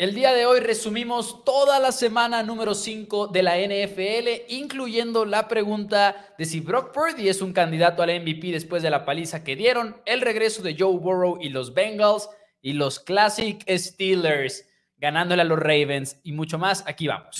El 0.00 0.14
día 0.14 0.32
de 0.32 0.46
hoy 0.46 0.60
resumimos 0.60 1.44
toda 1.44 1.78
la 1.78 1.92
semana 1.92 2.42
número 2.42 2.74
5 2.74 3.26
de 3.26 3.42
la 3.42 3.58
NFL, 3.58 4.48
incluyendo 4.48 5.26
la 5.26 5.46
pregunta 5.46 6.34
de 6.38 6.46
si 6.46 6.60
Brock 6.60 6.94
Purdy 6.94 7.28
es 7.28 7.42
un 7.42 7.52
candidato 7.52 8.02
al 8.02 8.08
MVP 8.22 8.50
después 8.50 8.82
de 8.82 8.88
la 8.88 9.04
paliza 9.04 9.44
que 9.44 9.56
dieron, 9.56 10.00
el 10.06 10.22
regreso 10.22 10.62
de 10.62 10.74
Joe 10.74 10.96
Burrow 10.96 11.36
y 11.38 11.50
los 11.50 11.74
Bengals 11.74 12.30
y 12.62 12.72
los 12.72 12.98
Classic 12.98 13.62
Steelers 13.68 14.64
ganándole 14.96 15.42
a 15.42 15.44
los 15.44 15.58
Ravens 15.58 16.18
y 16.24 16.32
mucho 16.32 16.56
más. 16.56 16.82
Aquí 16.86 17.06
vamos. 17.06 17.36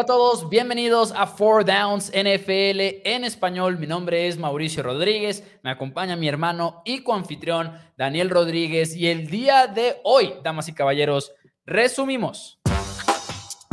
Hola 0.00 0.14
a 0.14 0.16
todos, 0.16 0.48
bienvenidos 0.48 1.12
a 1.14 1.26
Four 1.26 1.66
Downs 1.66 2.10
NFL 2.14 3.04
en 3.04 3.22
español. 3.22 3.78
Mi 3.78 3.86
nombre 3.86 4.28
es 4.28 4.38
Mauricio 4.38 4.82
Rodríguez, 4.82 5.44
me 5.62 5.70
acompaña 5.70 6.16
mi 6.16 6.26
hermano 6.26 6.80
y 6.86 7.02
coanfitrión 7.02 7.74
Daniel 7.98 8.30
Rodríguez 8.30 8.96
y 8.96 9.08
el 9.08 9.26
día 9.26 9.66
de 9.66 10.00
hoy, 10.04 10.36
damas 10.42 10.68
y 10.68 10.72
caballeros, 10.72 11.34
resumimos 11.66 12.60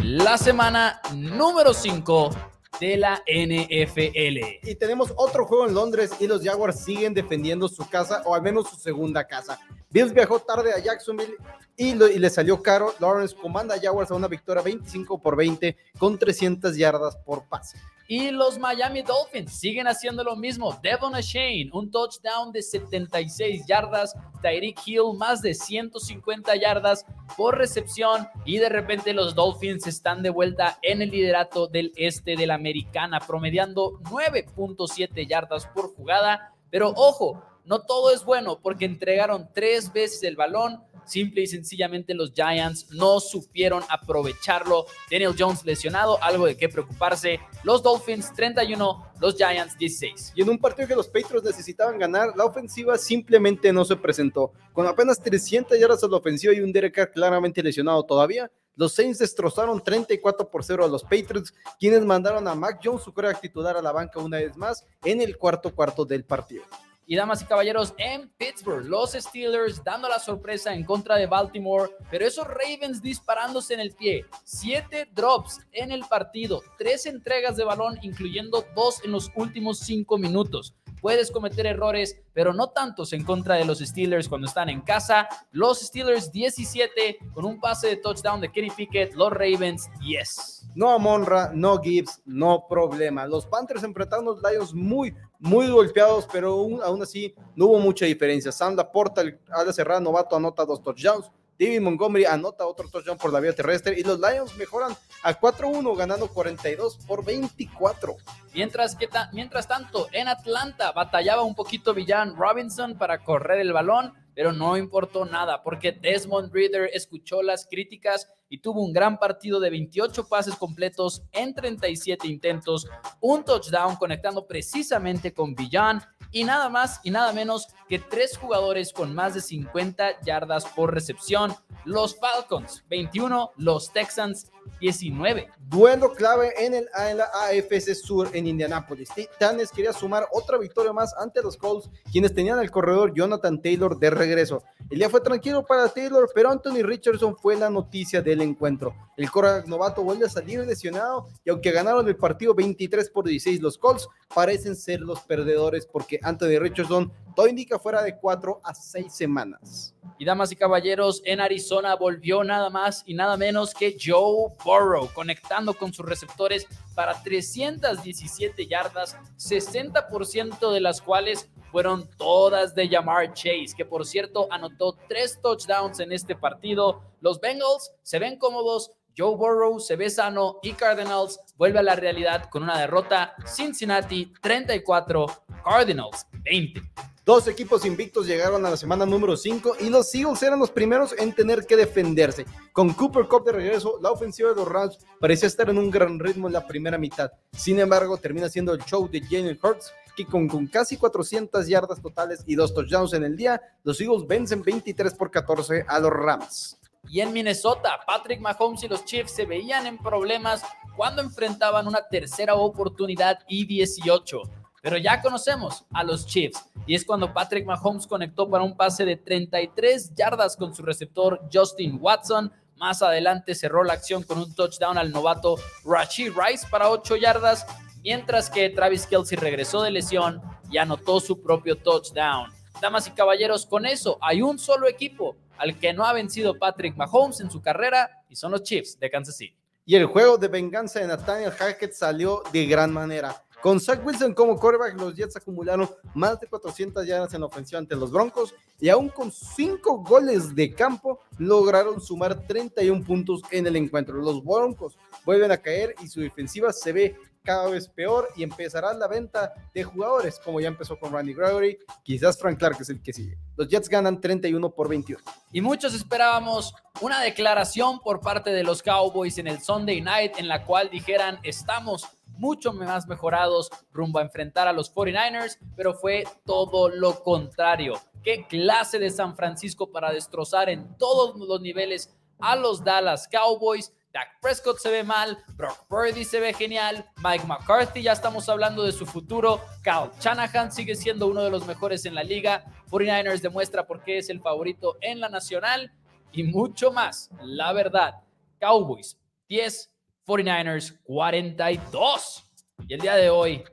la 0.04 0.38
semana 0.38 0.99
número 1.16 1.73
5 1.73 2.32
de 2.80 2.98
la 2.98 3.23
NFL. 3.26 4.67
Y 4.70 4.76
tenemos 4.76 5.13
otro 5.16 5.45
juego 5.45 5.68
en 5.68 5.73
Londres 5.73 6.12
y 6.20 6.27
los 6.27 6.44
Jaguars 6.44 6.84
siguen 6.84 7.13
defendiendo 7.13 7.68
su 7.68 7.88
casa 7.90 8.22
o 8.26 8.35
al 8.35 8.41
menos 8.41 8.70
su 8.70 8.76
segunda 8.76 9.26
casa. 9.26 9.59
Bills 9.90 10.13
viajó 10.13 10.40
tarde 10.40 10.73
a 10.73 10.80
Jacksonville 10.80 11.35
y, 11.76 11.94
le 11.94 12.30
salió 12.30 12.62
caro. 12.62 12.94
Lawrence 12.99 13.35
comanda 13.35 13.76
a 13.76 13.80
Jaguars 13.80 14.12
a 14.12 14.16
una 14.16 14.27
victoria 14.27 14.62
25 14.62 15.21
por 15.21 15.35
20 15.35 15.76
con 15.98 16.18
300 16.18 16.76
yardas 16.76 17.16
por 17.18 17.45
pase. 17.45 17.77
Y 18.09 18.32
los 18.32 18.57
Miami 18.57 19.01
Dolphins 19.01 19.51
siguen 19.51 19.87
haciendo 19.87 20.23
lo 20.23 20.37
mismo. 20.37 20.79
Devon 20.82 21.13
Shane, 21.13 21.70
un 21.73 21.91
touchdown 21.91 22.54
de 22.54 22.62
76 22.62 23.65
yardas. 23.68 24.15
Tyreek 24.41 24.79
Hill, 24.85 25.18
más 25.18 25.41
de 25.41 25.54
150 25.54 26.55
yardas 26.55 27.05
por 27.35 27.57
recepción. 27.57 28.27
Y 28.45 28.59
de 28.59 28.70
repente 28.70 29.13
los 29.13 29.35
Dolphins 29.35 29.87
están 29.87 30.23
de 30.23 30.29
vuelta 30.29 30.79
en 30.82 31.01
el 31.01 31.09
liderato 31.09 31.67
del 31.67 31.91
este 31.98 32.37
de 32.37 32.48
la 32.48 32.54
americana, 32.54 33.20
promediando 33.20 33.99
9.7 34.04 35.27
yardas 35.27 35.67
por 35.67 35.93
jugada. 35.93 36.54
Pero 36.70 36.93
ojo, 36.95 37.43
no 37.65 37.82
todo 37.82 38.12
es 38.12 38.23
bueno 38.23 38.62
porque 38.62 38.85
entregaron 38.85 39.49
tres 39.54 39.91
veces 39.91 40.23
el 40.23 40.37
balón 40.37 40.82
Simple 41.08 41.41
y 41.41 41.48
sencillamente 41.48 42.13
los 42.13 42.34
Giants 42.34 42.91
no 42.91 43.20
supieron 43.20 43.84
aprovecharlo. 43.90 44.86
Daniel 45.10 45.34
Jones 45.38 45.66
lesionado, 45.66 46.22
algo 46.22 46.46
de 46.46 46.58
qué 46.58 46.70
preocuparse. 46.70 47.40
Los 47.63 47.82
Dolphins 47.82 48.34
31, 48.34 49.13
los 49.20 49.35
Giants 49.35 49.78
16. 49.78 50.34
Y 50.35 50.41
en 50.41 50.50
un 50.50 50.58
partido 50.58 50.88
que 50.88 50.96
los 50.96 51.08
Patriots 51.08 51.46
necesitaban 51.46 51.98
ganar, 51.98 52.34
la 52.35 52.46
ofensiva 52.46 52.98
simplemente 52.98 53.72
no 53.72 53.85
se 53.85 53.96
presentó. 53.96 54.52
Con 54.74 54.85
apenas 54.85 55.20
300 55.20 55.80
yardas 55.80 56.04
a 56.04 56.08
la 56.08 56.18
ofensiva 56.18 56.54
y 56.54 56.60
un 56.60 56.72
Derek 56.72 56.94
Carr 56.94 57.12
claramente 57.12 57.63
lesionado 57.63 58.04
todavía, 58.04 58.52
los 58.78 58.94
Saints 58.94 59.18
destrozaron 59.18 59.84
34 59.84 60.52
por 60.52 60.63
0 60.63 60.85
a 60.85 60.88
los 60.88 61.04
Patriots, 61.04 61.52
quienes 61.80 62.05
mandaron 62.05 62.48
a 62.48 62.54
Mac 62.54 62.80
Jones, 62.84 63.02
su 63.02 63.12
coreback 63.12 63.41
titular, 63.41 63.76
a 63.76 63.82
la 63.82 63.91
banca 63.91 64.19
una 64.19 64.38
vez 64.38 64.56
más 64.56 64.85
en 65.03 65.19
el 65.19 65.35
cuarto 65.35 65.74
cuarto 65.74 66.06
del 66.06 66.24
partido. 66.24 66.63
Y 67.09 67.16
damas 67.16 67.41
y 67.41 67.46
caballeros, 67.46 67.94
en 67.97 68.28
Pittsburgh, 68.38 68.86
los 68.86 69.13
Steelers 69.13 69.81
dando 69.81 70.09
la 70.09 70.19
sorpresa 70.19 70.74
en 70.74 70.84
contra 70.84 71.16
de 71.16 71.25
Baltimore, 71.25 71.90
pero 72.12 72.28
esos 72.28 72.46
Ravens 72.46 73.02
disparándose 73.02 73.75
en 73.75 73.80
el 73.80 73.94
pie. 73.94 74.25
Siete 74.44 75.08
drops 75.13 75.62
en 75.72 75.94
el 75.94 76.03
partido, 76.03 76.62
tres 76.78 77.06
entregas 77.06 77.56
de 77.56 77.63
balón, 77.63 77.97
incluyendo 78.02 78.66
dos 78.75 79.02
en 79.06 79.13
los 79.13 79.31
últimos 79.35 79.80
cinco 79.80 80.18
minutos. 80.18 80.75
Puedes 81.01 81.31
cometer 81.31 81.66
errores, 81.66 82.19
pero 82.33 82.53
no 82.53 82.69
tantos 82.69 83.13
en 83.13 83.23
contra 83.23 83.55
de 83.55 83.66
los 83.66 83.79
Steelers 83.79 84.27
cuando 84.27 84.47
están 84.47 84.69
en 84.69 84.81
casa. 84.81 85.27
Los 85.51 85.79
Steelers 85.79 86.31
17 86.31 87.19
con 87.33 87.45
un 87.45 87.59
pase 87.59 87.88
de 87.88 87.97
touchdown 87.97 88.41
de 88.41 88.51
Kenny 88.51 88.72
Pickett, 88.72 89.13
los 89.13 89.31
Ravens 89.31 89.89
10. 89.99 90.69
No 90.75 90.97
Monra, 90.99 91.51
no 91.53 91.81
Gibbs, 91.81 92.22
no 92.25 92.66
problema. 92.67 93.25
Los 93.25 93.45
Panthers 93.45 93.83
enfrentaron 93.83 94.27
a 94.27 94.51
los 94.51 94.73
muy, 94.73 95.13
muy 95.39 95.69
golpeados, 95.69 96.27
pero 96.31 96.51
aún, 96.51 97.01
así 97.01 97.33
no 97.55 97.66
hubo 97.66 97.79
mucha 97.79 98.05
diferencia. 98.05 98.51
Sam 98.51 98.75
Laporta, 98.75 99.22
el 99.22 99.39
ala 99.49 99.73
cerrada 99.73 99.99
novato, 99.99 100.35
anota 100.35 100.66
dos 100.66 100.81
touchdowns. 100.81 101.31
David 101.59 101.81
Montgomery 101.81 102.25
anota 102.25 102.68
otro 102.68 102.88
touchdown 102.90 103.18
por 103.18 103.34
la 103.34 103.40
vía 103.40 103.53
terrestre 103.53 104.00
y 104.00 104.03
los 104.03 104.19
Lions 104.19 104.56
mejoran 104.57 104.95
a 105.23 105.40
4-1 105.40 105.95
ganando 105.97 106.28
42 106.28 106.97
por 107.07 107.25
24. 107.25 108.16
Mientras, 108.53 108.95
que 108.95 109.09
mientras 109.34 109.67
tanto, 109.67 110.07
en 110.12 110.28
Atlanta 110.28 110.91
batallaba 110.91 111.41
un 111.44 111.56
poquito 111.56 111.94
Villan 111.94 112.35
Robinson 112.35 112.97
para 112.97 113.23
correr 113.23 113.59
el 113.59 113.73
balón, 113.73 114.13
pero 114.37 114.53
no 114.53 114.77
importó 114.77 115.25
nada 115.25 115.63
porque 115.63 115.91
Desmond 115.91 116.53
Reader 116.53 116.91
escuchó 116.93 117.41
las 117.41 117.65
críticas 117.65 118.31
y 118.49 118.59
tuvo 118.59 118.83
un 118.83 118.93
gran 118.93 119.17
partido 119.17 119.59
de 119.59 119.71
28 119.71 120.27
pases 120.27 120.53
completos 120.53 121.23
en 121.31 121.55
37 121.55 122.27
intentos, 122.27 122.87
un 123.19 123.43
touchdown 123.43 123.95
conectando 123.95 124.45
precisamente 124.45 125.33
con 125.33 125.55
Villan 125.55 126.03
y 126.31 126.43
nada 126.43 126.69
más 126.69 126.99
y 127.03 127.09
nada 127.09 127.33
menos 127.33 127.69
que 127.89 127.97
tres 127.97 128.37
jugadores 128.37 128.93
con 128.93 129.15
más 129.15 129.33
de 129.33 129.41
50 129.41 130.21
yardas 130.21 130.65
por 130.67 130.93
recepción. 130.93 131.55
Los 131.83 132.15
Falcons 132.19 132.85
21, 132.89 133.53
los 133.57 133.91
Texans 133.91 134.51
19. 134.79 135.47
Duelo 135.69 136.13
clave 136.13 136.53
en, 136.57 136.73
el, 136.73 136.88
en 137.09 137.17
la 137.17 137.25
AFC 137.25 137.94
Sur 137.94 138.29
en 138.33 138.47
Indianápolis. 138.47 139.09
Titanes 139.13 139.72
quería 139.72 139.94
sumar 139.94 140.28
otra 140.31 140.57
victoria 140.57 140.94
más 140.94 141.13
ante 141.17 141.41
los 141.41 141.57
Colts, 141.57 141.89
quienes 142.11 142.33
tenían 142.33 142.59
el 142.59 142.72
corredor 142.72 143.13
Jonathan 143.13 143.61
Taylor 143.61 143.97
de 143.97 144.09
regreso. 144.09 144.63
El 144.89 145.00
día 145.00 145.09
fue 145.09 145.22
tranquilo 145.22 145.66
para 145.66 145.89
Taylor, 145.89 146.29
pero 146.33 146.50
Anthony 146.50 146.83
Richardson 146.83 147.35
fue 147.35 147.57
la 147.57 147.69
noticia 147.69 148.22
del 148.22 148.41
encuentro. 148.41 148.95
El 149.17 149.29
corredor 149.29 149.67
novato 149.67 150.03
vuelve 150.03 150.25
a 150.25 150.29
salir 150.29 150.59
lesionado 150.61 151.28
y 151.44 151.49
aunque 151.49 151.72
ganaron 151.72 152.07
el 152.07 152.16
partido 152.16 152.53
23 152.53 153.09
por 153.09 153.25
16, 153.25 153.61
los 153.61 153.78
Colts 153.78 154.07
parecen 154.34 154.75
ser 154.75 155.01
los 155.01 155.19
perdedores 155.22 155.85
porque 155.85 156.19
Anthony 156.23 156.59
Richardson 156.59 157.11
todo 157.37 157.47
indica 157.47 157.77
fuera 157.77 158.01
de 158.01 158.17
4 158.17 158.61
a 158.63 158.73
6 158.73 159.13
semanas. 159.13 159.93
Y 160.17 160.25
damas 160.25 160.51
y 160.51 160.55
caballeros, 160.55 161.21
en 161.23 161.39
Arizona 161.39 161.93
volvió 161.93 162.43
nada 162.43 162.71
más 162.71 163.03
y 163.05 163.13
nada 163.13 163.37
menos 163.37 163.75
que 163.75 163.95
Joe 163.95 164.51
Burrow, 164.65 165.07
conectando 165.13 165.75
con 165.75 165.93
sus 165.93 166.03
receptores 166.03 166.65
para 166.95 167.21
317 167.21 168.65
yardas, 168.65 169.15
60% 169.37 170.71
de 170.71 170.81
las 170.81 170.99
cuales 170.99 171.47
fueron 171.71 172.09
todas 172.17 172.73
de 172.73 172.89
Jamar 172.89 173.31
Chase, 173.33 173.75
que 173.77 173.85
por 173.85 174.07
cierto 174.07 174.47
anotó 174.49 174.97
tres 175.07 175.39
touchdowns 175.39 175.99
en 175.99 176.13
este 176.13 176.35
partido. 176.35 177.03
Los 177.21 177.39
Bengals 177.39 177.91
se 178.01 178.17
ven 178.17 178.39
cómodos, 178.39 178.93
Joe 179.15 179.35
Burrow 179.35 179.79
se 179.79 179.95
ve 179.95 180.09
sano 180.09 180.57
y 180.63 180.73
Cardinals 180.73 181.39
vuelve 181.55 181.77
a 181.77 181.83
la 181.83 181.95
realidad 181.95 182.49
con 182.49 182.63
una 182.63 182.79
derrota. 182.79 183.35
Cincinnati 183.45 184.33
34, 184.41 185.27
Cardinals 185.63 186.25
20. 186.31 186.81
Dos 187.27 187.45
equipos 187.49 187.83
invictos 187.83 188.25
llegaron 188.25 188.65
a 188.65 188.69
la 188.69 188.77
semana 188.77 189.05
número 189.05 189.35
5 189.35 189.75
y 189.81 189.89
los 189.89 190.15
Eagles 190.15 190.41
eran 190.43 190.59
los 190.59 190.71
primeros 190.71 191.13
en 191.19 191.35
tener 191.35 191.65
que 191.65 191.75
defenderse. 191.75 192.45
Con 192.71 192.93
Cooper 192.93 193.27
Cup 193.27 193.43
de 193.43 193.51
regreso, 193.51 193.99
la 194.01 194.11
ofensiva 194.11 194.51
de 194.51 194.55
los 194.55 194.65
Rams 194.65 194.97
parecía 195.19 195.47
estar 195.47 195.69
en 195.69 195.77
un 195.77 195.91
gran 195.91 196.19
ritmo 196.19 196.47
en 196.47 196.53
la 196.53 196.66
primera 196.66 196.97
mitad. 196.97 197.29
Sin 197.51 197.79
embargo, 197.79 198.16
termina 198.16 198.47
siendo 198.47 198.73
el 198.73 198.81
show 198.85 199.09
de 199.09 199.19
Jalen 199.19 199.59
Hurts, 199.61 199.91
que 200.16 200.25
con, 200.25 200.47
con, 200.47 200.67
casi 200.67 200.95
400 200.95 201.67
yardas 201.67 202.01
totales 202.01 202.45
y 202.47 202.55
dos 202.55 202.73
touchdowns 202.73 203.11
en 203.11 203.25
el 203.25 203.35
día, 203.35 203.61
los 203.83 203.99
Eagles 203.99 204.25
vencen 204.25 204.63
23 204.63 205.13
por 205.13 205.29
14 205.29 205.83
a 205.85 205.99
los 205.99 206.11
Rams. 206.11 206.79
Y 207.09 207.19
en 207.19 207.33
Minnesota, 207.33 207.99
Patrick 208.07 208.39
Mahomes 208.39 208.83
y 208.83 208.87
los 208.87 209.03
Chiefs 209.03 209.31
se 209.31 209.45
veían 209.45 209.85
en 209.85 209.97
problemas 209.97 210.63
cuando 210.96 211.22
enfrentaban 211.22 211.90
una 211.90 212.07
tercera 212.07 212.55
oportunidad 212.55 213.40
y 213.49 213.66
18. 213.66 214.43
Pero 214.82 214.97
ya 214.97 215.22
conocemos 215.22 215.85
a 215.91 216.03
los 216.03 216.26
Chiefs 216.26 216.64
y 216.85 216.96
es 216.96 217.03
cuando 217.03 217.34
Patrick 217.34 217.66
Mahomes 217.66 218.08
conectó 218.08 218.50
para 218.50 218.64
un 218.64 218.78
pase 218.78 219.06
de 219.06 219.18
33 219.18 220.14
yardas 220.16 220.56
con 220.56 220.74
su 220.74 220.84
receptor 220.84 221.41
Justin 221.52 221.97
Watson. 222.00 222.52
Más 222.76 223.02
adelante 223.02 223.56
cerró 223.56 223.84
la 223.84 223.94
acción 223.94 224.24
con 224.24 224.38
un 224.38 224.53
touchdown 224.53 224.97
al 224.97 225.12
novato 225.12 225.56
Rashid 225.84 226.32
Rice 226.32 226.68
para 226.70 226.90
8 226.90 227.16
yardas, 227.16 227.66
mientras 228.03 228.50
que 228.50 228.70
Travis 228.70 229.08
Kelsey 229.08 229.38
regresó 229.38 229.82
de 229.82 229.91
lesión 229.91 230.41
y 230.70 230.78
anotó 230.78 231.20
su 231.20 231.41
propio 231.41 231.76
touchdown. 231.78 232.52
Damas 232.79 233.08
y 233.08 233.12
caballeros, 233.12 233.66
con 233.66 233.85
eso 233.85 234.20
hay 234.22 234.44
un 234.44 234.59
solo 234.59 234.88
equipo 234.88 235.35
al 235.58 235.79
que 235.79 235.91
no 235.94 236.06
ha 236.06 236.14
vencido 236.14 236.59
Patrick 236.59 236.96
Mahomes 236.96 237.40
en 237.40 237.50
su 237.50 237.62
carrera 237.62 238.24
y 238.29 238.35
son 238.35 238.52
los 238.52 238.62
Chiefs 238.64 239.00
de 239.00 239.09
Kansas 239.09 239.38
City. 239.38 239.58
Y 239.85 239.96
el 239.96 240.06
juego 240.06 240.38
de 240.38 240.50
venganza 240.50 241.00
de 241.00 241.08
Nathaniel 241.08 241.52
Hackett 241.52 241.94
salió 241.94 242.44
de 242.52 242.66
gran 242.66 242.91
manera. 242.91 243.44
Con 243.61 243.79
Zach 243.79 244.05
Wilson 244.05 244.33
como 244.33 244.57
quarterback, 244.57 244.99
los 244.99 245.15
Jets 245.15 245.35
acumularon 245.35 245.89
más 246.13 246.39
de 246.39 246.47
400 246.47 247.05
yardas 247.05 247.33
en 247.33 247.43
ofensiva 247.43 247.79
ante 247.79 247.95
los 247.95 248.11
Broncos 248.11 248.53
y 248.79 248.89
aún 248.89 249.09
con 249.09 249.31
5 249.31 250.03
goles 250.03 250.55
de 250.55 250.73
campo 250.73 251.19
lograron 251.39 251.99
sumar 251.99 252.45
31 252.47 253.03
puntos 253.03 253.41
en 253.49 253.65
el 253.65 253.75
encuentro. 253.75 254.17
Los 254.17 254.43
Broncos 254.43 254.97
vuelven 255.25 255.51
a 255.51 255.57
caer 255.57 255.95
y 256.04 256.07
su 256.07 256.21
defensiva 256.21 256.71
se 256.71 256.92
ve 256.94 257.15
cada 257.48 257.69
vez 257.69 257.88
peor 257.88 258.27
y 258.36 258.44
empezará 258.44 258.94
la 258.94 259.07
venta 259.07 259.54
de 259.74 259.81
jugadores, 259.81 260.38
como 260.44 260.59
ya 260.59 260.68
empezó 260.68 261.00
con 261.00 261.13
Randy 261.13 261.33
Gregory, 261.33 261.80
quizás 262.04 262.38
Frank 262.38 262.59
Clark 262.59 262.75
es 262.81 262.89
el 262.89 263.01
que 263.01 263.13
sigue. 263.13 263.38
Los 263.56 263.69
Jets 263.69 263.88
ganan 263.88 264.19
31 264.19 264.69
por 264.69 264.89
21. 264.89 265.24
Y 265.54 265.62
muchos 265.62 265.94
esperábamos 265.94 266.75
una 267.00 267.21
declaración 267.21 268.00
por 268.00 268.19
parte 268.19 268.50
de 268.50 268.65
los 268.65 268.83
Cowboys 268.83 269.38
en 269.38 269.48
el 269.48 269.62
Sunday 269.62 270.01
Night 270.01 270.33
en 270.38 270.50
la 270.50 270.65
cual 270.65 270.89
dijeran 270.89 271.39
estamos 271.42 272.06
mucho 272.38 272.74
más 272.74 273.07
mejorados 273.07 273.69
rumbo 273.92 274.19
a 274.19 274.24
enfrentar 274.24 274.68
a 274.68 274.74
los 274.74 274.94
49ers, 274.94 275.57
pero 275.75 275.94
fue 275.94 276.24
todo 276.45 276.89
lo 276.89 277.24
contrario. 277.24 277.94
Qué 278.24 278.45
clase 278.48 279.00
de 279.00 279.10
San 279.10 279.36
Francisco 279.36 279.92
para 279.92 280.12
destrozar 280.12 280.69
en 280.69 280.98
todos 280.98 281.36
los 281.38 281.62
niveles 281.62 282.16
a 282.39 282.56
los 282.56 282.84
Dallas 282.84 283.28
Cowboys. 283.28 283.94
Dak 284.13 284.39
Prescott 284.42 284.80
se 284.80 284.89
ve 284.89 285.04
mal, 285.04 285.38
Brock 285.56 285.86
Purdy 285.88 286.24
se 286.24 286.39
ve 286.39 286.54
genial, 286.54 287.10
Mike 287.18 287.45
McCarthy 287.45 288.01
ya 288.01 288.13
estamos 288.13 288.48
hablando 288.50 288.83
de 288.83 288.92
su 288.92 289.06
futuro, 289.06 289.62
Kyle 289.83 290.10
Shanahan 290.19 290.72
sigue 290.72 290.95
siendo 290.95 291.28
uno 291.28 291.44
de 291.44 291.51
los 291.51 291.68
mejores 291.68 292.06
en 292.06 292.16
la 292.16 292.24
liga, 292.24 292.66
49ers 292.90 293.42
demuestra 293.42 293.86
por 293.86 294.04
qué 294.04 294.18
es 294.18 294.30
el 294.30 294.40
favorito 294.40 294.98
en 295.01 295.19
la 295.19 295.30
nacional 295.30 295.92
y 296.31 296.44
mucho 296.44 296.92
más. 296.92 297.30
La 297.42 297.74
verdad, 297.74 298.24
Cowboys 298.60 299.18
10, 299.50 299.92
49ers 300.28 301.00
42. 301.04 302.44
Y 302.86 302.94
el 302.94 303.00
día 303.00 303.16
de 303.16 303.30
hoy, 303.30 303.64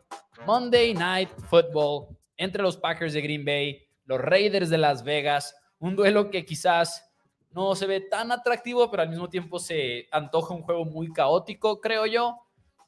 Monday 0.47 0.95
Night 0.95 1.29
Football 1.51 2.17
entre 2.37 2.63
los 2.63 2.77
Packers 2.77 3.13
de 3.13 3.23
Green 3.23 3.45
Bay, 3.45 3.83
los 4.05 4.21
Raiders 4.21 4.71
de 4.71 4.79
Las 4.79 5.03
Vegas, 5.03 5.57
un 5.81 5.97
duelo 5.97 6.31
que 6.31 6.45
quizás 6.45 7.11
no 7.51 7.75
se 7.75 7.87
ve 7.87 8.01
tan 8.01 8.31
atractivo, 8.31 8.89
pero 8.89 9.03
al 9.03 9.09
mismo 9.09 9.29
tiempo 9.29 9.59
se 9.59 10.07
antoja 10.13 10.55
un 10.55 10.63
juego 10.63 10.85
muy 10.85 11.13
caótico, 11.13 11.81
creo 11.81 12.07
yo. 12.07 12.39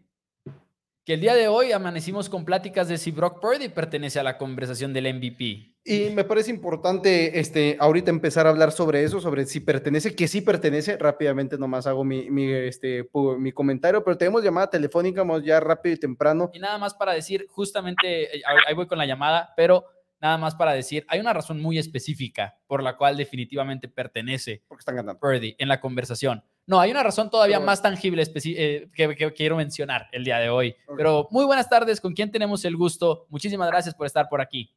que 1.03 1.15
el 1.15 1.21
día 1.21 1.33
de 1.33 1.47
hoy 1.47 1.71
amanecimos 1.71 2.29
con 2.29 2.45
pláticas 2.45 2.87
de 2.87 2.99
si 2.99 3.09
Brock 3.09 3.41
Purdy 3.41 3.69
pertenece 3.69 4.19
a 4.19 4.23
la 4.23 4.37
conversación 4.37 4.93
del 4.93 5.11
MVP. 5.15 5.76
Y 5.89 6.09
me 6.09 6.25
parece 6.25 6.51
importante 6.51 7.39
este, 7.39 7.77
ahorita 7.79 8.11
empezar 8.11 8.45
a 8.45 8.49
hablar 8.49 8.73
sobre 8.73 9.05
eso, 9.05 9.21
sobre 9.21 9.45
si 9.45 9.61
pertenece, 9.61 10.13
que 10.17 10.27
sí 10.27 10.41
pertenece. 10.41 10.97
Rápidamente 10.97 11.57
nomás 11.57 11.87
hago 11.87 12.03
mi, 12.03 12.29
mi, 12.29 12.51
este, 12.51 13.09
mi 13.37 13.53
comentario, 13.53 14.03
pero 14.03 14.17
tenemos 14.17 14.43
llamada 14.43 14.69
telefónica, 14.69 15.21
vamos 15.21 15.45
ya 15.45 15.61
rápido 15.61 15.95
y 15.95 15.99
temprano. 15.99 16.49
Y 16.53 16.59
nada 16.59 16.77
más 16.77 16.93
para 16.93 17.13
decir, 17.13 17.45
justamente, 17.47 18.37
eh, 18.37 18.41
ahí 18.67 18.75
voy 18.75 18.85
con 18.85 18.97
la 18.97 19.05
llamada, 19.05 19.53
pero 19.55 19.85
nada 20.19 20.37
más 20.37 20.55
para 20.55 20.73
decir, 20.73 21.05
hay 21.07 21.21
una 21.21 21.31
razón 21.31 21.61
muy 21.61 21.77
específica 21.77 22.59
por 22.67 22.83
la 22.83 22.97
cual 22.97 23.15
definitivamente 23.15 23.87
pertenece 23.87 24.63
Porque 24.67 24.81
están 24.81 24.97
ganando. 24.97 25.21
Purdy 25.21 25.55
en 25.57 25.69
la 25.69 25.79
conversación. 25.79 26.43
No, 26.65 26.81
hay 26.81 26.91
una 26.91 27.01
razón 27.01 27.29
todavía 27.29 27.61
más 27.61 27.81
tangible 27.81 28.23
eh, 28.43 28.89
que, 28.93 29.33
quiero 29.33 29.55
mencionar 29.55 30.09
el 30.11 30.25
día 30.25 30.39
de 30.39 30.49
hoy. 30.49 30.75
Pero 30.97 31.29
muy 31.31 31.45
buenas 31.45 31.69
tardes, 31.69 32.01
¿con 32.01 32.13
quién 32.13 32.29
tenemos 32.29 32.65
el 32.65 32.75
gusto? 32.75 33.25
Muchísimas 33.29 33.69
gracias 33.69 33.95
por 33.95 34.05
estar 34.05 34.27
por 34.27 34.41
aquí. 34.41 34.75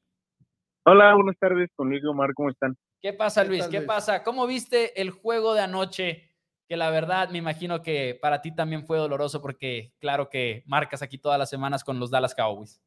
Hola, 0.92 1.14
buenas 1.14 1.38
tardes, 1.38 1.70
con 1.76 1.88
Luis 1.88 2.04
Omar, 2.04 2.34
¿cómo 2.34 2.50
están? 2.50 2.76
¿Qué 3.00 3.12
pasa, 3.12 3.44
Luis? 3.44 3.68
¿Qué, 3.68 3.80
pasa? 3.80 4.24
¿Cómo 4.24 4.44
viste 4.48 5.00
el 5.00 5.12
juego 5.12 5.54
de 5.54 5.60
anoche? 5.60 6.32
Que 6.66 6.76
la 6.76 6.90
verdad 6.90 7.30
me 7.30 7.38
imagino 7.38 7.80
que 7.80 8.18
para 8.20 8.42
ti 8.42 8.52
también 8.52 8.84
fue 8.84 8.98
doloroso 8.98 9.40
porque 9.40 9.92
claro 10.00 10.28
que 10.28 10.64
marcas 10.66 11.00
aquí 11.00 11.16
todas 11.16 11.38
las 11.38 11.48
semanas 11.48 11.84
con 11.84 12.00
los 12.00 12.10
Dallas 12.10 12.34
Cowboys. 12.34 12.82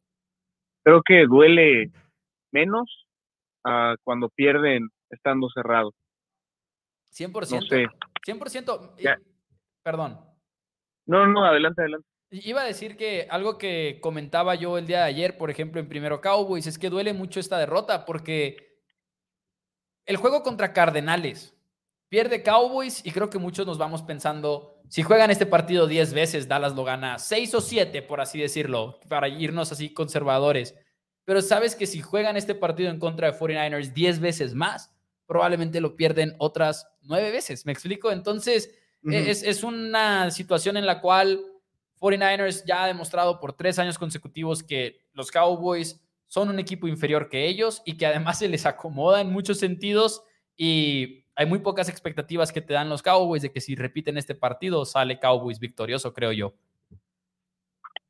Creo 0.84 1.02
que 1.02 1.26
duele 1.26 1.94
menos 2.52 3.08
a 3.64 3.96
cuando 4.04 4.28
pierden 4.28 4.90
estando 5.10 5.48
cerrados. 5.54 5.94
100%. 7.14 7.32
No 7.32 7.62
sé. 7.62 7.86
100%. 8.28 8.96
perdón. 9.82 10.20
No, 11.06 11.26
no, 11.26 11.46
adelante, 11.46 11.82
adelante. 11.82 12.08
Iba 12.34 12.64
a 12.64 12.66
decir 12.66 12.98
que 12.98 13.28
algo 13.30 13.60
que 13.60 14.00
comentaba 14.02 14.56
yo 14.56 14.80
el 14.80 14.88
día 14.88 15.00
de 15.00 15.04
ayer, 15.04 15.38
por 15.38 15.52
ejemplo, 15.52 15.80
en 15.80 15.88
Primero 15.88 16.20
Cowboys, 16.20 16.66
es 16.66 16.80
que 16.80 16.90
duele 16.90 17.14
mucho 17.14 17.40
esta 17.40 17.60
derrota 17.60 18.06
porque 18.06 18.80
el 20.08 20.18
juego 20.18 20.42
contra 20.42 20.74
Cardenales 20.74 21.54
pierde 22.10 22.42
Cowboys 22.42 23.06
y 23.06 23.12
creo 23.12 23.30
que 23.30 23.38
muchos 23.38 23.68
nos 23.68 23.78
vamos 23.78 24.02
pensando, 24.02 24.82
si 24.90 25.04
juegan 25.04 25.30
este 25.30 25.46
partido 25.46 25.86
10 25.86 26.14
veces, 26.14 26.48
Dallas 26.48 26.74
lo 26.74 26.84
gana 26.84 27.20
6 27.20 27.54
o 27.54 27.62
7, 27.62 28.02
por 28.02 28.20
así 28.20 28.40
decirlo, 28.40 29.00
para 29.08 29.28
irnos 29.28 29.72
así 29.72 29.94
conservadores. 29.94 30.74
Pero 31.26 31.40
sabes 31.44 31.76
que 31.76 31.86
si 31.86 32.02
juegan 32.02 32.36
este 32.36 32.56
partido 32.56 32.90
en 32.90 32.98
contra 32.98 33.32
de 33.32 33.38
49ers 33.38 33.94
10 33.94 34.20
veces 34.22 34.56
más, 34.56 34.92
probablemente 35.28 35.80
lo 35.82 35.96
pierden 35.96 36.34
otras 36.40 36.88
nueve 37.04 37.30
veces. 37.30 37.64
¿Me 37.68 37.72
explico? 37.72 38.12
Entonces, 38.12 38.72
es, 39.04 39.64
una 39.64 40.32
situación 40.32 40.78
en 40.78 40.88
la 40.88 41.00
cual 41.00 41.44
49ers 42.04 42.66
ya 42.66 42.84
ha 42.84 42.88
demostrado 42.88 43.40
por 43.40 43.54
tres 43.54 43.80
años 43.80 43.98
consecutivos 43.98 44.62
que 44.62 45.00
los 45.14 45.32
Cowboys 45.32 46.06
son 46.28 46.50
un 46.50 46.60
equipo 46.60 46.88
inferior 46.88 47.30
que 47.30 47.48
ellos 47.48 47.82
y 47.86 47.96
que 47.96 48.06
además 48.06 48.40
se 48.40 48.50
les 48.50 48.66
acomoda 48.66 49.22
en 49.22 49.32
muchos 49.32 49.58
sentidos 49.58 50.26
y 50.58 51.26
hay 51.36 51.46
muy 51.46 51.60
pocas 51.60 51.88
expectativas 51.88 52.52
que 52.52 52.62
te 52.62 52.74
dan 52.74 52.90
los 52.90 53.02
Cowboys 53.02 53.42
de 53.42 53.52
que 53.52 53.62
si 53.62 53.76
repiten 53.76 54.18
este 54.18 54.36
partido 54.36 54.84
sale 54.84 55.20
Cowboys 55.20 55.60
victorioso, 55.60 56.14
creo 56.14 56.34
yo. 56.34 56.54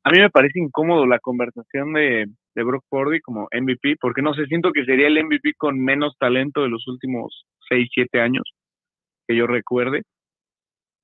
A 0.02 0.10
mí 0.10 0.18
me 0.18 0.28
parece 0.28 0.58
incómodo 0.58 1.06
la 1.06 1.20
conversación 1.20 1.92
de, 1.92 2.26
de 2.54 2.62
Brock 2.62 2.84
Purdy 2.88 3.20
como 3.20 3.48
MVP, 3.52 3.96
porque 4.00 4.22
no 4.22 4.34
sé, 4.34 4.44
siento 4.46 4.72
que 4.72 4.84
sería 4.84 5.06
el 5.06 5.24
MVP 5.24 5.54
con 5.56 5.78
menos 5.78 6.16
talento 6.18 6.62
de 6.62 6.68
los 6.68 6.86
últimos 6.88 7.46
6, 7.68 7.88
7 7.94 8.20
años 8.20 8.42
que 9.26 9.36
yo 9.36 9.46
recuerde. 9.46 10.02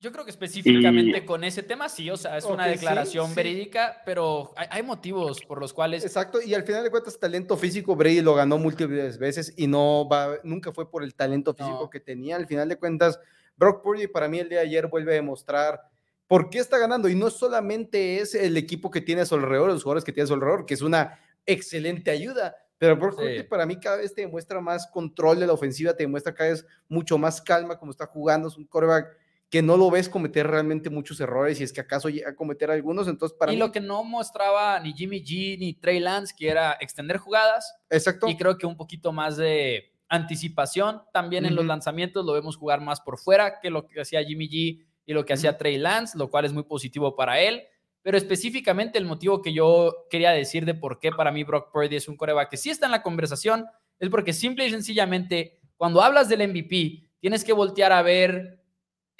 Yo 0.03 0.13
creo 0.13 0.25
que 0.25 0.31
específicamente 0.31 1.27
con 1.27 1.45
ese 1.45 1.63
tema 1.63 1.91
sí, 1.91 2.09
o 2.09 2.17
sea, 2.17 2.39
es 2.39 2.47
una 2.47 2.67
declaración 2.67 3.35
verídica, 3.35 4.01
pero 4.07 4.55
hay, 4.57 4.83
motivos 4.83 5.43
por 5.43 5.61
los 5.61 5.75
cuales... 5.75 6.03
Exacto, 6.07 6.41
y 6.41 6.55
al 6.55 6.63
final 6.63 6.83
de 6.85 6.91
cuentas, 6.91 7.19
talento 7.19 7.55
físico, 7.59 7.95
Brady 7.95 8.23
lo 8.23 8.35
ganó 8.35 8.57
múltiples 8.57 9.19
veces 9.19 9.53
y 9.59 9.67
no 9.67 10.09
va, 10.09 10.39
nunca 10.43 10.73
fue 10.73 10.91
por 10.91 11.05
el 11.05 11.15
talento 11.15 11.53
físico 11.53 11.91
que 11.91 12.01
tenía. 12.01 12.37
Al 12.37 12.47
final 12.47 12.67
de 12.71 12.77
cuentas, 12.77 13.21
Brock 13.59 13.83
Purdy 13.83 14.07
para 14.07 14.27
mí 14.27 14.39
el 14.39 14.49
día 14.49 14.61
de 14.61 14.65
ayer 14.65 14.87
vuelve 14.87 15.13
a 15.13 15.17
demostrar 15.17 15.83
por 16.27 16.49
qué 16.49 16.61
está 16.61 16.79
ganando 16.79 17.07
y 17.11 17.15
no 17.15 17.29
solamente 17.29 18.21
es 18.21 18.35
el 18.35 18.57
equipo 18.57 18.91
que 18.91 19.03
tiene 19.03 19.21
a 19.21 19.27
su 19.27 19.35
alrededor, 19.35 19.69
los 19.69 19.83
jugadores 19.83 20.05
que 20.05 20.13
tiene 20.13 20.25
a 20.25 20.29
su 20.29 20.35
alrededor, 20.35 20.65
que 20.65 20.73
es 20.73 20.81
una 20.81 21.21
excelente 21.45 22.11
ayuda. 22.11 22.57
Pero 22.79 22.97
Brock 22.97 23.21
para 23.51 23.67
mí 23.67 23.79
cada 23.79 23.99
vez 23.99 24.15
te 24.15 24.23
demuestra 24.23 24.63
más 24.63 24.87
control 24.87 25.41
de 25.41 25.47
la 25.47 25.53
ofensiva, 25.53 25.95
te 25.95 26.05
demuestra 26.05 26.33
cada 26.33 26.49
vez 26.49 26.65
mucho 26.89 27.19
más 27.19 27.43
calma 27.43 27.79
como 27.79 27.91
está 27.91 28.07
jugando, 28.07 28.49
es 28.49 28.57
un 28.57 28.65
quarterback 28.65 29.20
que 29.51 29.63
no 29.63 29.77
lo 29.77 29.91
ves 29.91 30.09
cometer 30.09 30.47
realmente 30.47 30.91
muchos 30.91 31.21
errores 31.21 31.61
y 31.61 31.65
es 31.65 31.73
que 31.73 31.81
acaso 31.81 32.09
llega 32.09 32.31
a 32.31 32.37
cometer 32.37 32.71
algunos, 32.71 33.09
entonces 33.09 33.37
para 33.37 33.53
y 33.53 33.57
lo 33.57 33.73
que 33.73 33.81
no 33.81 34.05
mostraba 34.05 34.79
ni 34.79 34.93
Jimmy 34.93 35.23
G 35.23 35.59
ni 35.59 35.75
Trey 35.75 35.99
Lance, 35.99 36.33
que 36.37 36.49
era 36.49 36.77
extender 36.81 37.19
jugadas. 37.19 37.75
Exacto. 37.91 38.29
Y 38.29 38.37
creo 38.37 38.57
que 38.57 38.67
un 38.67 38.77
poquito 38.77 39.13
más 39.13 39.37
de 39.37 39.93
anticipación 40.09 41.03
también 41.13 41.45
en 41.47 41.55
los 41.55 41.65
lanzamientos, 41.65 42.25
lo 42.25 42.33
vemos 42.33 42.57
jugar 42.57 42.81
más 42.81 43.01
por 43.01 43.19
fuera 43.19 43.61
que 43.61 43.71
lo 43.71 43.87
que 43.87 44.01
hacía 44.01 44.25
Jimmy 44.25 44.49
G 44.49 44.87
y 45.05 45.13
lo 45.13 45.25
que 45.25 45.33
hacía 45.33 45.59
Trey 45.59 45.79
Lance, 45.79 46.17
lo 46.17 46.31
cual 46.31 46.45
es 46.45 46.53
muy 46.53 46.63
positivo 46.63 47.17
para 47.17 47.41
él. 47.41 47.63
Pero 48.03 48.17
específicamente 48.17 48.99
el 48.99 49.05
motivo 49.05 49.43
que 49.43 49.53
yo 49.53 50.07
quería 50.11 50.31
decir 50.31 50.65
de 50.65 50.75
por 50.75 51.01
qué 51.01 51.11
para 51.11 51.33
mí 51.33 51.45
Brock 51.45 51.73
Purdy 51.73 51.97
es 51.97 52.09
un 52.09 52.17
coreback 52.17 52.51
que 52.51 52.57
sí 52.57 52.71
está 52.71 52.87
en 52.87 52.93
la 52.93 53.03
conversación 53.03 53.67
es 53.99 54.09
porque 54.09 54.33
simple 54.33 54.67
y 54.67 54.71
sencillamente 54.71 55.61
cuando 55.77 56.01
hablas 56.01 56.29
del 56.29 56.49
MVP 56.49 57.11
tienes 57.21 57.45
que 57.45 57.53
voltear 57.53 57.93
a 57.93 58.03
ver 58.03 58.60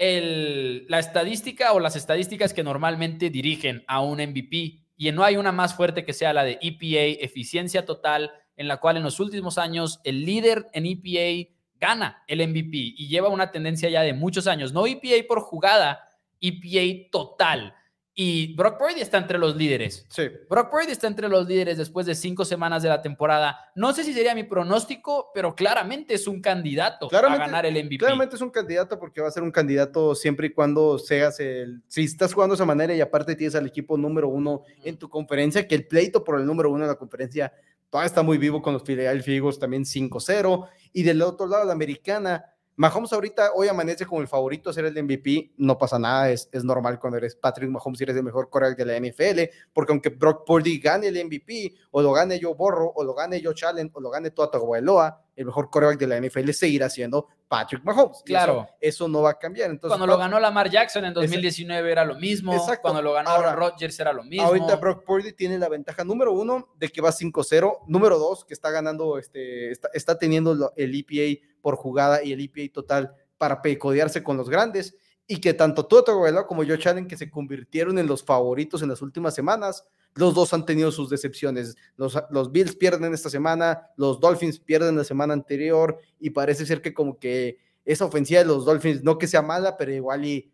el, 0.01 0.87
la 0.89 0.99
estadística 0.99 1.75
o 1.75 1.79
las 1.79 1.95
estadísticas 1.95 2.55
que 2.55 2.65
normalmente 2.65 3.29
dirigen 3.29 3.85
a 3.87 4.01
un 4.01 4.19
MVP 4.19 4.81
y 4.97 5.13
no 5.13 5.23
hay 5.23 5.37
una 5.37 5.53
más 5.53 5.75
fuerte 5.75 6.07
que 6.07 6.15
sea 6.15 6.33
la 6.33 6.43
de 6.43 6.59
EPA, 6.63 7.23
eficiencia 7.23 7.85
total, 7.85 8.33
en 8.57 8.67
la 8.67 8.79
cual 8.79 8.97
en 8.97 9.03
los 9.03 9.21
últimos 9.21 9.59
años 9.59 10.01
el 10.05 10.25
líder 10.25 10.69
en 10.73 10.87
EPA 10.87 11.51
gana 11.79 12.25
el 12.27 12.47
MVP 12.49 12.77
y 12.97 13.09
lleva 13.09 13.29
una 13.29 13.51
tendencia 13.51 13.91
ya 13.91 14.01
de 14.01 14.15
muchos 14.15 14.47
años, 14.47 14.73
no 14.73 14.87
EPA 14.87 15.27
por 15.29 15.41
jugada, 15.43 16.03
EPA 16.41 17.11
total. 17.13 17.75
Y 18.15 18.55
Brock 18.55 18.77
Purdy 18.79 19.01
está 19.01 19.19
entre 19.19 19.39
los 19.39 19.57
líderes. 19.57 20.05
Sí. 20.11 20.25
Brock 20.49 20.69
Purdy 20.71 20.91
está 20.93 21.07
entre 21.07 21.29
los 21.29 21.47
líderes 21.47 21.79
después 21.79 22.07
de 22.07 22.15
cinco 22.15 22.45
semanas 22.45 22.83
de 22.83 22.89
la 22.89 23.01
temporada. 23.01 23.71
No 23.77 23.93
sé 23.93 24.03
si 24.05 24.13
sería 24.13 24.35
mi 24.35 24.43
pronóstico, 24.45 25.31
pero 25.33 25.55
claramente 25.55 26.15
es 26.15 26.27
un 26.27 26.41
candidato 26.41 27.09
Claramente- 27.09 27.45
a 27.45 27.47
ganar 27.47 27.67
el 27.67 27.77
MVP. 27.77 27.99
Claramente 27.99 28.35
es 28.37 28.43
un 28.43 28.51
candidato 28.51 28.99
porque 28.99 29.21
va 29.21 29.29
a 29.29 29.31
ser 29.31 29.43
un 29.45 29.53
candidato 29.53 30.15
siempre 30.15 30.49
y 30.49 30.51
cuando 30.51 30.99
seas 30.99 31.39
el. 31.41 31.83
Si 31.87 32.03
estás 32.05 32.35
jugando 32.35 32.55
de 32.55 32.57
esa 32.57 32.67
manera 32.67 32.95
y 32.95 33.01
aparte 33.01 33.37
tienes 33.37 33.55
al 33.55 33.67
equipo 33.67 33.97
número 33.97 34.29
uno 34.29 34.65
en 34.83 34.99
tu 34.99 35.09
conferencia, 35.09 35.67
que 35.67 35.77
el 35.77 35.87
pleito 35.87 36.25
por 36.25 36.39
el 36.41 36.47
número 36.47 36.71
uno 36.71 36.85
en 36.85 36.89
la 36.91 36.97
conferencia 36.97 37.53
todavía 37.89 38.07
está 38.07 38.23
muy 38.23 38.39
vivo 38.39 38.61
con 38.61 38.73
los 38.75 38.83
Philadelphia 38.83 39.35
Eagles 39.37 39.59
también 39.59 39.85
5-0. 39.85 40.69
Y 40.93 41.05
del 41.05 41.23
otro 41.23 41.47
lado, 41.47 41.65
la 41.65 41.73
americana. 41.73 42.45
Mahomes 42.81 43.13
ahorita 43.13 43.51
hoy 43.57 43.69
amanece 43.69 44.07
como 44.07 44.23
el 44.23 44.27
favorito 44.27 44.71
a 44.71 44.73
ser 44.73 44.87
el 44.87 45.03
MVP, 45.05 45.53
no 45.59 45.77
pasa 45.77 45.99
nada, 45.99 46.31
es, 46.31 46.49
es 46.51 46.65
normal 46.65 46.99
cuando 46.99 47.19
eres 47.19 47.37
Patrick 47.37 47.69
Mahomes 47.69 48.01
y 48.01 48.05
eres 48.05 48.17
el 48.17 48.23
mejor 48.23 48.49
quarterback 48.49 48.79
de 48.79 48.85
la 48.87 48.99
NFL, 48.99 49.55
porque 49.75 49.93
aunque 49.93 50.09
Brock 50.09 50.47
Purdy 50.47 50.79
gane 50.81 51.09
el 51.09 51.27
MVP, 51.27 51.75
o 51.91 52.01
lo 52.01 52.11
gane 52.13 52.41
Joe 52.43 52.55
Borro, 52.55 52.91
o 52.95 53.05
lo 53.05 53.13
gane 53.13 53.43
Joe 53.45 53.53
Allen, 53.69 53.91
o 53.93 54.01
lo 54.01 54.09
gane 54.09 54.31
Tua 54.31 54.51
Tagovailoa, 54.51 55.23
el 55.41 55.47
mejor 55.47 55.71
quarterback 55.71 55.99
de 55.99 56.07
la 56.07 56.21
NFL 56.21 56.51
seguirá 56.51 56.91
siendo 56.91 57.27
Patrick 57.49 57.83
Mahomes. 57.83 58.23
Claro. 58.27 58.61
Eso, 58.63 58.77
eso 58.81 59.09
no 59.09 59.23
va 59.23 59.31
a 59.31 59.39
cambiar. 59.39 59.71
Entonces, 59.71 59.97
Cuando 59.97 60.07
lo 60.07 60.19
ganó 60.19 60.39
Lamar 60.39 60.69
Jackson 60.69 61.07
en 61.07 61.15
2019 61.15 61.91
era 61.91 62.05
lo 62.05 62.17
mismo. 62.17 62.53
Exacto. 62.53 62.83
Cuando 62.83 63.01
lo 63.01 63.15
ganó 63.15 63.31
Aaron 63.31 63.57
Rodgers 63.57 63.99
era 63.99 64.13
lo 64.13 64.23
mismo. 64.23 64.47
Ahorita 64.47 64.77
Brock 64.77 65.03
Purdy 65.03 65.33
tiene 65.33 65.59
la 65.59 65.71
ventaja 65.71 66.05
número 66.05 66.33
uno 66.33 66.69
de 66.77 66.91
que 66.91 67.01
va 67.01 67.11
5-0, 67.11 67.79
número 67.87 68.19
dos 68.19 68.45
que 68.45 68.53
está 68.53 68.71
ganando, 68.71 69.17
este, 69.17 69.71
está, 69.71 69.89
está 69.95 70.19
teniendo 70.19 70.75
el 70.77 70.95
EPA 70.95 71.41
por 71.63 71.77
jugada 71.77 72.23
y 72.23 72.33
el 72.33 72.41
EPA 72.43 72.71
total 72.71 73.15
para 73.39 73.63
pecodearse 73.63 74.23
con 74.23 74.37
los 74.37 74.51
grandes 74.51 74.95
y 75.27 75.41
que 75.41 75.55
tanto 75.55 75.87
Tua 75.87 76.05
Tagovailoa 76.05 76.47
como 76.47 76.65
Joe 76.65 76.79
Allen 76.85 77.09
que 77.09 77.17
se 77.17 77.31
convirtieron 77.31 77.99
en 77.99 78.07
los 78.07 78.23
favoritos 78.23 78.83
en 78.83 78.91
las 78.91 79.01
últimas 79.01 79.35
semanas, 79.35 79.87
los 80.17 80.35
dos 80.35 80.53
han 80.53 80.67
tenido 80.67 80.91
sus 80.93 81.09
decepciones. 81.11 81.77
Los, 81.97 82.19
los 82.31 82.51
Bills 82.53 82.77
pierden 82.77 83.15
esta 83.15 83.31
semana, 83.31 83.89
los 83.97 84.21
Dolphins 84.21 84.59
pierden 84.59 84.97
la 84.97 85.05
semana 85.05 85.33
anterior 85.35 85.99
y 86.19 86.31
parece 86.31 86.67
ser 86.67 86.83
que 86.83 86.93
como 86.95 87.19
que 87.19 87.59
esa 87.85 88.05
ofensiva 88.05 88.41
de 88.41 88.47
los 88.47 88.65
Dolphins, 88.65 89.03
no 89.03 89.19
que 89.19 89.27
sea 89.27 89.43
mala, 89.43 89.77
pero 89.77 89.93
igual 89.93 90.25
y 90.25 90.53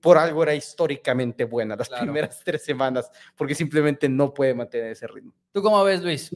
por 0.00 0.16
algo 0.18 0.42
era 0.44 0.54
históricamente 0.54 1.44
buena 1.44 1.74
las 1.76 1.88
Claro. 1.88 2.04
primeras 2.04 2.40
tres 2.44 2.64
semanas, 2.64 3.10
porque 3.36 3.54
simplemente 3.54 4.08
no 4.08 4.32
puede 4.32 4.54
mantener 4.54 4.92
ese 4.92 5.06
ritmo. 5.08 5.32
¿Tú 5.52 5.62
cómo 5.62 5.82
ves, 5.82 6.02
Luis? 6.02 6.34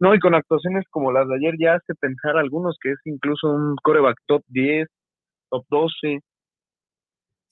No, 0.00 0.14
y 0.14 0.20
con 0.20 0.34
actuaciones 0.34 0.84
como 0.90 1.10
las 1.10 1.26
de 1.28 1.34
ayer 1.36 1.54
ya 1.58 1.74
hace 1.74 1.94
pensar 1.94 2.36
a 2.36 2.40
algunos 2.40 2.76
que 2.80 2.92
es 2.92 2.98
incluso 3.04 3.48
un 3.48 3.74
coreback 3.82 4.16
top 4.26 4.44
10, 4.48 4.86
top 5.50 5.64
12. 5.70 6.20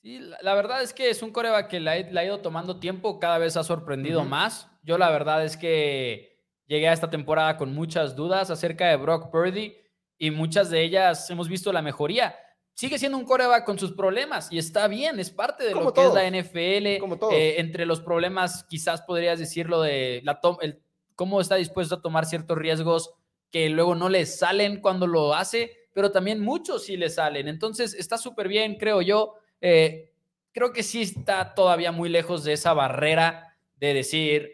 Sí, 0.06 0.20
la, 0.20 0.38
la 0.40 0.54
verdad 0.54 0.82
es 0.82 0.92
que 0.92 1.10
es 1.10 1.20
un 1.20 1.32
coreback 1.32 1.66
que 1.66 1.80
la, 1.80 1.90
ha- 1.90 2.24
ido 2.24 2.38
tomando 2.38 2.78
tiempo, 2.78 3.18
cada 3.18 3.38
vez 3.38 3.56
ha 3.56 3.64
sorprendido 3.64 4.24
más. 4.24 4.70
Yo 4.84 4.98
la 4.98 5.10
verdad 5.10 5.44
es 5.44 5.56
que 5.56 6.38
llegué 6.68 6.86
a 6.86 6.92
esta 6.92 7.10
temporada 7.10 7.56
con 7.56 7.74
muchas 7.74 8.14
dudas 8.14 8.48
acerca 8.52 8.86
de 8.88 8.98
Brock 8.98 9.32
Purdy 9.32 9.76
y 10.16 10.30
muchas 10.30 10.70
de 10.70 10.84
ellas 10.84 11.28
hemos 11.28 11.48
visto 11.48 11.72
la 11.72 11.82
mejoría. 11.82 12.36
Sigue 12.74 13.00
siendo 13.00 13.18
un 13.18 13.24
coreback 13.24 13.64
con 13.64 13.80
sus 13.80 13.94
problemas 13.94 14.46
y 14.52 14.58
está 14.58 14.86
bien, 14.86 15.18
es 15.18 15.32
parte 15.32 15.64
de 15.64 15.72
Como 15.72 15.86
lo 15.86 15.92
que 15.92 16.04
es 16.04 16.14
la 16.14 16.30
NFL. 16.30 17.00
como 17.00 17.18
todos. 17.18 17.34
Eh, 17.34 17.58
entre 17.58 17.84
los 17.84 18.00
problemas, 18.00 18.62
quizás 18.68 19.02
podrías 19.02 19.40
decirlo 19.40 19.82
de 19.82 20.20
la 20.22 20.38
el, 20.60 20.84
cómo 21.16 21.40
está 21.40 21.56
dispuesto 21.56 21.96
a 21.96 22.00
tomar 22.00 22.26
ciertos 22.26 22.56
riesgos 22.56 23.12
que 23.50 23.68
luego 23.70 23.96
no 23.96 24.08
le 24.08 24.24
salen 24.26 24.80
cuando 24.80 25.08
lo 25.08 25.34
hace, 25.34 25.88
pero 25.92 26.12
también 26.12 26.40
muchos 26.40 26.84
sí 26.84 26.96
le 26.96 27.10
salen. 27.10 27.48
Entonces 27.48 27.92
está 27.92 28.18
súper 28.18 28.46
bien, 28.46 28.76
creo 28.76 29.02
yo. 29.02 29.34
Eh, 29.60 30.12
creo 30.52 30.72
que 30.72 30.82
sí 30.82 31.02
está 31.02 31.54
todavía 31.54 31.92
muy 31.92 32.08
lejos 32.08 32.44
de 32.44 32.52
esa 32.52 32.72
barrera 32.72 33.56
de 33.76 33.94
decir, 33.94 34.52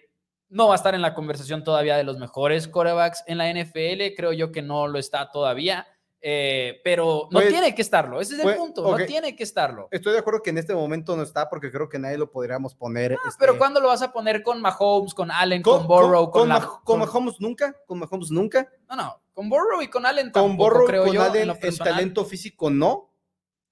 no 0.48 0.68
va 0.68 0.74
a 0.74 0.76
estar 0.76 0.94
en 0.94 1.02
la 1.02 1.14
conversación 1.14 1.64
todavía 1.64 1.96
de 1.96 2.04
los 2.04 2.18
mejores 2.18 2.68
corebacks 2.68 3.24
en 3.26 3.38
la 3.38 3.48
NFL. 3.50 4.14
Creo 4.16 4.32
yo 4.32 4.52
que 4.52 4.62
no 4.62 4.86
lo 4.88 4.98
está 4.98 5.30
todavía. 5.30 5.86
eh, 6.24 6.80
pero 6.84 7.26
no 7.32 7.40
Pues- 7.40 7.48
tiene 7.48 7.74
que 7.74 7.82
estarlo, 7.82 8.20
ese 8.20 8.34
es 8.34 8.38
el 8.38 8.44
pues, 8.44 8.56
punto, 8.56 8.88
no 8.96 9.04
tiene 9.06 9.34
que 9.34 9.42
estarlo. 9.42 9.88
Estoy 9.90 10.12
de 10.12 10.20
acuerdo 10.20 10.40
que 10.40 10.50
en 10.50 10.58
este 10.58 10.72
momento 10.72 11.16
no 11.16 11.24
está, 11.24 11.48
porque 11.50 11.72
creo 11.72 11.88
que 11.88 11.98
nadie 11.98 12.16
lo 12.16 12.30
podríamos 12.30 12.76
poner. 12.76 13.14
Ah, 13.14 13.32
Pero 13.40 13.52
este, 13.54 13.58
¿cuándo 13.58 13.80
lo 13.80 13.88
vas 13.88 14.02
a 14.02 14.12
poner 14.12 14.40
con 14.44 14.60
Mahomes, 14.60 15.14
con 15.14 15.32
Allen, 15.32 15.62
con, 15.62 15.78
con, 15.78 15.88
Burrow, 15.88 16.30
con, 16.30 16.42
con, 16.42 16.48
la- 16.48 16.60
Mah- 16.60 16.66
con 16.66 16.80
con- 16.84 16.98
Mahomes 17.00 17.40
nunca, 17.40 17.74
con 17.88 17.98
Mahomes 17.98 18.30
nunca. 18.30 18.70
No, 18.88 18.94
no, 18.94 19.20
con 19.34 19.48
Burrow 19.48 19.82
y 19.82 19.88
con 19.88 20.06
Allen 20.06 20.30
Con 20.30 20.46
tampoco, 20.50 20.70
Borro, 20.70 20.84
creo 20.86 21.04
con 21.06 21.12
yo, 21.12 21.22
Allen 21.24 21.50
en 21.60 21.76
talento 21.78 22.24
físico 22.24 22.70
no, 22.70 23.10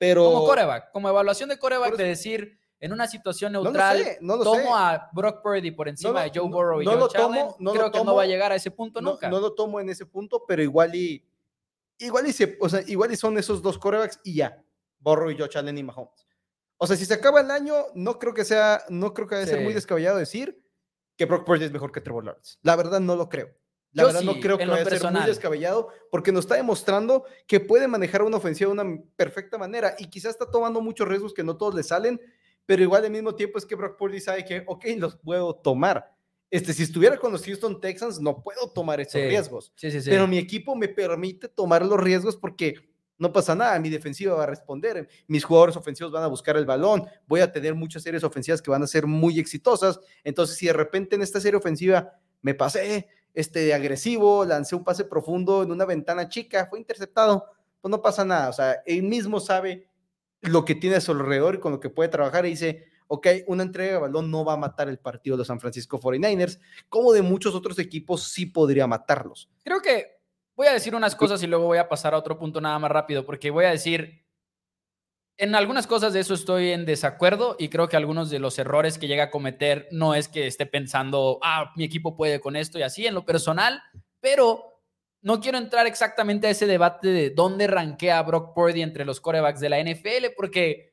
pero 0.01 0.25
Como 0.25 0.47
coreback, 0.47 0.93
como 0.93 1.11
evaluación 1.11 1.51
de 1.51 1.59
coreback, 1.59 1.95
de 1.95 2.05
decir, 2.05 2.59
en 2.81 2.95
una 2.95 3.07
situación 3.07 3.53
no 3.53 3.63
neutral, 3.63 3.99
sé, 3.99 4.19
no 4.23 4.37
lo 4.37 4.45
tomo 4.45 4.63
sé. 4.63 4.69
a 4.73 5.11
Brock 5.13 5.43
Purdy 5.43 5.73
por 5.73 5.89
encima 5.89 6.13
No 6.15 6.21
de 6.21 6.31
Joe 6.35 6.49
Burrow 6.49 6.81
y 6.81 6.87
no 6.87 6.97
lo 6.97 7.07
tomo, 7.07 7.55
no 7.59 7.75
lo 7.75 7.79
creo 7.79 7.93
que 7.93 7.99
no 7.99 8.05
tomo, 8.05 8.17
va 8.17 8.23
a 8.23 8.27
llegar 8.27 8.51
a 8.51 8.55
ese 8.55 8.71
punto 8.71 9.03
nunca. 9.03 9.29
no 9.29 9.41
lo 9.41 9.53
tomo 9.53 9.79
en 9.79 9.91
ese 9.91 10.07
punto, 10.07 10.47
pero 10.49 10.63
igual 10.63 10.95
y 10.95 11.23
igual 11.99 12.27
y 12.27 12.33
se, 12.33 12.57
o 12.63 12.69
sea, 12.71 12.81
igual 12.87 13.13
y 13.13 13.17
son 13.17 13.37
esos 13.37 13.61
dos 13.61 13.77
corebacks 13.77 14.21
y 14.25 14.37
ya, 14.37 14.65
Borro 15.01 15.31
y 15.31 15.39
Josh 15.39 15.59
Allen 15.59 15.77
y 15.77 15.83
Mahomes. 15.83 16.27
O 16.79 16.87
sea, 16.87 16.97
si 16.97 17.05
se 17.05 17.13
acaba 17.13 17.43
el 17.43 17.51
año, 17.51 17.75
no 17.95 18.19
creo 18.19 18.33
que 18.33 18.47
sea, 18.47 18.83
no 18.89 19.13
creo 19.13 19.29
que 19.29 19.35
vaya 19.35 19.45
a 19.45 19.51
ser 19.51 19.63
muy 19.63 19.75
descabellado 19.75 20.17
decir 20.17 20.65
que 21.15 21.27
Brock 21.27 21.45
Purdy 21.45 21.67
es 21.67 21.73
mejor 21.73 21.93
que 21.93 22.01
Trevor 22.01 22.25
Lawrence. 22.25 22.57
La 22.63 22.75
verdad 22.75 23.01
no 23.01 23.17
lo 23.17 23.29
creo. 23.29 23.51
La 23.93 24.05
Yo 24.05 24.07
verdad 24.09 24.23
no 24.23 24.39
creo 24.41 24.57
que 24.57 24.67
vaya 24.67 24.83
a 24.83 24.99
ser 24.99 25.13
muy 25.13 25.25
descabellado 25.25 25.89
porque 26.11 26.31
nos 26.31 26.45
está 26.45 26.55
demostrando 26.55 27.25
que 27.47 27.59
puede 27.59 27.89
manejar 27.89 28.23
una 28.23 28.37
ofensiva 28.37 28.73
de 28.73 28.81
una 28.81 29.03
perfecta 29.17 29.59
manera 29.59 29.97
y 29.99 30.07
quizás 30.09 30.33
está 30.33 30.51
tomando 30.51 30.81
muchos 30.81 31.09
riesgos 31.09 31.35
que 31.35 31.43
no 31.43 31.57
todos 31.57 31.75
le 31.75 31.83
salen, 31.83 32.21
pero 32.67 32.83
igual 32.83 33.05
al 33.05 33.11
mismo 33.11 33.35
tiempo 33.35 33.59
es 33.59 33.67
que 33.67 33.75
Brock 33.75 33.99
Purdy 33.99 34.21
sabe 34.21 34.45
que, 34.45 34.63
ok, 34.67 34.85
los 34.97 35.17
puedo 35.17 35.55
tomar. 35.57 36.15
Este, 36.51 36.73
si 36.73 36.85
estuviera 36.85 37.17
con 37.17 37.33
los 37.33 37.45
Houston 37.45 37.81
Texans, 37.81 38.21
no 38.21 38.43
puedo 38.43 38.71
tomar 38.73 39.01
esos 39.01 39.13
Sí, 39.13 39.27
riesgos. 39.29 39.73
Sí, 39.77 39.91
sí, 39.91 40.01
sí. 40.01 40.11
Pero 40.11 40.27
mi 40.27 40.39
equipo 40.39 40.75
me 40.77 40.89
permite 40.89 41.49
tomar 41.49 41.85
los 41.85 41.99
riesgos 41.99 42.37
porque 42.37 42.75
no 43.19 43.33
pasa 43.33 43.55
nada, 43.55 43.79
mi 43.79 43.91
defensiva 43.91 44.35
va 44.35 44.45
a 44.45 44.47
responder, 44.47 45.09
mis 45.27 45.45
jugadores 45.45 45.77
ofensivos 45.77 46.11
van 46.11 46.23
a 46.23 46.27
buscar 46.29 46.57
el 46.57 46.65
balón, 46.65 47.05
voy 47.27 47.41
a 47.41 47.53
tener 47.53 47.75
muchas 47.75 48.03
series 48.03 48.25
ofensivas 48.25 48.63
que 48.63 48.71
van 48.71 48.83
a 48.83 48.87
ser 48.87 49.07
muy 49.07 49.39
exitosas. 49.39 50.01
Entonces, 50.25 50.57
si 50.57 50.67
de 50.67 50.73
repente 50.73 51.17
en 51.17 51.23
esta 51.23 51.41
serie 51.41 51.59
ofensiva 51.59 52.19
me 52.41 52.55
pasé 52.55 53.09
este, 53.35 53.61
de 53.61 53.75
agresivo, 53.75 54.45
lancé 54.45 54.75
un 54.75 54.85
pase 54.85 55.05
profundo 55.05 55.63
en 55.63 55.71
una 55.71 55.85
ventana 55.85 56.29
chica, 56.29 56.67
fue 56.69 56.79
interceptado, 56.79 57.47
pues 57.81 57.91
no 57.91 58.03
pasa 58.03 58.25
nada. 58.25 58.49
O 58.49 58.53
sea, 58.53 58.83
él 58.87 59.03
mismo 59.03 59.41
sabe 59.41 59.89
lo 60.43 60.65
que 60.65 60.75
tiene 60.75 60.97
a 60.97 61.01
su 61.01 61.13
alrededor 61.13 61.57
y 61.57 61.61
con 61.61 61.73
lo 61.73 61.81
que 61.81 61.91
puede 61.91 62.09
trabajar 62.09 62.47
y 62.47 62.51
dice, 62.51 62.87
ok, 63.09 63.27
una 63.47 63.63
entrega 63.63 63.95
de 63.95 63.99
balón 63.99 64.31
no 64.31 64.45
va 64.45 64.55
a 64.55 64.57
matar 64.57 64.89
el 64.89 64.99
partido 64.99 65.37
de 65.37 65.39
los 65.39 65.49
San 65.49 65.61
Francisco 65.61 66.01
49ers, 66.01 66.61
como 66.89 67.13
de 67.13 67.23
muchos 67.23 67.55
otros 67.55 67.79
equipos 67.79 68.25
sí 68.25 68.47
podría 68.47 68.87
matarlos. 68.87 69.51
Creo 69.65 69.83
que 69.83 70.21
voy 70.55 70.69
a 70.69 70.73
decir 70.73 70.95
unas 70.95 71.17
cosas 71.17 71.43
y 71.43 71.47
luego 71.47 71.67
voy 71.67 71.79
a 71.79 71.89
pasar 71.89 72.15
a 72.15 72.19
otro 72.19 72.39
punto 72.39 72.61
nada 72.61 72.79
más 72.79 72.91
rápido, 72.91 73.27
porque 73.27 73.51
voy 73.51 73.65
a 73.65 73.71
decir, 73.71 74.25
en 75.41 75.55
algunas 75.55 75.87
cosas 75.87 76.13
de 76.13 76.21
eso 76.21 76.35
estoy 76.35 76.71
en 76.71 76.85
desacuerdo 76.85 77.57
y 77.59 77.71
creo 77.71 77.89
que 77.89 77.97
algunos 77.97 78.29
de 78.29 78.39
los 78.39 78.59
errores 78.59 78.99
que 78.99 79.09
llega 79.09 79.25
a 79.25 79.31
cometer 79.31 79.89
no 79.91 80.15
es 80.15 80.29
que 80.29 80.47
esté 80.47 80.67
pensando, 80.67 81.39
ah, 81.43 81.73
mi 81.77 81.85
equipo 81.85 82.15
puede 82.15 82.41
con 82.41 82.57
esto 82.57 82.79
y 82.79 82.83
así 82.83 83.07
en 83.07 83.15
lo 83.15 83.25
personal, 83.25 83.83
pero 84.21 84.83
no 85.23 85.41
quiero 85.41 85.57
entrar 85.57 85.87
exactamente 85.87 86.47
a 86.47 86.51
ese 86.51 86.67
debate 86.67 87.09
de 87.09 87.31
dónde 87.31 87.67
rankea 87.67 88.23
Brock 88.23 88.55
Purdy 88.55 88.83
entre 88.83 89.07
los 89.07 89.19
corebacks 89.19 89.61
de 89.61 89.71
la 89.71 89.81
NFL, 89.83 90.35
porque 90.37 90.93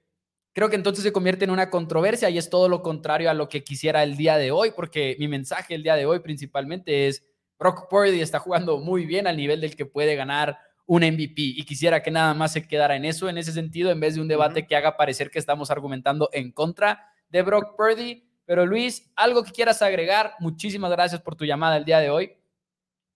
creo 0.53 0.69
que 0.69 0.77
entonces 0.77 1.03
se 1.03 1.11
convierte 1.11 1.43
en 1.43 1.51
una 1.51 1.69
controversia 1.69 2.29
y 2.29 2.37
es 2.37 2.49
todo 2.49 2.69
lo 2.69 2.81
contrario 2.81 3.29
a 3.29 3.33
lo 3.33 3.49
que 3.49 3.65
quisiera 3.65 4.01
el 4.01 4.15
día 4.15 4.37
de 4.37 4.51
hoy, 4.51 4.71
porque 4.71 5.17
mi 5.19 5.27
mensaje 5.27 5.75
el 5.75 5.83
día 5.83 5.95
de 5.95 6.05
hoy 6.05 6.19
principalmente 6.19 7.07
es, 7.07 7.25
Brock 7.59 7.89
Purdy 7.89 8.21
está 8.21 8.39
jugando 8.39 8.77
muy 8.77 9.05
bien 9.05 9.27
al 9.27 9.35
nivel 9.35 9.59
del 9.59 9.75
que 9.75 9.85
puede 9.85 10.15
ganar 10.15 10.57
un 10.87 11.03
MVP 11.03 11.35
y 11.41 11.63
quisiera 11.65 12.01
que 12.01 12.09
nada 12.11 12.33
más 12.33 12.53
se 12.53 12.67
quedara 12.67 12.95
en 12.95 13.05
eso, 13.05 13.29
en 13.29 13.37
ese 13.37 13.51
sentido, 13.51 13.91
en 13.91 13.99
vez 13.99 14.15
de 14.15 14.21
un 14.21 14.27
debate 14.27 14.65
que 14.65 14.75
haga 14.75 14.97
parecer 14.97 15.29
que 15.29 15.37
estamos 15.37 15.69
argumentando 15.69 16.29
en 16.33 16.51
contra 16.51 17.11
de 17.29 17.41
Brock 17.43 17.75
Purdy. 17.77 18.23
Pero 18.45 18.65
Luis, 18.65 19.11
algo 19.15 19.43
que 19.43 19.51
quieras 19.51 19.81
agregar, 19.81 20.31
muchísimas 20.39 20.89
gracias 20.89 21.21
por 21.21 21.35
tu 21.35 21.43
llamada 21.45 21.75
el 21.77 21.83
día 21.85 21.99
de 21.99 22.09
hoy. 22.09 22.31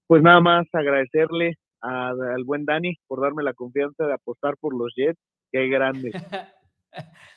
Pues 0.06 0.22
nada 0.22 0.42
más 0.42 0.68
agradecerle 0.74 1.58
a- 1.82 2.10
al 2.10 2.44
buen 2.44 2.66
Dani 2.66 2.98
por 3.08 3.22
darme 3.22 3.42
la 3.42 3.54
confianza 3.54 4.06
de 4.06 4.14
apostar 4.14 4.58
por 4.58 4.76
los 4.78 4.92
Jets. 4.96 5.18
Qué 5.52 5.68
grande. 5.70 6.12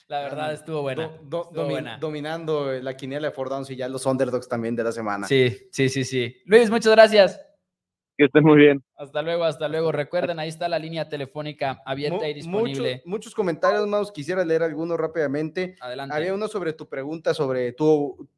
La 0.08 0.20
verdad 0.22 0.52
estuvo 0.52 0.82
buena. 0.82 1.04
Do- 1.06 1.18
do- 1.22 1.42
estuvo 1.44 1.62
domi- 1.62 1.70
buena. 1.74 1.98
Dominando 1.98 2.72
la 2.82 2.96
quiniela 2.96 3.28
de 3.28 3.32
Ford 3.34 3.48
Downs 3.50 3.70
y 3.70 3.76
ya 3.76 3.88
los 3.88 4.04
underdogs 4.04 4.48
también 4.48 4.74
de 4.74 4.82
la 4.84 4.90
semana. 4.92 5.26
Sí, 5.28 5.68
sí, 5.70 5.88
sí, 5.88 6.04
sí. 6.04 6.36
Luis, 6.44 6.68
muchas 6.70 6.92
gracias. 6.92 7.40
Que 8.16 8.26
estén 8.26 8.44
muy 8.44 8.56
bien. 8.56 8.85
Hasta 8.97 9.23
luego, 9.23 9.44
hasta 9.44 9.68
luego. 9.68 9.90
Recuerden, 9.90 10.38
ahí 10.38 10.49
está 10.49 10.68
la 10.68 10.78
línea 10.78 11.09
telefónica 11.09 11.83
abierta 11.85 12.28
y 12.28 12.35
disponible. 12.35 12.92
Muchos, 12.92 13.06
muchos 13.06 13.35
comentarios, 13.35 13.87
Maus. 13.88 14.12
Quisiera 14.12 14.44
leer 14.44 14.62
algunos 14.62 14.99
rápidamente. 14.99 15.75
Adelante. 15.80 16.14
Había 16.14 16.33
uno 16.33 16.47
sobre 16.47 16.73
tu 16.75 16.88
pregunta, 16.88 17.35
sobre 17.35 17.73
tu, 17.73 18.28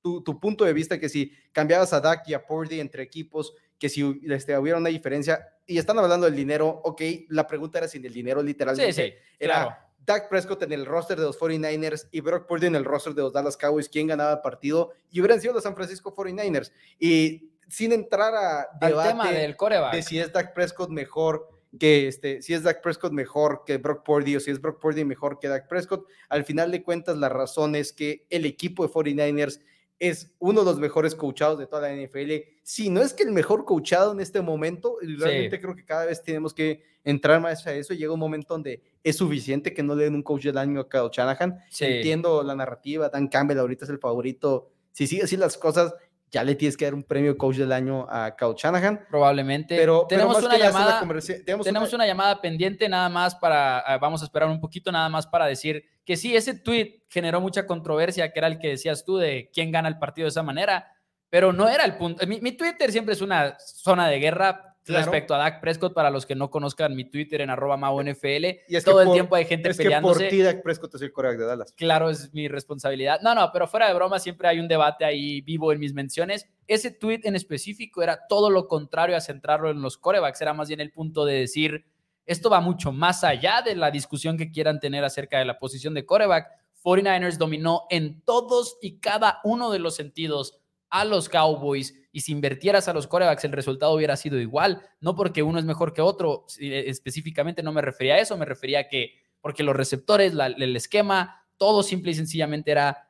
tu, 0.00 0.22
tu 0.22 0.40
punto 0.40 0.64
de 0.64 0.72
vista, 0.72 0.98
que 0.98 1.10
si 1.10 1.32
cambiabas 1.52 1.92
a 1.92 2.00
Dak 2.00 2.26
y 2.28 2.34
a 2.34 2.46
Purdy 2.46 2.80
entre 2.80 3.02
equipos, 3.02 3.54
que 3.78 3.90
si 3.90 4.20
este, 4.24 4.56
hubiera 4.56 4.78
una 4.78 4.88
diferencia. 4.88 5.46
Y 5.66 5.76
están 5.78 5.98
hablando 5.98 6.26
del 6.26 6.36
dinero, 6.36 6.68
ok, 6.84 7.02
la 7.28 7.46
pregunta 7.46 7.78
era 7.78 7.88
sin 7.88 8.04
el 8.06 8.12
dinero, 8.12 8.40
Sí, 8.40 8.46
literalmente. 8.46 8.92
sí, 8.92 9.14
Era, 9.38 9.54
claro. 9.54 9.76
Dak 9.98 10.28
Prescott 10.28 10.62
en 10.62 10.72
el 10.72 10.86
roster 10.86 11.18
de 11.18 11.24
los 11.24 11.38
49ers 11.38 12.08
y 12.12 12.20
Brock 12.20 12.46
Purdy 12.46 12.68
en 12.68 12.76
el 12.76 12.84
roster 12.84 13.12
de 13.12 13.22
los 13.22 13.32
Dallas 13.32 13.56
Cowboys, 13.56 13.88
quién 13.88 14.06
ganaba 14.06 14.34
el 14.34 14.40
partido, 14.40 14.92
y 15.10 15.20
hubieran 15.20 15.40
sido 15.40 15.52
los 15.52 15.64
San 15.64 15.74
Francisco 15.74 16.14
49ers. 16.14 16.70
Y 17.00 17.50
sin 17.68 17.92
entrar 17.92 18.34
a 18.34 18.68
debate 18.80 19.08
tema 19.08 19.32
del 19.32 19.56
coreback. 19.56 19.94
de 19.94 20.02
si 20.02 20.18
es 20.18 20.32
Dak 20.32 20.54
Prescott 20.54 20.90
mejor 20.90 21.48
que 21.78 22.08
este, 22.08 22.42
si 22.42 22.54
es 22.54 22.62
Dak 22.62 22.82
Prescott 22.82 23.12
mejor 23.12 23.62
que 23.66 23.76
Brock 23.78 24.04
Purdy 24.04 24.36
o 24.36 24.40
si 24.40 24.50
es 24.50 24.60
Brock 24.60 24.80
Purdy 24.80 25.04
mejor 25.04 25.38
que 25.38 25.48
Dak 25.48 25.68
Prescott, 25.68 26.06
al 26.28 26.44
final 26.44 26.70
de 26.70 26.82
cuentas 26.82 27.16
la 27.18 27.28
razón 27.28 27.74
es 27.74 27.92
que 27.92 28.26
el 28.30 28.46
equipo 28.46 28.86
de 28.86 28.92
49ers 28.92 29.60
es 29.98 30.34
uno 30.38 30.60
de 30.60 30.66
los 30.66 30.78
mejores 30.78 31.14
coachados 31.14 31.58
de 31.58 31.66
toda 31.66 31.88
la 31.88 31.94
NFL, 31.94 32.32
si 32.62 32.90
no 32.90 33.00
es 33.00 33.14
que 33.14 33.22
el 33.22 33.32
mejor 33.32 33.64
coachado 33.64 34.12
en 34.12 34.20
este 34.20 34.42
momento, 34.42 34.98
y 35.00 35.16
realmente 35.16 35.60
creo 35.60 35.74
que 35.74 35.84
cada 35.84 36.04
vez 36.04 36.22
tenemos 36.22 36.52
que 36.52 36.82
entrar 37.02 37.40
más 37.40 37.66
a 37.66 37.74
eso, 37.74 37.94
llega 37.94 38.12
un 38.12 38.20
momento 38.20 38.52
donde 38.52 38.82
es 39.02 39.16
suficiente 39.16 39.72
que 39.72 39.82
no 39.82 39.94
le 39.94 40.04
den 40.04 40.14
un 40.14 40.22
coach 40.22 40.44
del 40.44 40.58
año 40.58 40.80
a 40.80 40.88
Kyle 40.88 41.08
Shanahan, 41.10 41.58
entiendo 41.80 42.42
la 42.42 42.54
narrativa, 42.54 43.08
Dan 43.08 43.28
Campbell 43.28 43.58
ahorita 43.58 43.84
es 43.86 43.90
el 43.90 43.98
favorito, 43.98 44.70
si 44.92 45.06
sigue 45.06 45.22
así 45.22 45.36
las 45.36 45.56
cosas, 45.56 45.94
ya 46.30 46.42
le 46.44 46.54
tienes 46.54 46.76
que 46.76 46.84
dar 46.84 46.94
un 46.94 47.02
premio 47.02 47.36
coach 47.38 47.56
del 47.56 47.72
año 47.72 48.06
a 48.08 48.34
Kyle 48.36 48.54
Shanahan. 48.56 49.06
Probablemente. 49.08 49.76
Pero 49.76 50.06
tenemos, 50.08 50.42
una, 50.42 50.58
llamada, 50.58 51.00
tenemos, 51.44 51.92
una... 51.92 52.06
llamada 52.06 52.40
pendiente 52.40 52.88
nada 52.88 53.08
más 53.08 53.34
para, 53.34 53.78
ah, 53.78 53.98
vamos 53.98 54.22
a 54.22 54.24
esperar 54.24 54.48
un 54.48 54.60
poquito 54.60 54.90
nada 54.90 55.08
más 55.08 55.26
para 55.26 55.46
decir 55.46 55.84
que 56.04 56.16
sí, 56.16 56.36
ese 56.36 56.54
tweet 56.54 57.02
generó 57.08 57.40
mucha 57.40 57.66
controversia, 57.66 58.32
que 58.32 58.38
era 58.38 58.48
el 58.48 58.58
que 58.58 58.68
decías 58.68 59.04
tú 59.04 59.16
de 59.16 59.50
quién 59.52 59.72
gana 59.72 59.88
el 59.88 59.98
partido 59.98 60.26
de 60.26 60.30
esa 60.30 60.42
manera, 60.42 60.92
pero 61.30 61.52
no 61.52 61.68
era 61.68 61.84
el 61.84 61.96
punto. 61.96 62.26
Mi, 62.26 62.40
mi 62.40 62.52
Twitter 62.52 62.92
siempre 62.92 63.14
es 63.14 63.20
una 63.20 63.56
zona 63.58 64.08
de 64.08 64.18
guerra 64.18 64.75
respecto 64.86 65.34
a 65.34 65.38
Dak 65.38 65.60
Prescott, 65.60 65.94
para 65.94 66.10
los 66.10 66.26
que 66.26 66.34
no 66.34 66.50
conozcan 66.50 66.94
mi 66.94 67.04
Twitter 67.04 67.40
en 67.40 67.50
arroba 67.50 67.76
NFL, 67.76 68.44
y 68.68 68.80
todo 68.84 69.02
el 69.02 69.12
tiempo 69.12 69.34
hay 69.34 69.44
gente 69.44 69.70
es 69.70 69.76
peleándose. 69.76 70.18
Que 70.18 70.24
por 70.24 70.30
ti 70.30 70.42
Dak 70.42 70.62
Prescott 70.62 70.94
es 70.94 71.02
el 71.02 71.12
coreback 71.12 71.38
de 71.38 71.46
Dallas. 71.46 71.72
Claro, 71.76 72.10
es 72.10 72.32
mi 72.32 72.48
responsabilidad. 72.48 73.20
No, 73.22 73.34
no, 73.34 73.50
pero 73.52 73.66
fuera 73.66 73.88
de 73.88 73.94
broma, 73.94 74.18
siempre 74.18 74.48
hay 74.48 74.60
un 74.60 74.68
debate 74.68 75.04
ahí 75.04 75.40
vivo 75.40 75.72
en 75.72 75.80
mis 75.80 75.92
menciones. 75.92 76.48
Ese 76.66 76.90
tweet 76.90 77.20
en 77.24 77.36
específico 77.36 78.02
era 78.02 78.26
todo 78.28 78.50
lo 78.50 78.68
contrario 78.68 79.16
a 79.16 79.20
centrarlo 79.20 79.70
en 79.70 79.82
los 79.82 79.98
corebacks, 79.98 80.40
era 80.40 80.54
más 80.54 80.68
bien 80.68 80.80
el 80.80 80.92
punto 80.92 81.24
de 81.24 81.40
decir, 81.40 81.84
esto 82.24 82.50
va 82.50 82.60
mucho 82.60 82.92
más 82.92 83.24
allá 83.24 83.62
de 83.62 83.76
la 83.76 83.90
discusión 83.90 84.36
que 84.36 84.50
quieran 84.50 84.80
tener 84.80 85.04
acerca 85.04 85.38
de 85.38 85.44
la 85.44 85.58
posición 85.58 85.94
de 85.94 86.04
coreback. 86.04 86.48
49ers 86.82 87.36
dominó 87.36 87.82
en 87.90 88.22
todos 88.22 88.78
y 88.80 88.98
cada 88.98 89.40
uno 89.44 89.70
de 89.70 89.80
los 89.80 89.96
sentidos 89.96 90.60
a 90.90 91.04
los 91.04 91.28
Cowboys 91.28 92.08
y 92.12 92.20
si 92.20 92.32
invertieras 92.32 92.88
a 92.88 92.94
los 92.94 93.06
corebacks 93.06 93.44
el 93.44 93.52
resultado 93.52 93.92
hubiera 93.92 94.16
sido 94.16 94.38
igual, 94.38 94.80
no 95.00 95.14
porque 95.14 95.42
uno 95.42 95.58
es 95.58 95.64
mejor 95.64 95.92
que 95.92 96.00
otro, 96.00 96.46
eh, 96.60 96.84
específicamente 96.86 97.62
no 97.62 97.72
me 97.72 97.82
refería 97.82 98.14
a 98.14 98.20
eso, 98.20 98.36
me 98.36 98.44
refería 98.44 98.80
a 98.80 98.88
que 98.88 99.14
porque 99.40 99.62
los 99.62 99.76
receptores, 99.76 100.32
el 100.32 100.76
esquema, 100.76 101.44
todo 101.56 101.82
simple 101.82 102.10
y 102.10 102.14
sencillamente 102.14 102.70
era 102.70 103.06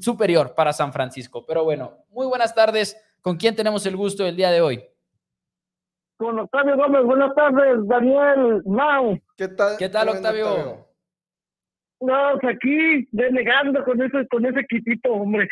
superior 0.00 0.54
para 0.54 0.72
San 0.72 0.92
Francisco. 0.92 1.44
Pero 1.46 1.64
bueno, 1.64 1.98
muy 2.10 2.26
buenas 2.26 2.54
tardes. 2.54 2.96
¿Con 3.20 3.36
quién 3.36 3.54
tenemos 3.54 3.84
el 3.86 3.96
gusto 3.96 4.26
el 4.26 4.36
día 4.36 4.50
de 4.50 4.60
hoy? 4.60 4.84
Con 6.16 6.38
Octavio 6.38 6.76
Gómez. 6.76 7.04
Buenas 7.04 7.34
tardes, 7.34 7.86
Daniel 7.86 8.62
Mau. 8.64 9.18
¿Qué 9.36 9.48
tal? 9.48 9.76
¿Qué 9.78 9.88
tal, 9.88 10.08
Octavio? 10.08 10.86
No, 12.00 12.38
pues 12.40 12.56
aquí 12.56 13.08
denegando 13.12 13.84
con 13.84 14.00
ese, 14.00 14.26
con 14.28 14.46
ese 14.46 14.64
quitito, 14.66 15.12
hombre 15.12 15.48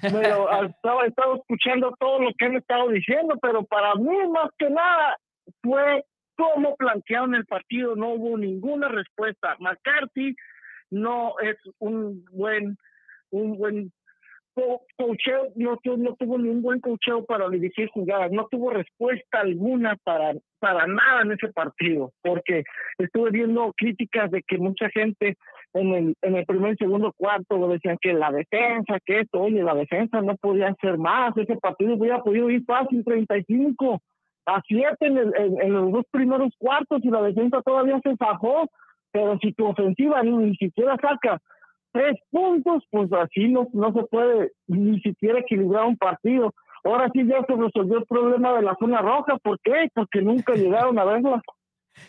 pero 0.00 0.48
estaba, 0.68 1.06
estado 1.06 1.36
escuchando 1.36 1.94
todo 1.98 2.20
lo 2.20 2.30
que 2.38 2.46
han 2.46 2.56
estado 2.56 2.88
diciendo, 2.88 3.36
pero 3.40 3.64
para 3.64 3.94
mí 3.94 4.16
más 4.28 4.50
que 4.58 4.70
nada 4.70 5.16
fue 5.62 6.04
cómo 6.36 6.74
plantearon 6.76 7.34
el 7.34 7.46
partido, 7.46 7.94
no 7.94 8.10
hubo 8.10 8.36
ninguna 8.36 8.88
respuesta. 8.88 9.56
McCarthy 9.60 10.34
no 10.90 11.34
es 11.40 11.56
un 11.78 12.24
buen, 12.32 12.76
un 13.30 13.56
buen 13.56 13.92
coacheo, 14.96 15.48
no, 15.56 15.78
no 15.96 16.14
tuvo 16.16 16.38
ningún 16.38 16.62
buen 16.62 16.80
coacheo 16.80 17.24
para 17.24 17.48
dirigir 17.48 17.88
jugadas, 17.88 18.30
no 18.30 18.46
tuvo 18.50 18.70
respuesta 18.70 19.40
alguna 19.40 19.96
para, 20.04 20.34
para 20.60 20.86
nada 20.86 21.22
en 21.22 21.32
ese 21.32 21.48
partido, 21.48 22.12
porque 22.22 22.62
estuve 22.98 23.30
viendo 23.30 23.72
críticas 23.76 24.30
de 24.30 24.42
que 24.42 24.58
mucha 24.58 24.88
gente 24.90 25.36
en 25.74 25.92
el, 25.92 26.14
en 26.22 26.36
el 26.36 26.46
primer 26.46 26.74
y 26.74 26.76
segundo 26.76 27.12
cuarto 27.16 27.68
decían 27.68 27.98
que 28.00 28.12
la 28.12 28.30
defensa, 28.30 28.98
que 29.04 29.20
esto, 29.20 29.40
oye, 29.40 29.62
la 29.62 29.74
defensa 29.74 30.22
no 30.22 30.36
podía 30.36 30.68
hacer 30.68 30.98
más, 30.98 31.36
ese 31.36 31.56
partido 31.56 31.94
hubiera 31.96 32.22
podido 32.22 32.48
ir 32.48 32.64
fácil 32.64 33.04
35 33.04 34.00
a 34.46 34.62
7 34.66 34.96
en, 35.00 35.18
en, 35.60 35.72
los 35.72 35.92
dos 35.92 36.04
primeros 36.10 36.52
cuartos 36.58 37.00
y 37.02 37.10
la 37.10 37.22
defensa 37.22 37.60
todavía 37.62 37.98
se 38.02 38.16
fajó, 38.16 38.66
pero 39.10 39.36
si 39.38 39.52
tu 39.52 39.66
ofensiva 39.66 40.22
ni, 40.22 40.54
siquiera 40.56 40.96
saca 41.00 41.40
tres 41.92 42.16
puntos, 42.30 42.84
pues 42.90 43.12
así 43.12 43.48
no, 43.48 43.68
no 43.72 43.92
se 43.92 44.02
puede 44.04 44.52
ni 44.66 45.00
siquiera 45.00 45.40
equilibrar 45.40 45.86
un 45.86 45.96
partido. 45.96 46.52
Ahora 46.84 47.08
sí 47.12 47.26
ya 47.26 47.42
se 47.46 47.54
resolvió 47.54 47.98
el 47.98 48.06
problema 48.06 48.52
de 48.54 48.62
la 48.62 48.76
zona 48.78 49.00
roja, 49.00 49.38
¿por 49.38 49.58
qué? 49.60 49.88
Porque 49.94 50.20
nunca 50.20 50.54
llegaron 50.54 50.98
a 50.98 51.04
verla. 51.04 51.42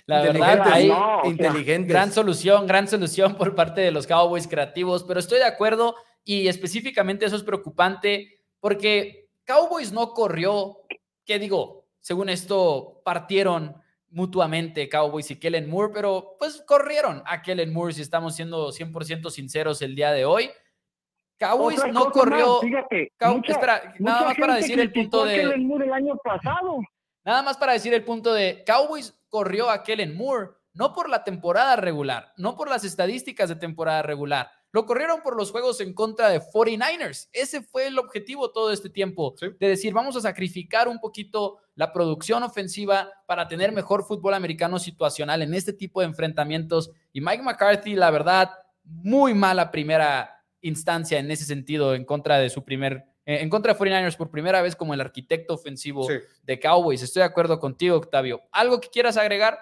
La 0.06 0.22
verdad, 0.22 0.62
hay 0.72 0.92
inteligente. 1.24 1.90
Gran 1.92 2.12
solución, 2.12 2.68
gran 2.68 2.88
solución 2.88 3.36
por 3.36 3.56
parte 3.56 3.82
de 3.82 3.92
los 3.92 4.08
Cowboys 4.08 4.48
creativos, 4.48 5.04
pero 5.04 5.20
estoy 5.20 5.40
de 5.40 5.46
acuerdo 5.46 5.96
y 6.24 6.48
específicamente 6.48 7.26
eso 7.26 7.36
es 7.36 7.44
preocupante 7.44 8.42
porque 8.60 9.30
Cowboys 9.46 9.92
no 9.92 10.14
corrió, 10.14 10.80
¿qué 11.26 11.40
digo? 11.40 11.86
Según 12.00 12.30
esto, 12.30 13.02
partieron 13.04 13.76
mutuamente 14.10 14.88
Cowboys 14.90 15.30
y 15.32 15.40
Kellen 15.40 15.70
Moore, 15.70 15.92
pero 15.94 16.36
pues 16.40 16.64
corrieron 16.66 17.22
a 17.26 17.42
Kellen 17.42 17.74
Moore 17.74 17.94
si 17.94 18.02
estamos 18.02 18.36
siendo 18.36 18.70
100% 18.70 19.30
sinceros 19.30 19.82
el 19.82 19.96
día 19.96 20.12
de 20.12 20.26
hoy. 20.26 20.50
Cowboys 21.38 21.82
no 21.92 22.12
corrió. 22.12 22.62
espera, 23.44 23.94
nada 24.00 24.26
más 24.26 24.38
para 24.38 24.56
decir 24.56 24.80
el 24.80 24.92
punto 24.92 25.26
de. 25.26 25.42
el 25.42 25.94
año 25.94 26.16
pasado. 26.24 26.80
Nada 27.26 27.42
más 27.42 27.58
para 27.58 27.74
decir 27.74 27.92
el 27.94 28.04
punto 28.04 28.34
de 28.34 28.64
Cowboys 28.66 29.16
corrió 29.30 29.72
a 29.72 29.82
Kellen 29.82 30.16
Moore, 30.16 30.52
no 30.74 30.94
por 30.94 31.10
la 31.10 31.24
temporada 31.24 31.76
regular, 31.76 32.32
no 32.38 32.56
por 32.56 32.70
las 32.70 32.84
estadísticas 32.84 33.50
de 33.50 33.56
temporada 33.56 34.04
regular. 34.04 34.52
Lo 34.72 34.86
corrieron 34.86 35.22
por 35.22 35.36
los 35.36 35.52
juegos 35.52 35.82
en 35.82 35.94
contra 35.94 36.30
de 36.30 36.40
49ers. 36.40 37.30
Ese 37.32 37.62
fue 37.62 37.88
el 37.88 37.98
objetivo 37.98 38.52
todo 38.52 38.72
este 38.72 38.90
tiempo, 38.90 39.34
de 39.40 39.68
decir, 39.68 39.94
vamos 39.94 40.18
a 40.18 40.22
sacrificar 40.22 40.88
un 40.88 41.00
poquito 41.00 41.58
la 41.76 41.94
producción 41.94 42.44
ofensiva 42.44 43.10
para 43.26 43.48
tener 43.48 43.72
mejor 43.72 44.06
fútbol 44.06 44.34
americano 44.34 44.78
situacional 44.78 45.42
en 45.42 45.54
este 45.54 45.74
tipo 45.74 46.02
de 46.02 46.08
enfrentamientos. 46.08 46.92
Y 47.12 47.22
Mike 47.22 47.42
McCarthy, 47.42 47.96
la 47.96 48.12
verdad, 48.12 48.52
muy 48.84 49.34
mala 49.34 49.72
primera 49.72 50.44
instancia 50.62 51.20
en 51.20 51.32
ese 51.32 51.46
sentido 51.46 51.96
en 51.96 52.06
contra 52.06 52.38
de 52.38 52.50
su 52.50 52.64
primer 52.64 53.06
en 53.26 53.50
contra 53.50 53.74
de 53.74 53.80
49ers 53.80 54.18
por 54.18 54.32
primera 54.32 54.62
vez 54.62 54.76
como 54.76 54.94
el 54.94 55.02
arquitecto 55.02 55.56
ofensivo 55.56 56.08
de 56.44 56.60
Cowboys. 56.60 57.02
Estoy 57.02 57.22
de 57.22 57.28
acuerdo 57.28 57.60
contigo, 57.60 57.98
Octavio. 57.98 58.42
¿Algo 58.52 58.80
que 58.80 58.90
quieras 58.90 59.18
agregar? 59.18 59.58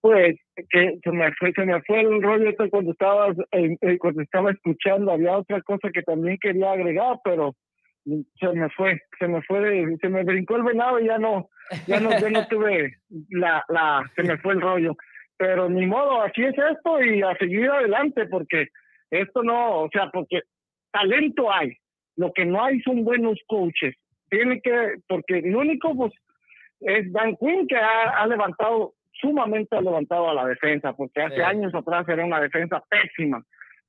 Pues 0.00 0.36
que 0.70 0.98
se 1.02 1.10
me 1.10 1.30
fue, 1.38 1.52
se 1.52 1.64
me 1.64 1.80
fue 1.82 2.00
el 2.00 2.22
rollo 2.22 2.50
cuando 2.70 2.92
estabas 2.92 3.36
eh, 3.52 3.76
eh, 3.82 3.98
cuando 3.98 4.22
estaba 4.22 4.50
escuchando. 4.50 5.12
Había 5.12 5.36
otra 5.36 5.60
cosa 5.62 5.90
que 5.92 6.02
también 6.02 6.38
quería 6.40 6.72
agregar, 6.72 7.18
pero 7.22 7.54
se 8.04 8.48
me 8.54 8.70
fue, 8.70 9.00
se 9.18 9.28
me 9.28 9.42
fue, 9.42 9.96
se 10.00 10.08
me 10.08 10.24
brincó 10.24 10.56
el 10.56 10.62
venado 10.62 10.98
y 11.00 11.06
ya 11.06 11.18
no, 11.18 11.48
ya 11.86 12.00
no, 12.00 12.10
ya 12.18 12.30
no 12.30 12.46
tuve 12.48 12.96
la, 13.28 13.62
la, 13.68 14.10
se 14.16 14.22
me 14.22 14.38
fue 14.38 14.54
el 14.54 14.62
rollo. 14.62 14.96
Pero 15.36 15.68
ni 15.68 15.86
modo, 15.86 16.22
así 16.22 16.42
es 16.42 16.54
esto 16.56 17.02
y 17.02 17.22
a 17.22 17.34
seguir 17.36 17.70
adelante 17.70 18.26
porque 18.26 18.68
esto 19.10 19.42
no, 19.42 19.82
o 19.82 19.88
sea, 19.90 20.10
porque 20.10 20.42
talento 20.92 21.52
hay, 21.52 21.76
lo 22.20 22.32
que 22.34 22.44
no 22.44 22.62
hay 22.62 22.78
son 22.80 23.02
buenos 23.02 23.38
coaches. 23.46 23.94
Tiene 24.28 24.60
que, 24.60 24.96
porque 25.08 25.38
el 25.38 25.56
único 25.56 25.96
pues, 25.96 26.12
es 26.80 27.10
Dan 27.12 27.34
Quinn 27.36 27.66
que 27.66 27.76
ha, 27.76 28.26
levantado, 28.26 28.92
sumamente 29.14 29.74
ha 29.74 29.80
levantado 29.80 30.28
a 30.28 30.34
la 30.34 30.46
defensa, 30.46 30.92
porque 30.92 31.22
hace 31.22 31.42
años 31.42 31.74
atrás 31.74 32.06
era 32.08 32.24
una 32.24 32.38
defensa 32.38 32.84
pésima, 32.90 33.42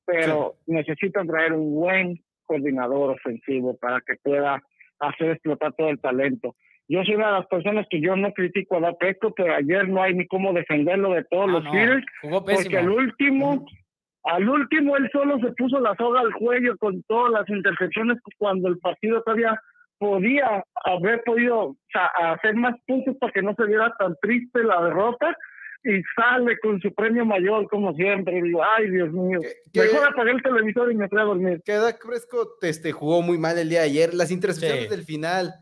pero 0.06 0.56
necesitan 0.66 1.28
traer 1.28 1.52
un 1.52 1.76
buen 1.76 2.22
coordinador 2.46 3.12
ofensivo 3.12 3.78
para 3.78 4.00
que 4.00 4.16
pueda 4.24 4.64
hacer 5.00 5.32
explotar 5.32 5.74
todo 5.74 5.90
el 5.90 6.00
talento. 6.00 6.56
Yo 6.88 7.04
soy 7.04 7.16
una 7.16 7.28
de 7.28 7.40
las 7.40 7.48
personas 7.48 7.86
que 7.90 8.00
yo 8.00 8.16
no 8.16 8.32
critico 8.32 8.78
a 8.78 8.98
Pesco, 8.98 9.34
pero 9.36 9.56
ayer 9.56 9.90
no 9.90 10.02
hay 10.02 10.14
ni 10.14 10.26
cómo 10.26 10.54
defenderlo 10.54 11.12
de 11.12 11.26
todos 11.26 11.50
ah, 11.50 11.52
los 11.52 11.64
no. 11.66 12.46
porque 12.46 12.78
el 12.78 12.90
último, 12.90 13.66
al 14.24 14.48
último, 14.48 14.98
él 14.98 15.10
solo 15.12 15.40
se 15.40 15.52
puso 15.54 15.80
la 15.80 15.96
soga 15.96 16.22
al 16.22 16.34
cuello 16.34 16.78
con 16.78 17.02
todas 17.04 17.32
las 17.32 17.50
intercepciones 17.50 18.20
cuando 18.38 18.68
el 18.68 18.78
partido 18.78 19.22
todavía 19.24 19.60
podía 19.98 20.64
haber 20.86 21.24
podido 21.24 21.76
hacer 21.94 22.56
más 22.56 22.76
puntos 22.88 23.16
para 23.20 23.32
que 23.32 23.42
no 23.42 23.54
se 23.56 23.66
viera 23.66 23.94
tan 23.98 24.16
triste 24.22 24.64
la 24.64 24.82
derrota 24.84 25.36
y 25.84 26.02
sale 26.16 26.60
con 26.60 26.80
su 26.82 26.94
premio 26.94 27.26
mayor 27.26 27.68
como 27.68 27.94
siempre. 27.94 28.38
Y 28.38 28.42
digo, 28.42 28.62
ay 28.64 28.90
Dios 28.90 29.12
mío, 29.12 29.40
mejor 29.74 30.08
apagué 30.08 30.32
el 30.32 30.44
televisor 30.44 30.92
y 30.92 30.96
me 30.96 31.08
fui 31.10 31.20
a 31.20 31.24
dormir. 31.24 31.62
Que 31.66 31.74
Dak 31.74 32.06
Prescott 32.06 32.64
este, 32.64 32.92
jugó 32.92 33.22
muy 33.22 33.38
mal 33.38 33.58
el 33.58 33.70
día 33.70 33.82
de 33.82 33.86
ayer. 33.86 34.14
Las 34.14 34.32
intercepciones 34.32 34.90
del 34.90 35.04
final 35.04 35.54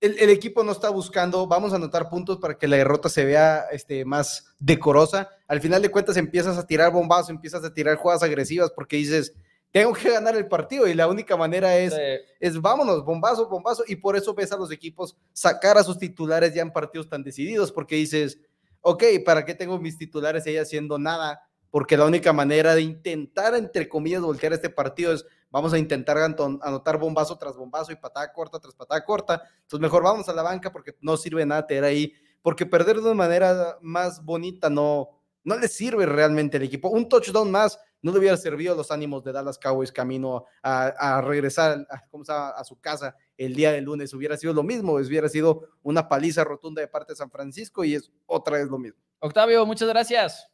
el, 0.00 0.30
equipo 0.30 0.64
no 0.64 0.72
está 0.72 0.88
buscando, 0.88 1.46
vamos 1.46 1.72
a 1.72 1.76
anotar 1.76 2.08
puntos 2.08 2.38
para 2.38 2.56
que 2.56 2.66
la 2.66 2.76
derrota 2.76 3.08
se 3.08 3.24
vea 3.24 3.66
este, 3.70 4.04
más 4.04 4.54
decorosa. 4.58 5.28
Al 5.46 5.60
final 5.60 5.82
de 5.82 5.90
cuentas 5.90 6.16
empiezas 6.16 6.56
a 6.56 6.66
tirar 6.66 6.90
bombazos, 6.90 7.30
empiezas 7.30 7.62
a 7.64 7.72
tirar 7.72 7.96
jugadas 7.96 8.22
agresivas 8.22 8.70
porque 8.74 8.96
dices, 8.96 9.34
tengo 9.70 9.92
que 9.92 10.10
ganar 10.10 10.34
el 10.36 10.48
partido 10.48 10.88
y 10.88 10.94
la 10.94 11.06
única 11.06 11.36
manera 11.36 11.76
es, 11.76 11.94
es 12.40 12.60
vámonos, 12.60 13.04
bombazo, 13.04 13.48
bombazo. 13.48 13.84
Y 13.86 13.96
por 13.96 14.16
eso 14.16 14.34
ves 14.34 14.50
a 14.52 14.56
los 14.56 14.72
equipos 14.72 15.16
sacar 15.32 15.76
a 15.76 15.84
sus 15.84 15.98
titulares 15.98 16.54
ya 16.54 16.62
en 16.62 16.72
partidos 16.72 17.08
tan 17.08 17.22
decididos 17.22 17.70
porque 17.70 17.96
dices, 17.96 18.40
ok, 18.80 19.04
¿para 19.24 19.44
qué 19.44 19.54
tengo 19.54 19.78
mis 19.78 19.98
titulares 19.98 20.46
ahí 20.46 20.56
haciendo 20.56 20.98
nada? 20.98 21.42
Porque 21.70 21.96
la 21.96 22.06
única 22.06 22.32
manera 22.32 22.74
de 22.74 22.82
intentar, 22.82 23.54
entre 23.54 23.88
comillas, 23.88 24.22
voltear 24.22 24.54
este 24.54 24.70
partido 24.70 25.12
es 25.12 25.24
vamos 25.50 25.72
a 25.72 25.78
intentar 25.78 26.16
anotar 26.18 26.98
bombazo 26.98 27.36
tras 27.36 27.56
bombazo 27.56 27.92
y 27.92 27.96
patada 27.96 28.32
corta 28.32 28.58
tras 28.58 28.74
patada 28.74 29.04
corta. 29.04 29.42
Entonces 29.62 29.80
mejor 29.80 30.02
vamos 30.02 30.28
a 30.28 30.32
la 30.32 30.42
banca 30.42 30.72
porque 30.72 30.96
no 31.00 31.16
sirve 31.16 31.44
nada 31.44 31.66
tener 31.66 31.84
ahí, 31.84 32.12
porque 32.42 32.66
perder 32.66 32.96
de 32.96 33.02
una 33.02 33.14
manera 33.14 33.78
más 33.80 34.24
bonita 34.24 34.70
no, 34.70 35.08
no 35.44 35.56
le 35.58 35.68
sirve 35.68 36.06
realmente 36.06 36.56
al 36.56 36.62
equipo. 36.62 36.88
Un 36.88 37.08
touchdown 37.08 37.50
más 37.50 37.78
no 38.02 38.12
le 38.12 38.18
hubiera 38.18 38.36
servido 38.36 38.72
a 38.72 38.76
los 38.76 38.90
ánimos 38.90 39.22
de 39.24 39.32
Dallas 39.32 39.58
Cowboys 39.58 39.92
camino 39.92 40.46
a, 40.62 41.20
regresar 41.20 41.86
a, 41.90 42.48
a, 42.50 42.64
su 42.64 42.80
casa 42.80 43.14
el 43.36 43.54
día 43.54 43.72
del 43.72 43.84
lunes. 43.84 44.14
Hubiera 44.14 44.36
sido 44.36 44.54
lo 44.54 44.62
mismo, 44.62 44.94
hubiera 44.94 45.28
sido 45.28 45.68
una 45.82 46.08
paliza 46.08 46.44
rotunda 46.44 46.80
de 46.80 46.88
parte 46.88 47.12
de 47.12 47.16
San 47.16 47.30
Francisco 47.30 47.84
y 47.84 47.94
es 47.94 48.10
otra 48.26 48.58
vez 48.58 48.68
lo 48.68 48.78
mismo. 48.78 49.00
Octavio, 49.18 49.66
muchas 49.66 49.88
gracias. 49.88 50.50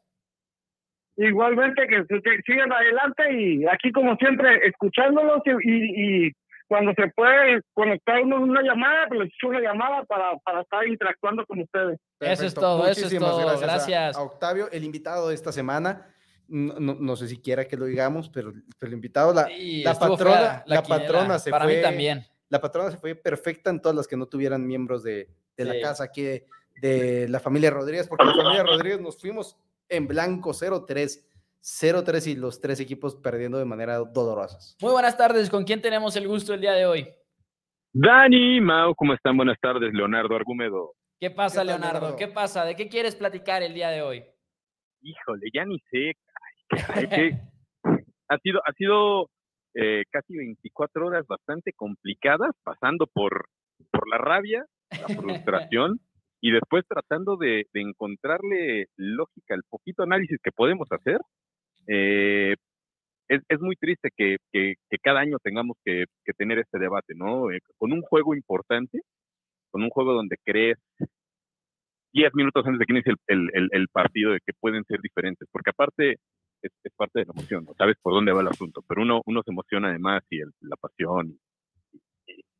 Igualmente 1.16 1.87
que, 1.87 2.05
sigan 2.44 2.72
adelante 2.72 3.33
y 3.33 3.66
aquí 3.66 3.90
como 3.90 4.16
siempre 4.16 4.61
escuchándolos 4.66 5.40
y, 5.64 6.31
cuando 6.68 6.92
se 6.94 7.09
puede 7.14 7.61
conectar 7.74 8.20
uno 8.22 8.40
una 8.40 8.61
llamada, 8.61 9.07
pues 9.07 9.20
les 9.20 9.29
echo 9.29 9.48
una 9.48 9.61
llamada 9.61 10.02
para, 10.05 10.37
para 10.38 10.62
estar 10.62 10.85
interactuando 10.87 11.46
con 11.46 11.61
ustedes. 11.61 12.00
Eso 12.18 12.44
es 12.44 12.55
todo, 12.55 12.88
eso 12.88 13.07
es 13.07 13.18
todo. 13.18 13.61
Gracias. 13.61 14.16
A, 14.16 14.22
Octavio, 14.22 14.68
el 14.72 14.83
invitado 14.83 15.29
de 15.29 15.37
esta 15.37 15.52
semana. 15.52 16.12
No, 16.48 17.16
sé 17.16 17.29
si 17.29 17.38
quiera 17.38 17.66
que 17.66 17.76
lo 17.76 17.87
digamos, 17.87 18.29
pero, 18.31 18.52
el 18.81 18.92
invitado, 18.92 19.33
la, 19.33 19.48
la 19.48 19.94
patrona, 19.94 20.64
la, 20.66 20.83
patrona 20.83 21.38
se 21.38 21.50
para 21.50 21.64
fue. 21.64 21.76
Mí 21.76 21.83
también. 21.83 22.24
La 22.48 22.61
patrona 22.61 22.90
se 22.90 22.98
fue 22.98 23.14
perfecta 23.14 23.70
en 23.70 23.81
todas 23.81 23.96
las 23.96 24.07
que 24.07 24.16
no 24.16 24.26
tuvieran 24.26 24.66
miembros 24.66 25.02
de, 25.02 25.29
de 25.57 25.64
la 25.64 25.81
casa 25.81 26.05
aquí 26.05 26.22
de, 26.22 26.46
de 26.81 27.29
la 27.29 27.40
familia 27.40 27.70
Rodríguez, 27.70 28.09
porque 28.09 28.24
la 28.24 28.35
familia 28.37 28.62
Rodríguez 28.64 29.00
nos 29.00 29.20
fuimos 29.20 29.57
en 29.88 30.07
blanco 30.07 30.51
0-3. 30.51 31.22
0-3 31.66 32.29
y 32.29 32.37
los 32.37 32.61
tres 32.61 32.79
equipos 32.79 33.16
perdiendo 33.16 33.59
de 33.59 33.64
manera 33.64 33.99
dolorosa. 33.99 34.59
Muy 34.81 34.92
buenas 34.92 35.16
tardes, 35.16 35.51
¿con 35.51 35.64
quién 35.64 35.83
tenemos 35.83 36.14
el 36.14 36.29
gusto 36.29 36.55
el 36.55 36.61
día 36.61 36.75
de 36.75 36.87
hoy? 36.87 37.09
Dani, 37.92 38.61
Mau, 38.61 38.94
¿cómo 38.94 39.14
están? 39.14 39.37
Buenas 39.37 39.59
tardes, 39.61 39.92
Leonardo 39.92 40.37
Argumedo. 40.37 40.92
¿Qué 41.18 41.31
pasa, 41.31 41.64
Leonardo? 41.64 42.14
¿Qué 42.14 42.29
pasa? 42.29 42.64
¿De 42.64 42.77
qué 42.77 42.88
quieres 42.88 43.16
platicar 43.16 43.64
el 43.64 43.75
día 43.75 43.88
de 43.88 44.03
hoy? 44.03 44.25
Híjole, 45.01 45.49
ya 45.53 45.64
ni 45.64 45.81
sé. 45.90 46.12
ha 48.29 48.38
sido, 48.38 48.61
ha 48.64 48.72
sido 48.75 49.31
eh, 49.75 50.05
casi 50.11 50.37
24 50.37 51.07
horas 51.07 51.27
bastante 51.27 51.72
complicadas, 51.72 52.51
pasando 52.62 53.07
por, 53.07 53.49
por 53.90 54.09
la 54.09 54.18
rabia, 54.18 54.64
la 54.90 55.09
frustración 55.16 56.01
y 56.40 56.51
después 56.53 56.85
tratando 56.88 57.37
de, 57.37 57.66
encontrarle 57.75 58.87
lógica 58.96 59.55
al 59.55 59.62
poquito 59.68 60.03
análisis 60.03 60.38
que 60.42 60.53
podemos 60.53 60.88
hacer, 60.90 61.18
eh, 61.88 62.55
es, 63.29 63.61
muy 63.61 63.77
triste 63.77 64.11
que, 64.16 64.37
cada 65.03 65.20
año 65.20 65.38
tengamos 65.42 65.77
que, 65.85 66.05
tener 66.37 66.59
este 66.59 66.79
debate, 66.79 67.14
¿no? 67.14 67.51
Eh, 67.51 67.61
con 67.79 67.92
un 67.92 68.03
juego 68.03 68.35
importante, 68.35 69.01
con 69.70 69.83
un 69.83 69.90
juego 69.90 70.12
donde 70.12 70.37
crees 70.44 70.79
10 72.12 72.35
minutos 72.35 72.64
antes 72.66 72.79
de 72.79 72.87
que 72.87 72.92
inicie 72.92 73.14
el, 73.27 73.88
partido 73.88 74.33
de 74.33 74.40
que 74.40 74.53
pueden 74.59 74.85
ser 74.85 75.01
diferentes, 75.01 75.49
porque 75.53 75.70
aparte 75.70 76.16
es, 76.62 76.72
parte 76.96 77.20
de 77.20 77.27
la 77.27 77.33
emoción, 77.33 77.64
¿no? 77.64 77.75
sabes 77.75 77.96
por 78.01 78.14
dónde 78.14 78.33
va 78.33 78.40
el 78.40 78.49
asunto, 78.49 78.83
pero 78.88 79.03
uno, 79.03 79.20
uno 79.27 79.42
se 79.42 79.51
emociona 79.51 79.88
además 79.88 80.22
y 80.31 80.38
la 80.38 80.77
pasión 80.81 81.38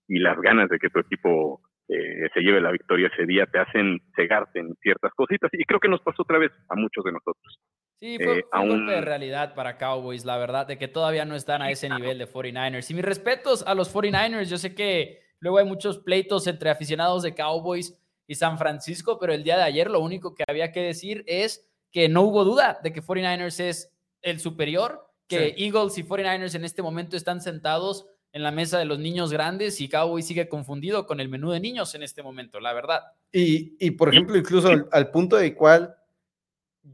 y 0.09 0.19
las 0.19 0.39
ganas 0.41 0.69
de 0.69 0.79
que 0.79 0.91
tu 0.91 1.01
equipo 1.01 1.61
eh, 1.89 2.29
se 2.35 2.41
lleve 2.41 2.61
la 2.61 2.73
victoria 2.73 3.11
ese 3.13 3.27
día, 3.27 3.47
te 3.47 3.59
hacen 3.59 4.01
cegarte 4.17 4.59
en 4.59 4.75
ciertas 4.83 5.13
cositas. 5.15 5.51
Y 5.53 5.65
creo 5.65 5.79
que 5.79 5.89
nos 5.89 6.01
pasó 6.01 6.23
otra 6.23 6.39
vez 6.39 6.53
a 6.69 6.75
muchos 6.75 7.05
de 7.05 7.13
nosotros. 7.13 7.59
Sí, 7.99 8.19
fue, 8.23 8.41
eh, 8.41 8.45
un 8.61 8.69
golpe 8.69 8.93
de 8.93 9.01
realidad 9.01 9.55
para 9.55 9.79
Cowboys, 9.79 10.25
la 10.25 10.37
verdad, 10.37 10.67
de 10.67 10.79
que 10.79 10.89
todavía 10.89 11.25
no 11.25 11.35
están 11.35 11.63
a 11.63 11.71
ese 11.71 11.89
nivel 11.89 12.19
de 12.19 12.29
49ers. 12.29 12.91
Y 12.91 12.95
mis 12.95 13.05
respetos 13.05 13.67
a 13.67 13.75
los 13.75 13.95
49ers, 13.95 14.51
yo 14.51 14.59
sé 14.59 14.75
que 14.75 15.21
luego 15.41 15.59
hay 15.59 15.65
muchos 15.65 15.99
pleitos 15.99 16.47
entre 16.47 16.71
aficionados 16.71 17.23
de 17.23 17.35
Cowboys 17.35 17.97
y 18.27 18.35
San 18.35 18.59
Francisco, 18.59 19.19
pero 19.19 19.33
el 19.33 19.45
día 19.45 19.57
de 19.57 19.63
ayer 19.63 19.91
lo 19.91 20.01
único 20.01 20.35
que 20.35 20.45
había 20.47 20.73
que 20.73 20.81
decir 20.81 21.25
es 21.27 21.73
que 21.93 22.09
no 22.09 22.23
hubo 22.23 22.45
duda 22.45 22.79
de 22.83 22.93
que 22.93 23.01
49ers 23.01 23.61
es 23.61 23.97
el 24.23 24.41
superior, 24.41 25.07
que 25.29 25.55
Eagles 25.57 25.97
y 25.99 26.03
49ers 26.03 26.55
en 26.55 26.65
este 26.65 26.83
momento 26.83 27.17
están 27.17 27.41
sentados 27.41 28.07
en 28.37 28.43
la 28.43 28.51
mesa 28.51 28.79
de 28.79 28.85
los 28.85 28.99
niños 28.99 29.33
grandes 29.33 29.81
y 29.81 29.89
Cowboy 29.89 30.21
sigue 30.21 30.47
confundido 30.47 31.07
con 31.07 31.21
el 31.21 31.31
menú 31.31 31.53
de 31.53 31.59
niños 31.59 31.95
en 31.95 32.03
este 32.03 32.23
momento, 32.23 32.61
la 32.61 32.75
verdad. 32.75 33.01
Y, 33.33 33.91
por 33.93 34.11
ejemplo, 34.11 34.37
incluso 34.37 34.69
al, 34.93 35.11
punto 35.11 35.37
de 35.37 35.55
cual 35.55 35.97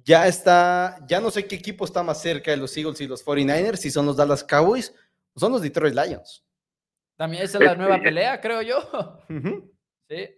ya 0.04 0.28
está, 0.28 1.04
ya 1.08 1.20
no 1.20 1.32
sé 1.32 1.44
qué 1.48 1.56
equipo 1.56 1.84
está 1.84 2.04
más 2.04 2.22
cerca 2.22 2.52
de 2.52 2.58
los 2.58 2.76
Eagles 2.76 3.00
y 3.00 3.08
los 3.08 3.26
49ers, 3.26 3.74
si 3.74 3.90
son 3.90 4.06
los 4.06 4.16
Dallas 4.16 4.44
Cowboys 4.44 4.94
o 5.34 5.40
son 5.40 5.50
los 5.50 5.62
Detroit 5.62 5.96
Lions. 5.96 6.44
También 7.16 7.42
esa 7.42 7.58
es 7.58 7.64
la 7.64 7.74
nueva 7.74 8.00
pelea, 8.00 8.40
creo 8.40 8.62
yo. 8.62 9.18
Sí. 10.08 10.28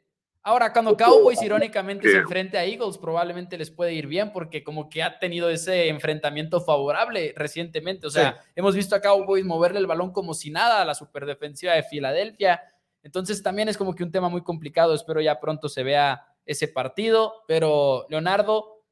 Ahora, 0.47 0.75
cuando 0.75 0.95
Cowboys 0.95 1.43
irónicamente 1.43 2.07
se 2.07 2.19
enfrente 2.19 2.59
a 2.59 2.67
Eagles, 2.67 2.99
probablemente 2.99 3.57
les 3.57 3.71
puede 3.71 3.95
ir 3.95 4.07
bien 4.07 4.31
porque 4.31 4.63
como 4.63 4.91
que 4.91 5.03
ha 5.03 5.19
tenido 5.19 5.49
ese 5.49 5.89
enfrentamiento 5.89 6.61
favorable 6.61 7.33
recientemente. 7.35 8.07
O 8.07 8.11
sea, 8.11 8.37
hemos 8.55 8.77
visto 8.77 8.95
a 8.95 9.01
Cowboys 9.01 9.43
moverle 9.43 9.79
el 9.79 9.87
balón 9.87 10.13
como 10.13 10.35
si 10.35 10.51
nada 10.51 10.83
a 10.83 10.85
la 10.85 10.95
superdefensiva 10.95 11.73
de 11.73 11.83
Filadelfia. 11.83 12.61
Entonces 13.03 13.43
también 13.43 13.71
es 13.71 13.79
como 13.79 13.95
que 13.95 14.05
un 14.05 14.13
tema 14.13 14.29
muy 14.29 14.43
complicado. 14.43 14.95
Espero 14.95 15.23
ya 15.23 15.41
pronto 15.41 15.71
se 15.71 15.83
vea 15.83 16.27
ese 16.45 16.69
partido. 16.69 17.33
Pero, 17.49 18.05
Leonardo, 18.11 18.83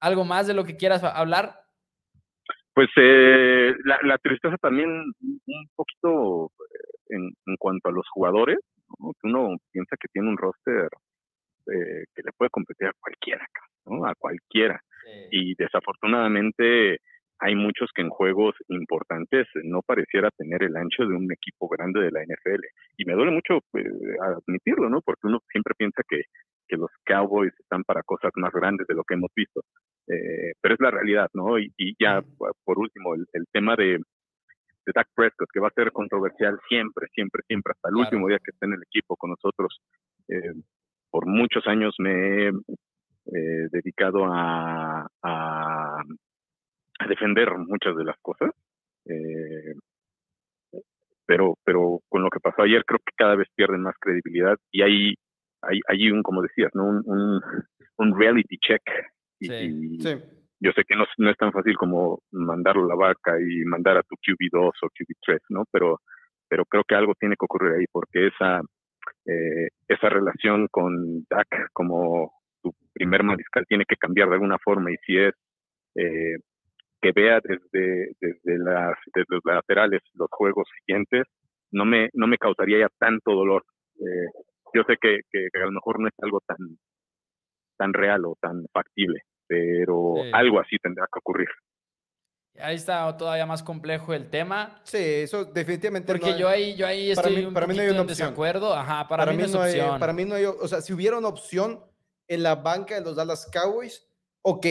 ¿algo 0.00 0.24
más 0.24 0.48
de 0.48 0.54
lo 0.54 0.64
que 0.64 0.76
quieras 0.76 1.04
hablar? 1.04 1.60
Pues 2.74 2.88
eh, 2.96 3.72
la, 3.84 4.18
tristeza 4.18 4.56
también 4.56 4.90
un 4.90 5.70
poquito 5.76 6.50
eh, 7.10 7.14
en 7.46 7.56
cuanto 7.58 7.90
a 7.90 7.92
los 7.92 8.08
jugadores 8.12 8.58
uno 9.22 9.56
piensa 9.72 9.96
que 10.00 10.08
tiene 10.12 10.28
un 10.28 10.36
roster 10.36 10.88
eh, 11.66 12.04
que 12.14 12.22
le 12.22 12.32
puede 12.36 12.50
competir 12.50 12.88
a 12.88 12.92
cualquiera, 13.00 13.46
¿no? 13.86 14.06
A 14.06 14.14
cualquiera. 14.14 14.80
Y 15.30 15.54
desafortunadamente 15.54 16.98
hay 17.38 17.54
muchos 17.54 17.90
que 17.94 18.02
en 18.02 18.08
juegos 18.08 18.54
importantes 18.68 19.46
no 19.62 19.82
pareciera 19.82 20.30
tener 20.36 20.64
el 20.64 20.76
ancho 20.76 21.06
de 21.06 21.14
un 21.14 21.30
equipo 21.30 21.68
grande 21.68 22.00
de 22.00 22.10
la 22.10 22.22
NFL. 22.22 22.64
Y 22.96 23.04
me 23.04 23.14
duele 23.14 23.30
mucho 23.30 23.60
pues, 23.70 23.86
admitirlo, 24.20 24.88
¿no? 24.88 25.00
Porque 25.02 25.28
uno 25.28 25.38
siempre 25.50 25.74
piensa 25.76 26.02
que, 26.08 26.22
que, 26.66 26.76
los 26.76 26.90
Cowboys 27.04 27.52
están 27.60 27.84
para 27.84 28.02
cosas 28.02 28.32
más 28.36 28.52
grandes 28.52 28.86
de 28.88 28.94
lo 28.94 29.04
que 29.04 29.14
hemos 29.14 29.30
visto. 29.36 29.60
Eh, 30.08 30.54
pero 30.60 30.74
es 30.74 30.80
la 30.80 30.90
realidad, 30.90 31.28
¿no? 31.34 31.58
Y, 31.58 31.72
ya 32.00 32.22
por 32.64 32.78
último, 32.78 33.14
el 33.14 33.44
tema 33.52 33.76
de, 33.76 34.00
de 34.86 34.92
Dak 34.94 35.08
Prescott, 35.14 35.50
que 35.52 35.60
va 35.60 35.68
a 35.68 35.74
ser 35.74 35.92
controversial 35.92 36.58
siempre, 36.68 37.08
siempre, 37.12 37.42
siempre, 37.46 37.72
hasta 37.72 37.88
el 37.88 37.96
último 37.96 38.28
día 38.28 38.38
que 38.38 38.52
esté 38.52 38.66
en 38.66 38.74
el 38.74 38.82
equipo 38.82 39.16
con 39.16 39.30
nosotros. 39.30 39.80
Eh, 40.28 40.54
por 41.10 41.26
muchos 41.26 41.66
años 41.66 41.94
me 41.98 42.12
he 42.12 42.48
eh, 42.48 43.68
dedicado 43.72 44.24
a, 44.26 45.06
a, 45.22 46.02
defender 47.08 47.50
muchas 47.58 47.96
de 47.96 48.04
las 48.04 48.16
cosas. 48.22 48.50
Eh, 49.06 49.74
pero, 51.26 51.58
pero 51.64 52.00
con 52.08 52.22
lo 52.22 52.30
que 52.30 52.40
pasó 52.40 52.62
ayer 52.62 52.84
creo 52.84 53.00
que 53.00 53.12
cada 53.16 53.34
vez 53.34 53.48
pierden 53.54 53.82
más 53.82 53.96
credibilidad 53.98 54.56
y 54.70 54.82
hay, 54.82 55.14
hay, 55.62 55.80
hay 55.88 56.10
un, 56.10 56.22
como 56.22 56.42
decías, 56.42 56.70
¿no? 56.74 56.84
un, 56.84 57.42
un, 57.96 58.18
reality 58.18 58.56
check. 58.58 58.82
Y, 59.40 59.48
sí 59.98 60.14
yo 60.60 60.72
sé 60.72 60.84
que 60.84 60.96
no, 60.96 61.04
no, 61.18 61.30
es 61.30 61.36
tan 61.36 61.52
fácil 61.52 61.76
como 61.76 62.20
mandarlo 62.32 62.84
a 62.84 62.88
la 62.88 62.94
vaca 62.94 63.40
y 63.40 63.64
mandar 63.64 63.98
a 63.98 64.02
tu 64.02 64.16
QB2 64.16 64.72
o 64.82 64.88
QB3, 64.88 65.38
¿no? 65.50 65.64
Pero, 65.70 66.00
pero 66.48 66.64
creo 66.64 66.84
que 66.84 66.94
algo 66.94 67.14
tiene 67.18 67.36
que 67.36 67.44
ocurrir 67.44 67.74
ahí 67.74 67.84
porque 67.92 68.28
esa, 68.28 68.60
eh, 69.26 69.68
esa 69.88 70.08
relación 70.08 70.68
con 70.70 71.24
Dak 71.28 71.70
como 71.72 72.32
tu 72.62 72.72
primer 72.92 73.22
mariscal 73.22 73.66
tiene 73.66 73.84
que 73.86 73.96
cambiar 73.96 74.28
de 74.28 74.34
alguna 74.34 74.58
forma 74.58 74.90
y 74.90 74.96
si 75.04 75.18
es 75.18 75.34
eh, 75.96 76.38
que 77.00 77.12
vea 77.12 77.40
desde, 77.42 78.12
desde, 78.20 78.58
las, 78.58 78.96
desde 79.14 79.26
los 79.28 79.42
laterales 79.44 80.02
los 80.14 80.28
juegos 80.30 80.68
siguientes, 80.78 81.24
no 81.70 81.84
me, 81.84 82.08
no 82.14 82.26
me 82.26 82.38
causaría 82.38 82.80
ya 82.80 82.88
tanto 82.98 83.32
dolor. 83.32 83.64
Eh, 84.00 84.28
yo 84.74 84.82
sé 84.84 84.96
que, 85.00 85.20
que, 85.30 85.48
a 85.54 85.66
lo 85.66 85.72
mejor 85.72 86.00
no 86.00 86.08
es 86.08 86.14
algo 86.22 86.40
tan, 86.46 86.56
tan 87.76 87.92
real 87.92 88.24
o 88.24 88.36
tan 88.40 88.64
factible, 88.72 89.22
pero 89.46 90.14
algo 90.32 90.60
así 90.60 90.76
tendrá 90.82 91.06
que 91.12 91.18
ocurrir. 91.18 91.48
Ahí 92.58 92.76
está 92.76 93.14
todavía 93.18 93.44
más 93.44 93.62
complejo 93.62 94.14
el 94.14 94.30
tema. 94.30 94.80
Sí, 94.84 94.96
eso 94.98 95.44
definitivamente 95.44 96.10
Porque 96.10 96.30
no 96.30 96.38
yo 96.38 96.48
ahí, 96.48 96.74
yo 96.74 96.86
ahí 96.86 97.14
para 97.14 97.28
estoy 97.28 97.42
mí- 97.42 97.46
un 97.48 97.52
para 97.54 97.66
mí 97.66 97.74
no 97.76 97.82
hay 97.82 97.88
una 97.88 97.96
en 97.98 98.02
opción. 98.04 98.28
desacuerdo. 98.28 98.74
Ajá, 98.74 99.06
para, 99.06 99.26
mí, 99.26 99.36
no 99.36 99.44
es 99.44 99.52
no 99.52 99.60
hay, 99.60 99.78
opción. 99.80 100.00
para 100.00 100.12
mí 100.14 100.24
no 100.24 100.34
hay, 100.36 100.44
o 100.46 100.66
sea, 100.66 100.80
si 100.80 100.94
hubiera 100.94 101.18
una 101.18 101.28
opción 101.28 101.84
en 102.28 102.42
la 102.42 102.54
banca 102.54 102.94
de 102.94 103.02
los 103.02 103.14
Dallas 103.14 103.46
Cowboys, 103.52 104.08
ok, 104.42 104.66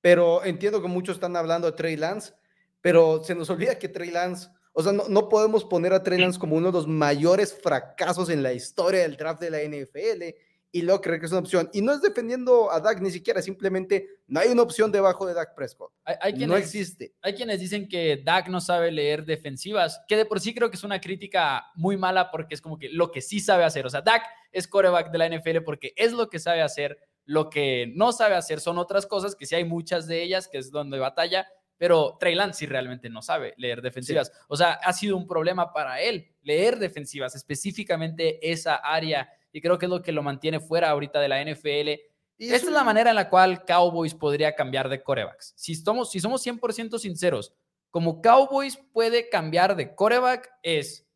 pero 0.00 0.44
entiendo 0.44 0.80
que 0.80 0.86
muchos 0.88 1.16
están 1.16 1.34
hablando 1.36 1.66
de 1.68 1.76
Trey 1.76 1.96
Lance, 1.96 2.34
pero 2.80 3.22
se 3.24 3.34
nos 3.34 3.50
olvida 3.50 3.78
que 3.78 3.88
Trey 3.88 4.10
Lance, 4.12 4.48
o 4.72 4.82
sea, 4.82 4.92
no, 4.92 5.08
no 5.08 5.28
podemos 5.28 5.64
poner 5.64 5.92
a 5.92 6.02
Trey 6.04 6.20
Lance 6.20 6.38
como 6.38 6.54
uno 6.56 6.68
de 6.68 6.72
los 6.74 6.86
mayores 6.86 7.52
fracasos 7.60 8.30
en 8.30 8.44
la 8.44 8.52
historia 8.52 9.00
del 9.02 9.16
draft 9.16 9.40
de 9.40 9.50
la 9.50 9.60
NFL 9.60 10.34
y 10.74 10.82
luego 10.82 11.02
creer 11.02 11.20
que 11.20 11.26
es 11.26 11.32
una 11.32 11.40
opción. 11.42 11.68
Y 11.74 11.82
no 11.82 11.92
es 11.92 12.00
defendiendo 12.00 12.72
a 12.72 12.80
Dak 12.80 13.00
ni 13.02 13.10
siquiera, 13.10 13.42
simplemente 13.42 14.08
no 14.26 14.40
hay 14.40 14.48
una 14.48 14.62
opción 14.62 14.90
debajo 14.90 15.26
de 15.26 15.34
Dak 15.34 15.54
Prescott. 15.54 15.92
Hay, 16.04 16.16
hay 16.20 16.46
No 16.46 16.56
existe. 16.56 17.14
hay 17.20 17.34
quienes 17.34 17.60
dicen 17.60 17.86
que 17.88 18.22
Dak 18.24 18.48
no 18.48 18.60
sabe 18.60 18.90
leer 18.90 19.26
defensivas, 19.26 20.02
que 20.08 20.16
de 20.16 20.24
por 20.24 20.40
sí 20.40 20.54
creo 20.54 20.70
que 20.70 20.76
es 20.76 20.84
una 20.84 21.00
crítica 21.00 21.66
muy 21.74 21.98
mala 21.98 22.30
porque 22.30 22.54
es 22.54 22.62
como 22.62 22.78
que 22.78 22.88
lo 22.88 23.10
que 23.10 23.20
sí 23.20 23.38
sabe 23.38 23.64
hacer. 23.64 23.84
O 23.84 23.90
sea, 23.90 24.00
Dak 24.00 24.22
es 24.50 24.66
coreback 24.66 25.12
de 25.12 25.18
la 25.18 25.28
NFL 25.28 25.58
porque 25.64 25.92
es 25.94 26.12
lo 26.12 26.30
que 26.30 26.38
sabe 26.38 26.62
hacer. 26.62 26.98
Lo 27.24 27.50
que 27.50 27.92
no 27.94 28.12
sabe 28.12 28.34
hacer 28.34 28.58
son 28.58 28.78
otras 28.78 29.06
cosas, 29.06 29.36
que 29.36 29.46
sí 29.46 29.54
hay 29.54 29.64
muchas 29.64 30.06
de 30.06 30.22
ellas, 30.22 30.48
que 30.48 30.58
es 30.58 30.70
donde 30.70 30.98
batalla, 30.98 31.46
pero 31.76 32.16
Trey 32.18 32.34
Lance 32.34 32.60
sí 32.60 32.66
realmente 32.66 33.10
no 33.10 33.22
sabe 33.22 33.54
leer 33.58 33.82
defensivas. 33.82 34.32
O 34.48 34.56
sea, 34.56 34.72
ha 34.72 34.92
sido 34.92 35.16
un 35.16 35.26
problema 35.26 35.72
para 35.72 36.00
él 36.00 36.32
leer 36.42 36.78
defensivas, 36.78 37.34
específicamente 37.34 38.50
esa 38.50 38.76
área, 38.76 39.28
y 39.52 39.60
creo 39.60 39.78
que 39.78 39.86
es 39.86 39.90
lo 39.90 40.02
que 40.02 40.12
lo 40.12 40.22
mantiene 40.22 40.58
fuera 40.60 40.90
ahorita 40.90 41.20
de 41.20 41.28
la 41.28 41.40
NFL. 41.40 42.00
Y 42.38 42.46
Esta 42.46 42.56
eso- 42.56 42.66
es 42.68 42.72
la 42.72 42.84
manera 42.84 43.10
en 43.10 43.16
la 43.16 43.28
cual 43.28 43.64
Cowboys 43.64 44.14
podría 44.14 44.54
cambiar 44.54 44.88
de 44.88 45.02
corebacks. 45.02 45.52
Si 45.56 45.74
somos, 45.74 46.10
si 46.10 46.18
somos 46.20 46.42
100% 46.42 46.98
sinceros, 46.98 47.54
como 47.90 48.22
Cowboys 48.22 48.76
puede 48.92 49.28
cambiar 49.28 49.76
de 49.76 49.94
coreback 49.94 50.50
es 50.62 51.06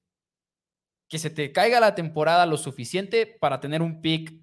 que 1.09 1.18
se 1.18 1.31
te 1.31 1.53
caiga 1.53 1.81
la 1.81 1.94
temporada 1.94 2.46
lo 2.46 2.57
suficiente 2.57 3.27
para 3.27 3.61
tener 3.61 3.81
un 3.81 4.01
pick 4.03 4.35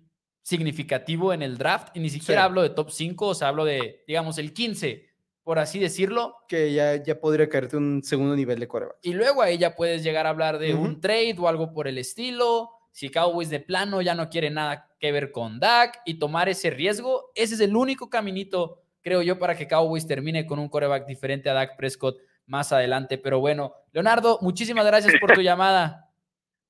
significativo 0.41 1.33
en 1.33 1.41
el 1.41 1.57
draft. 1.57 1.95
Y 1.95 1.99
ni 1.99 2.09
siquiera 2.09 2.41
Sí. 2.41 2.45
hablo 2.45 2.61
de 2.61 2.69
top 2.69 2.89
5, 2.89 3.27
o 3.29 3.35
sea, 3.35 3.49
hablo 3.49 3.65
de, 3.65 4.03
digamos, 4.07 4.37
el 4.37 4.53
15, 4.53 5.09
por 5.43 5.59
así 5.59 5.79
decirlo. 5.79 6.35
que 6.47 6.73
ya, 6.73 6.95
ya 7.01 7.19
podría 7.19 7.49
caerte 7.49 7.77
un 7.77 8.01
segundo 8.03 8.35
nivel 8.35 8.59
de 8.59 8.67
coreback. 8.67 8.97
Y 9.01 9.13
luego 9.13 9.41
ahí 9.41 9.57
ya 9.57 9.75
puedes 9.75 10.03
llegar 10.03 10.25
a 10.25 10.29
hablar 10.29 10.57
de 10.59 10.73
un 10.73 10.91
Ujú. 10.91 10.99
trade 11.01 11.35
o 11.39 11.47
algo 11.47 11.73
por 11.73 11.87
el 11.87 11.97
estilo. 11.97 12.69
Si 12.93 13.09
Cowboys 13.09 13.49
de 13.49 13.59
plano 13.59 14.01
ya 14.03 14.13
no 14.13 14.29
quiere 14.29 14.51
nada 14.51 14.87
que 14.99 15.11
ver 15.11 15.31
con 15.31 15.59
Dak 15.59 16.01
y 16.05 16.19
tomar 16.19 16.47
ese 16.47 16.69
riesgo, 16.69 17.31
ese 17.33 17.55
es 17.55 17.59
el 17.59 17.75
único 17.75 18.07
caminito, 18.09 18.83
creo 19.01 19.23
yo, 19.23 19.39
para 19.39 19.57
que 19.57 19.67
Cowboys 19.67 20.05
termine 20.07 20.45
con 20.45 20.59
un 20.59 20.69
coreback 20.69 21.07
diferente 21.07 21.49
a 21.49 21.53
Dak 21.53 21.75
Prescott 21.75 22.17
más 22.45 22.71
adelante. 22.71 23.17
Pero 23.17 23.39
bueno, 23.39 23.73
Leonardo, 23.91 24.37
muchísimas 24.41 24.85
gracias 24.85 25.15
por 25.19 25.31
tu 25.33 25.41
llamada. 25.41 26.11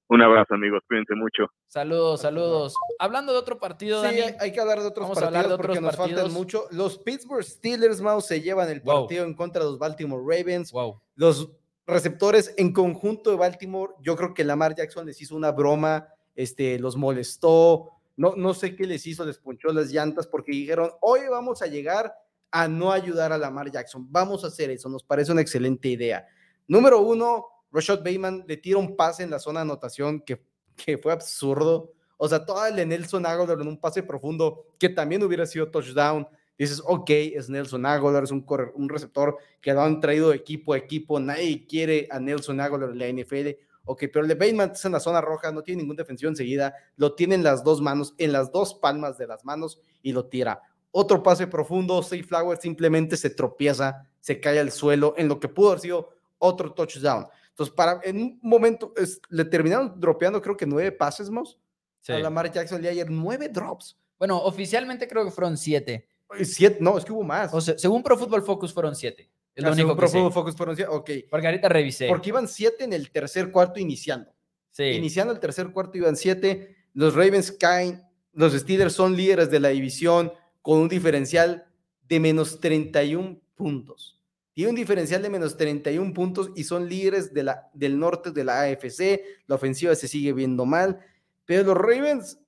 Un 0.08 0.22
abrazo, 0.22 0.54
amigos. 0.54 0.82
Cuídense 0.88 1.14
mucho. 1.16 1.48
Saludos, 1.68 2.22
saludos. 2.22 2.76
Hablando 3.00 3.34
de 3.34 3.40
otro 3.40 3.60
partido, 3.60 4.00
Sí, 4.02 4.18
Dani. 4.18 4.36
hay, 4.40 4.52
que 4.54 4.60
hablar 4.62 4.80
de 4.80 4.88
otros 4.88 5.04
Vamos 5.06 5.18
a 5.18 5.22
partidos 5.22 5.44
hablar 5.44 5.58
de 5.60 5.62
porque 5.68 5.82
nos 5.82 5.96
faltan 5.96 6.32
mucho. 6.32 6.68
Los 6.72 7.00
Pittsburgh 7.00 7.44
Steelers, 7.44 8.00
Mouse, 8.00 8.28
se 8.28 8.40
llevan 8.42 8.70
el 8.70 8.80
Wow. 8.82 9.02
partido 9.04 9.26
en 9.26 9.34
contra 9.34 9.64
de 9.64 9.70
los 9.72 9.80
Baltimore 9.80 10.24
Ravens. 10.26 10.72
Wow. 10.72 11.02
Los 11.16 11.50
receptores 11.86 12.54
en 12.58 12.72
conjunto 12.72 13.30
de 13.32 13.36
Baltimore, 13.38 13.94
yo 14.02 14.16
creo 14.16 14.34
que 14.34 14.44
Lamar 14.46 14.74
Jackson 14.76 15.06
les 15.06 15.20
hizo 15.22 15.36
una 15.36 15.52
broma, 15.52 16.08
este, 16.36 16.80
los 16.80 16.96
molestó, 16.98 17.90
no, 18.16 18.36
no 18.36 18.54
sé 18.54 18.76
qué 18.76 18.86
les 18.86 19.06
hizo, 19.08 19.26
les 19.26 19.38
ponchó 19.38 19.70
las 19.70 19.92
llantas 19.92 20.28
porque 20.28 20.52
dijeron, 20.52 20.92
hoy 21.02 21.22
vamos 21.30 21.62
a 21.62 21.68
llegar 21.68 22.14
a 22.52 22.68
no 22.68 22.92
ayudar 22.92 23.34
a 23.34 23.38
Lamar 23.38 23.72
Jackson, 23.72 24.06
vamos 24.12 24.44
a 24.44 24.48
hacer 24.48 24.70
eso, 24.70 24.88
nos 24.90 25.04
parece 25.04 25.32
una 25.32 25.42
excelente 25.42 25.88
idea. 25.90 26.28
Número 26.68 27.02
uno, 27.02 27.46
Rashad 27.72 28.00
Bateman 28.00 28.46
le 28.48 28.58
tira 28.58 28.78
un 28.78 28.96
pase 28.96 29.24
en 29.24 29.32
la 29.32 29.40
zona 29.40 29.62
anotación 29.62 30.22
que, 30.22 30.40
que 30.76 30.98
fue 31.00 31.12
absurdo. 31.12 31.92
O 32.18 32.30
sea, 32.30 32.46
toda 32.46 32.70
el 32.70 32.88
Nelson 32.88 33.26
Aguilar 33.26 33.60
en 33.60 33.68
un 33.68 33.80
pase 33.80 34.04
profundo 34.04 34.68
que 34.78 34.90
también 34.90 35.24
hubiera 35.24 35.46
sido 35.48 35.70
touchdown. 35.72 36.28
Dices, 36.58 36.82
ok, 36.86 37.10
es 37.10 37.50
Nelson 37.50 37.84
Aguilar, 37.88 38.24
es 38.24 38.32
un, 38.32 38.46
corre- 38.46 38.72
un 38.76 38.88
receptor 38.88 39.36
que 39.60 39.74
lo 39.74 39.82
han 39.82 40.00
traído 40.00 40.30
de 40.30 40.36
equipo 40.36 40.74
a 40.74 40.78
equipo. 40.78 41.20
Nadie 41.20 41.66
quiere 41.66 42.08
a 42.12 42.20
Nelson 42.20 42.62
Aguilar 42.62 42.92
en 42.92 43.00
la 43.00 43.24
NFL. 43.24 43.50
Ok, 43.86 44.04
pero 44.12 44.22
el 44.22 44.28
de 44.30 44.36
Bateman 44.36 44.72
es 44.72 44.86
en 44.86 44.94
la 44.94 45.00
zona 45.00 45.20
roja, 45.22 45.52
no 45.52 45.62
tiene 45.62 45.82
ningún 45.82 45.96
defensivo 45.98 46.30
enseguida. 46.30 46.74
Lo 46.96 47.16
tiene 47.16 47.36
en 47.36 47.44
las 47.44 47.64
dos 47.64 47.82
manos, 47.82 48.14
en 48.18 48.32
las 48.32 48.52
dos 48.52 48.74
palmas 48.76 49.18
de 49.18 49.28
las 49.28 49.44
manos 49.44 49.80
y 50.02 50.14
lo 50.14 50.26
tira. 50.28 50.62
Otro 50.92 51.22
pase 51.24 51.48
profundo, 51.48 52.02
Safe 52.04 52.24
Flower 52.24 52.58
simplemente 52.62 53.18
se 53.18 53.30
tropieza, 53.32 54.08
se 54.20 54.40
cae 54.40 54.60
al 54.60 54.72
suelo 54.72 55.16
en 55.18 55.28
lo 55.28 55.40
que 55.40 55.50
pudo 55.50 55.70
haber 55.70 55.80
sido 55.82 56.10
otro 56.38 56.72
touchdown. 56.74 57.26
Entonces, 57.50 57.74
para, 57.76 58.00
en 58.04 58.18
un 58.22 58.40
momento, 58.42 58.94
es- 58.96 59.20
le 59.30 59.46
terminaron 59.46 60.00
dropeando 60.00 60.42
creo 60.42 60.56
que 60.58 60.66
nueve 60.66 60.92
pases 60.92 61.30
más 61.30 61.58
Sí. 62.02 62.12
a 62.14 62.20
Lamar 62.20 62.52
Jackson 62.52 62.78
el 62.78 62.82
día 62.84 62.92
de 62.92 63.02
ayer, 63.02 63.10
nueve 63.12 63.50
drops. 63.50 63.98
Bueno, 64.20 64.38
oficialmente 64.42 65.08
creo 65.08 65.26
que 65.26 65.32
fueron 65.32 65.58
siete. 65.58 66.08
Eh, 66.38 66.46
Siete, 66.46 66.78
no, 66.80 66.98
es 66.98 67.06
que 67.06 67.12
hubo 67.12 67.24
más. 67.24 67.54
O 67.54 67.62
sea, 67.62 67.78
según 67.78 68.02
Pro 68.02 68.18
Football 68.18 68.42
Focus 68.44 68.74
fueron 68.74 68.96
siete. 68.96 69.30
Es 69.56 69.64
lo 69.64 69.72
único 69.72 69.90
que 69.90 69.96
Pro 69.96 70.08
sé. 70.08 70.32
Focus 70.32 70.56
ok. 70.88 71.12
Porque 71.30 71.48
ahorita 71.48 71.70
revisé. 71.70 72.08
Porque 72.08 72.30
iban 72.30 72.48
siete 72.48 72.84
en 72.84 72.94
el 72.94 73.12
tercer 73.12 73.52
cuarto 73.52 73.80
iniciando. 73.80 74.34
sí. 74.72 74.84
Iniciando 74.84 75.34
el 75.34 75.40
tercer 75.40 75.72
cuarto 75.72 75.98
iban 75.98 76.16
siete. 76.16 76.76
Los 76.94 77.14
Ravens 77.14 77.52
caen. 77.52 78.04
Los 78.34 78.54
Steelers 78.54 78.94
son 78.94 79.16
líderes 79.16 79.52
de 79.52 79.60
la 79.60 79.70
división 79.70 80.34
con 80.62 80.80
un 80.80 80.90
diferencial 80.90 81.66
de 82.08 82.20
menos 82.20 82.60
31 82.60 83.40
puntos. 83.56 84.20
Tiene 84.54 84.70
un 84.70 84.76
diferencial 84.76 85.22
de 85.22 85.30
menos 85.30 85.58
31 85.58 86.14
puntos 86.14 86.52
y 86.56 86.64
son 86.64 86.88
líderes 86.88 87.34
de 87.34 87.44
la, 87.44 87.70
del 87.74 88.00
norte 88.00 88.32
de 88.32 88.44
la 88.44 88.62
AFC. 88.62 89.22
La 89.48 89.56
ofensiva 89.56 89.96
se 89.96 90.08
sigue 90.08 90.34
viendo 90.34 90.66
mal. 90.66 91.00
Pero 91.46 91.64
los 91.64 91.78
Ravens, 91.78 92.40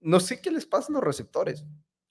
no 0.00 0.20
sé 0.20 0.40
qué 0.40 0.50
les 0.50 0.66
pasa 0.66 0.88
a 0.88 0.92
los 0.92 1.02
receptores. 1.02 1.64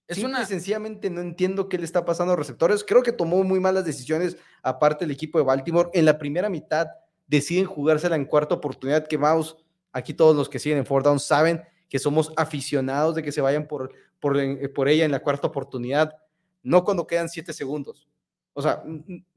Es 0.07 0.17
Simple 0.17 0.33
una, 0.33 0.43
y 0.43 0.45
sencillamente 0.45 1.09
no 1.09 1.21
entiendo 1.21 1.69
qué 1.69 1.77
le 1.77 1.85
está 1.85 2.03
pasando 2.03 2.33
a 2.33 2.35
los 2.35 2.45
receptores. 2.45 2.83
Creo 2.83 3.03
que 3.03 3.13
tomó 3.13 3.43
muy 3.43 3.59
malas 3.59 3.85
decisiones, 3.85 4.37
aparte 4.61 5.05
el 5.05 5.11
equipo 5.11 5.37
de 5.37 5.45
Baltimore. 5.45 5.89
En 5.93 6.05
la 6.05 6.17
primera 6.17 6.49
mitad 6.49 6.87
deciden 7.27 7.65
jugársela 7.65 8.15
en 8.15 8.25
cuarta 8.25 8.55
oportunidad, 8.55 9.07
que 9.07 9.17
Mouse, 9.17 9.55
aquí 9.91 10.13
todos 10.13 10.35
los 10.35 10.49
que 10.49 10.59
siguen 10.59 10.79
en 10.79 10.85
Four 10.85 11.03
Down 11.03 11.19
saben 11.19 11.63
que 11.87 11.99
somos 11.99 12.33
aficionados 12.35 13.15
de 13.15 13.23
que 13.23 13.31
se 13.31 13.39
vayan 13.39 13.67
por, 13.67 13.93
por, 14.19 14.37
eh, 14.39 14.67
por 14.69 14.89
ella 14.89 15.05
en 15.05 15.11
la 15.11 15.21
cuarta 15.21 15.47
oportunidad, 15.47 16.13
no 16.63 16.83
cuando 16.83 17.07
quedan 17.07 17.29
siete 17.29 17.53
segundos. 17.53 18.07
O 18.53 18.61
sea, 18.61 18.83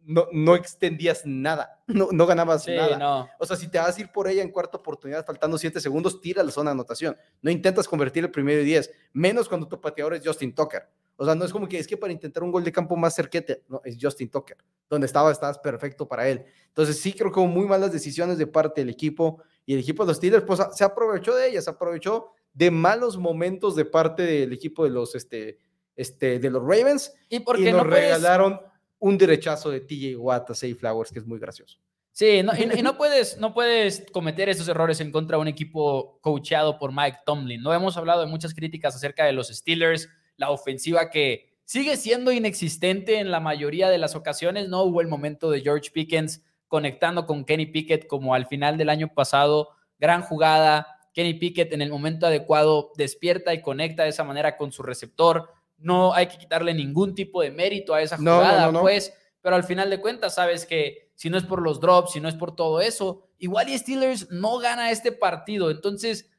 no, 0.05 0.26
no 0.31 0.55
extendías 0.55 1.22
nada, 1.24 1.83
no, 1.87 2.09
no 2.12 2.26
ganabas 2.26 2.64
sí, 2.64 2.74
nada. 2.74 2.98
no. 2.98 3.29
O 3.38 3.46
sea, 3.46 3.57
si 3.57 3.68
te 3.68 3.79
vas 3.79 3.96
a 3.96 4.00
ir 4.00 4.12
por 4.12 4.29
ella 4.29 4.42
en 4.42 4.50
cuarta 4.50 4.76
oportunidad, 4.76 5.24
faltando 5.24 5.59
siete 5.59 5.81
segundos, 5.81 6.20
tira 6.20 6.42
la 6.42 6.50
zona 6.50 6.70
de 6.70 6.74
anotación. 6.74 7.16
No 7.40 7.50
intentas 7.50 7.88
convertir 7.88 8.24
el 8.24 8.31
primero 8.31 8.61
y 8.61 8.64
diez, 8.64 8.90
menos 9.12 9.48
cuando 9.48 9.66
tu 9.66 9.81
pateador 9.81 10.14
es 10.14 10.22
Justin 10.24 10.55
Tucker. 10.55 10.88
O 11.16 11.24
sea, 11.24 11.35
no 11.35 11.44
es 11.46 11.52
como 11.52 11.66
que 11.66 11.79
es 11.79 11.87
que 11.87 11.96
para 11.96 12.12
intentar 12.12 12.42
un 12.42 12.52
gol 12.52 12.62
de 12.62 12.70
campo 12.70 12.94
más 12.94 13.14
cerquete, 13.14 13.62
no, 13.68 13.81
es 13.85 13.96
Justin 14.00 14.31
Tucker. 14.31 14.59
Donde 14.88 15.07
estaba, 15.07 15.33
estabas 15.33 15.59
perfecto 15.59 16.07
para 16.07 16.29
él. 16.29 16.44
Entonces, 16.68 17.00
sí 17.00 17.14
creo 17.14 17.33
que 17.33 17.40
hubo 17.40 17.48
muy 17.48 17.64
malas 17.66 17.90
decisiones 17.90 18.37
de 18.37 18.46
parte 18.46 18.83
del 18.83 18.90
equipo 18.90 19.42
y 19.64 19.72
el 19.74 19.81
equipo 19.81 20.05
de 20.05 20.09
los 20.09 20.18
Steelers, 20.18 20.44
pues 20.44 20.61
se 20.74 20.85
aprovechó 20.85 21.35
de 21.35 21.48
ellas, 21.48 21.64
se 21.64 21.70
aprovechó 21.70 22.33
de 22.52 22.70
malos 22.70 23.16
momentos 23.16 23.74
de 23.74 23.85
parte 23.87 24.22
del 24.22 24.52
equipo 24.52 24.85
de 24.85 24.90
los, 24.90 25.14
este, 25.14 25.59
este, 25.96 26.38
de 26.38 26.50
los 26.50 26.62
Ravens 26.62 27.12
Y 27.29 27.37
y 27.37 27.40
porque 27.40 27.72
nos 27.72 27.83
no 27.85 27.88
puedes, 27.88 28.05
regalaron 28.05 28.61
un 28.98 29.18
derechazo 29.18 29.70
de 29.70 29.80
TJ 29.80 30.16
Watt 30.16 30.50
a 30.50 30.54
Flowers, 30.54 31.12
que 31.12 31.18
es 31.18 31.26
muy 31.26 31.38
gracioso. 31.38 31.78
sí, 32.12 32.38
y, 32.38 32.82
no 32.82 32.96
puedes, 32.96 33.38
no 33.38 33.52
puedes 33.52 34.06
cometer 34.12 34.48
esos 34.48 34.68
errores 34.68 35.00
en 35.00 35.12
contra 35.12 35.37
de 35.37 35.42
un 35.42 35.48
equipo 35.48 36.18
coacheado 36.22 36.78
por 36.78 36.92
Mike 36.92 37.18
Tomlin. 37.26 37.62
No 37.62 37.74
hemos 37.74 37.96
hablado 37.96 38.20
de 38.20 38.26
muchas 38.26 38.54
críticas 38.54 38.96
acerca 38.96 39.24
de 39.24 39.32
los 39.32 39.48
Steelers, 39.48 40.09
la 40.37 40.50
ofensiva 40.50 41.11
que 41.11 41.56
sigue 41.64 41.96
siendo 41.96 42.32
inexistente 42.32 43.18
en 43.18 43.30
la 43.30 43.40
mayoría 43.40 43.90
de 43.90 43.98
las 43.98 44.14
ocasiones. 44.14 44.68
No 44.68 44.82
hubo 44.85 45.00
el 45.00 45.09
momento 45.09 45.50
de 45.50 45.61
George 45.61 45.90
Pickens 45.90 46.42
conectando 46.68 47.26
con 47.26 47.44
Kenny 47.44 47.66
Pickett 47.66 48.06
como 48.06 48.35
al 48.35 48.46
final 48.46 48.76
del 48.78 48.88
año 48.88 49.12
pasado. 49.12 49.70
Gran 49.98 50.22
jugada. 50.22 50.87
Kenny 51.12 51.35
Pickett 51.35 51.72
en 51.72 51.82
el 51.82 51.90
momento 51.90 52.26
adecuado 52.26 52.92
despierta 52.96 53.54
y 53.54 53.62
conecta 53.62 54.02
de 54.04 54.11
esa 54.11 54.24
manera 54.24 54.56
con 54.56 54.72
su 54.72 54.82
receptor. 54.82 55.50
No 55.78 56.14
hay 56.14 56.26
que 56.26 56.38
quitarle 56.38 56.72
ningún 56.74 57.14
tipo 57.14 57.42
de 57.42 57.50
mérito 57.50 57.94
a 57.94 58.02
esa 58.02 58.16
no, 58.16 58.36
jugada, 58.36 58.66
no, 58.66 58.72
no. 58.72 58.80
pues, 58.80 59.12
pero 59.40 59.56
al 59.56 59.64
final 59.64 59.90
de 59.90 60.00
cuentas 60.00 60.34
sabes 60.34 60.66
que 60.66 61.10
si 61.14 61.30
no 61.30 61.38
es 61.38 61.44
por 61.44 61.62
los 61.62 61.80
drops, 61.80 62.12
si 62.12 62.20
no 62.20 62.28
es 62.28 62.34
por 62.34 62.54
todo 62.54 62.80
eso, 62.80 63.28
igual 63.38 63.68
y 63.68 63.78
Steelers 63.78 64.30
no 64.30 64.58
gana 64.58 64.90
este 64.90 65.12
partido. 65.12 65.70
Entonces, 65.70 66.30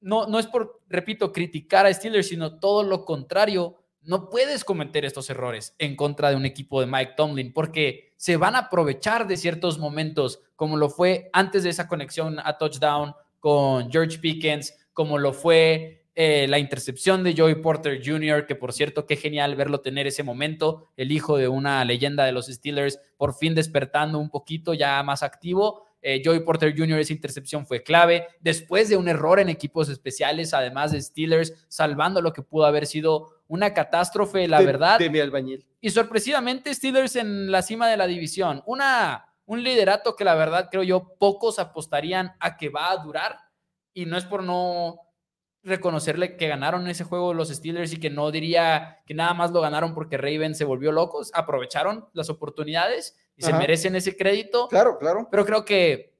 no, 0.00 0.26
no 0.26 0.38
es 0.38 0.46
por, 0.46 0.80
repito, 0.88 1.32
criticar 1.32 1.86
a 1.86 1.92
Steelers, 1.92 2.28
sino 2.28 2.58
todo 2.58 2.82
lo 2.82 3.04
contrario. 3.04 3.76
No 4.02 4.30
puedes 4.30 4.64
cometer 4.64 5.04
estos 5.04 5.28
errores 5.30 5.74
en 5.78 5.96
contra 5.96 6.30
de 6.30 6.36
un 6.36 6.46
equipo 6.46 6.80
de 6.80 6.86
Mike 6.86 7.14
Tomlin 7.16 7.52
porque 7.52 8.14
se 8.16 8.36
van 8.36 8.54
a 8.54 8.60
aprovechar 8.60 9.26
de 9.26 9.36
ciertos 9.36 9.78
momentos, 9.78 10.40
como 10.54 10.76
lo 10.76 10.88
fue 10.88 11.28
antes 11.32 11.64
de 11.64 11.70
esa 11.70 11.88
conexión 11.88 12.38
a 12.38 12.56
touchdown 12.56 13.14
con 13.40 13.90
George 13.90 14.18
Pickens, 14.18 14.76
como 14.92 15.18
lo 15.18 15.32
fue 15.32 15.95
eh, 16.18 16.46
la 16.48 16.58
intercepción 16.58 17.22
de 17.22 17.34
Joey 17.36 17.56
Porter 17.56 18.00
Jr., 18.02 18.46
que 18.46 18.54
por 18.56 18.72
cierto, 18.72 19.04
qué 19.04 19.16
genial 19.16 19.54
verlo 19.54 19.82
tener 19.82 20.06
ese 20.06 20.22
momento, 20.22 20.88
el 20.96 21.12
hijo 21.12 21.36
de 21.36 21.46
una 21.46 21.84
leyenda 21.84 22.24
de 22.24 22.32
los 22.32 22.46
Steelers, 22.46 22.98
por 23.18 23.34
fin 23.34 23.54
despertando 23.54 24.18
un 24.18 24.30
poquito, 24.30 24.72
ya 24.72 25.02
más 25.02 25.22
activo. 25.22 25.84
Eh, 26.00 26.22
Joey 26.24 26.40
Porter 26.40 26.74
Jr., 26.74 27.00
esa 27.00 27.12
intercepción 27.12 27.66
fue 27.66 27.82
clave. 27.82 28.28
Después 28.40 28.88
de 28.88 28.96
un 28.96 29.08
error 29.08 29.40
en 29.40 29.50
equipos 29.50 29.90
especiales, 29.90 30.54
además 30.54 30.92
de 30.92 31.02
Steelers, 31.02 31.52
salvando 31.68 32.22
lo 32.22 32.32
que 32.32 32.40
pudo 32.40 32.64
haber 32.64 32.86
sido 32.86 33.42
una 33.46 33.74
catástrofe, 33.74 34.48
la 34.48 34.62
verdad. 34.62 34.98
De 34.98 35.10
mi 35.10 35.18
albañil. 35.18 35.66
Y 35.82 35.90
sorpresivamente, 35.90 36.72
Steelers 36.72 37.16
en 37.16 37.50
la 37.50 37.60
cima 37.60 37.88
de 37.88 37.98
la 37.98 38.06
división. 38.06 38.62
Una, 38.64 39.34
un 39.44 39.62
liderato 39.62 40.16
que 40.16 40.24
la 40.24 40.34
verdad 40.34 40.68
creo 40.70 40.82
yo 40.82 41.14
pocos 41.18 41.58
apostarían 41.58 42.32
a 42.40 42.56
que 42.56 42.70
va 42.70 42.90
a 42.90 42.96
durar. 42.96 43.36
Y 43.92 44.06
no 44.06 44.16
es 44.16 44.24
por 44.24 44.42
no 44.42 45.05
reconocerle 45.66 46.36
que 46.36 46.48
ganaron 46.48 46.86
ese 46.86 47.04
juego 47.04 47.34
los 47.34 47.48
Steelers 47.48 47.92
y 47.92 47.98
que 47.98 48.08
no 48.08 48.30
diría 48.30 49.00
que 49.04 49.14
nada 49.14 49.34
más 49.34 49.50
lo 49.50 49.60
ganaron 49.60 49.94
porque 49.94 50.16
Raven 50.16 50.54
se 50.54 50.64
volvió 50.64 50.92
locos, 50.92 51.30
aprovecharon 51.34 52.08
las 52.12 52.30
oportunidades 52.30 53.16
y 53.36 53.42
se 53.42 53.52
merecen 53.52 53.96
ese 53.96 54.16
crédito. 54.16 54.68
Claro, 54.68 54.96
claro. 54.98 55.28
Pero 55.30 55.44
creo 55.44 55.64
que 55.64 56.14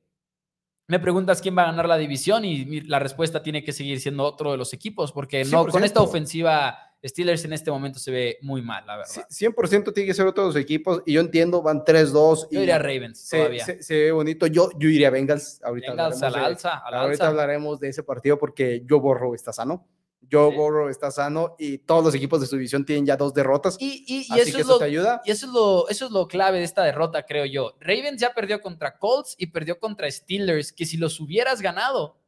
me 0.89 0.99
preguntas 0.99 1.41
quién 1.41 1.57
va 1.57 1.63
a 1.63 1.67
ganar 1.67 1.89
la 1.89 1.97
división 1.97 2.45
y 2.45 2.83
la 2.83 2.99
respuesta 2.99 3.43
tiene 3.43 3.65
que 3.65 3.73
seguir 3.73 4.01
siendo 4.01 4.25
otro 4.25 4.51
de 4.53 4.57
los 4.57 4.73
equipos 4.73 5.13
porque 5.13 5.45
no 5.45 5.67
con 5.67 5.85
esta 5.85 6.03
ofensiva 6.03 6.86
Steelers 7.05 7.45
en 7.45 7.53
este 7.53 7.71
momento 7.71 7.99
se 7.99 8.11
ve 8.11 8.39
muy 8.43 8.63
mal, 8.63 8.87
la 8.87 8.97
verdad. 8.97 9.27
100% 9.31 9.93
tiene 9.93 10.07
que 10.07 10.15
ser 10.15 10.27
otro 10.27 10.45
de 10.45 10.49
los 10.49 10.57
equipos 10.57 11.03
y 11.07 11.15
yo 11.15 11.21
entiendo, 11.21 11.63
van 11.63 11.85
3-2. 11.85 12.49
Yo 12.51 12.63
iría 12.63 12.79
Ravens 12.79 13.21
se, 13.21 13.37
todavía. 13.39 13.65
Se, 13.65 13.95
ve 13.95 14.13
bonito. 14.13 14.47
Yo, 14.47 14.71
yo 14.79 14.89
iría 14.89 15.11
Bengals. 15.11 15.61
Ahorita 15.63 15.91
Bengals 15.91 16.23
a 16.23 16.31
la 16.31 16.45
alza. 16.45 16.77
ahorita 16.79 17.29
hablaremos 17.29 17.79
de 17.81 17.89
ese 17.89 18.03
partido 18.03 18.39
porque 18.39 18.85
Joe 18.89 18.99
Borro 18.99 19.35
está 19.35 19.53
sano. 19.53 19.87
Joe 20.31 20.55
Borro 20.57 20.91
está 20.91 21.11
sano 21.11 21.55
y 21.59 21.79
todos 21.79 22.05
los 22.05 22.15
equipos 22.15 22.41
de 22.41 22.47
su 22.47 22.57
división 22.57 22.85
tienen 22.85 23.07
ya 23.07 23.17
dos 23.17 23.33
derrotas. 23.33 23.77
Y, 23.79 24.05
y, 24.09 24.41
eso, 24.41 24.59
es 24.59 24.67
lo, 24.67 24.79
te 24.79 24.85
ayuda. 24.85 25.23
Y 25.25 25.31
eso 25.31 25.47
es, 25.47 25.53
lo, 25.53 25.89
eso 25.89 26.07
es 26.07 26.11
lo 26.11 26.27
clave 26.27 26.59
de 26.59 26.65
esta 26.65 26.83
derrota, 26.83 27.25
creo 27.25 27.45
yo. 27.45 27.77
Ravens 27.81 28.21
ya 28.21 28.35
perdió 28.35 28.61
contra 28.61 28.99
Colts 28.99 29.35
y 29.39 29.47
perdió 29.47 29.79
contra 29.79 30.11
Steelers, 30.11 30.73
que 30.73 30.85
si 30.85 30.97
los 30.97 31.21
hubieras 31.21 31.61
ganado, 31.61 32.19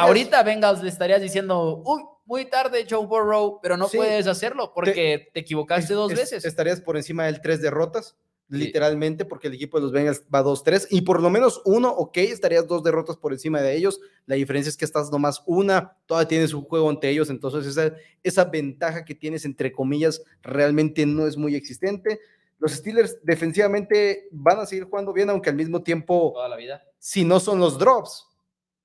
ahorita 0.00 0.42
Bengals 0.42 0.82
le 0.82 0.88
estarías 0.88 1.22
diciendo, 1.22 1.82
uy, 1.84 2.02
muy 2.28 2.44
tarde, 2.44 2.86
Joe 2.88 3.06
Burrow, 3.06 3.58
pero 3.62 3.78
no 3.78 3.88
puedes 3.88 4.26
hacerlo 4.26 4.72
porque 4.74 5.30
te, 5.32 5.40
equivocaste 5.40 5.94
dos 5.94 6.12
veces. 6.12 6.44
Estarías 6.44 6.78
por 6.78 6.98
encima 6.98 7.24
del 7.24 7.40
tres 7.40 7.62
derrotas, 7.62 8.18
literalmente, 8.48 9.24
porque 9.24 9.48
el 9.48 9.54
equipo 9.54 9.78
de 9.78 9.84
los 9.84 9.92
Bengals 9.92 10.22
va 10.32 10.44
2-3 10.44 10.88
y 10.90 11.00
por 11.00 11.22
lo 11.22 11.30
menos 11.30 11.62
uno, 11.64 11.88
ok, 11.88 12.18
estarías 12.18 12.66
dos 12.66 12.84
derrotas 12.84 13.16
por 13.16 13.32
encima 13.32 13.62
de 13.62 13.74
ellos. 13.74 13.98
La 14.26 14.34
diferencia 14.34 14.68
es 14.68 14.76
que 14.76 14.84
estás 14.84 15.10
nomás 15.10 15.42
una, 15.46 15.96
todavía 16.04 16.28
tienes 16.28 16.52
un 16.52 16.64
juego 16.64 16.90
ante 16.90 17.08
ellos, 17.08 17.30
entonces 17.30 17.64
esa, 17.64 17.96
esa 18.22 18.44
ventaja 18.44 19.06
que 19.06 19.14
tienes, 19.14 19.46
entre 19.46 19.72
comillas, 19.72 20.22
realmente 20.42 21.06
no 21.06 21.26
es 21.26 21.38
muy 21.38 21.54
existente. 21.54 22.20
Los 22.58 22.72
Steelers 22.72 23.18
defensivamente 23.22 24.28
van 24.32 24.60
a 24.60 24.66
seguir 24.66 24.84
jugando 24.84 25.14
bien, 25.14 25.30
aunque 25.30 25.48
al 25.48 25.56
mismo 25.56 25.82
tiempo, 25.82 26.32
toda 26.34 26.50
la 26.50 26.56
vida. 26.56 26.84
Si 26.98 27.24
no 27.24 27.40
son 27.40 27.58
los 27.58 27.78
drops, 27.78 28.27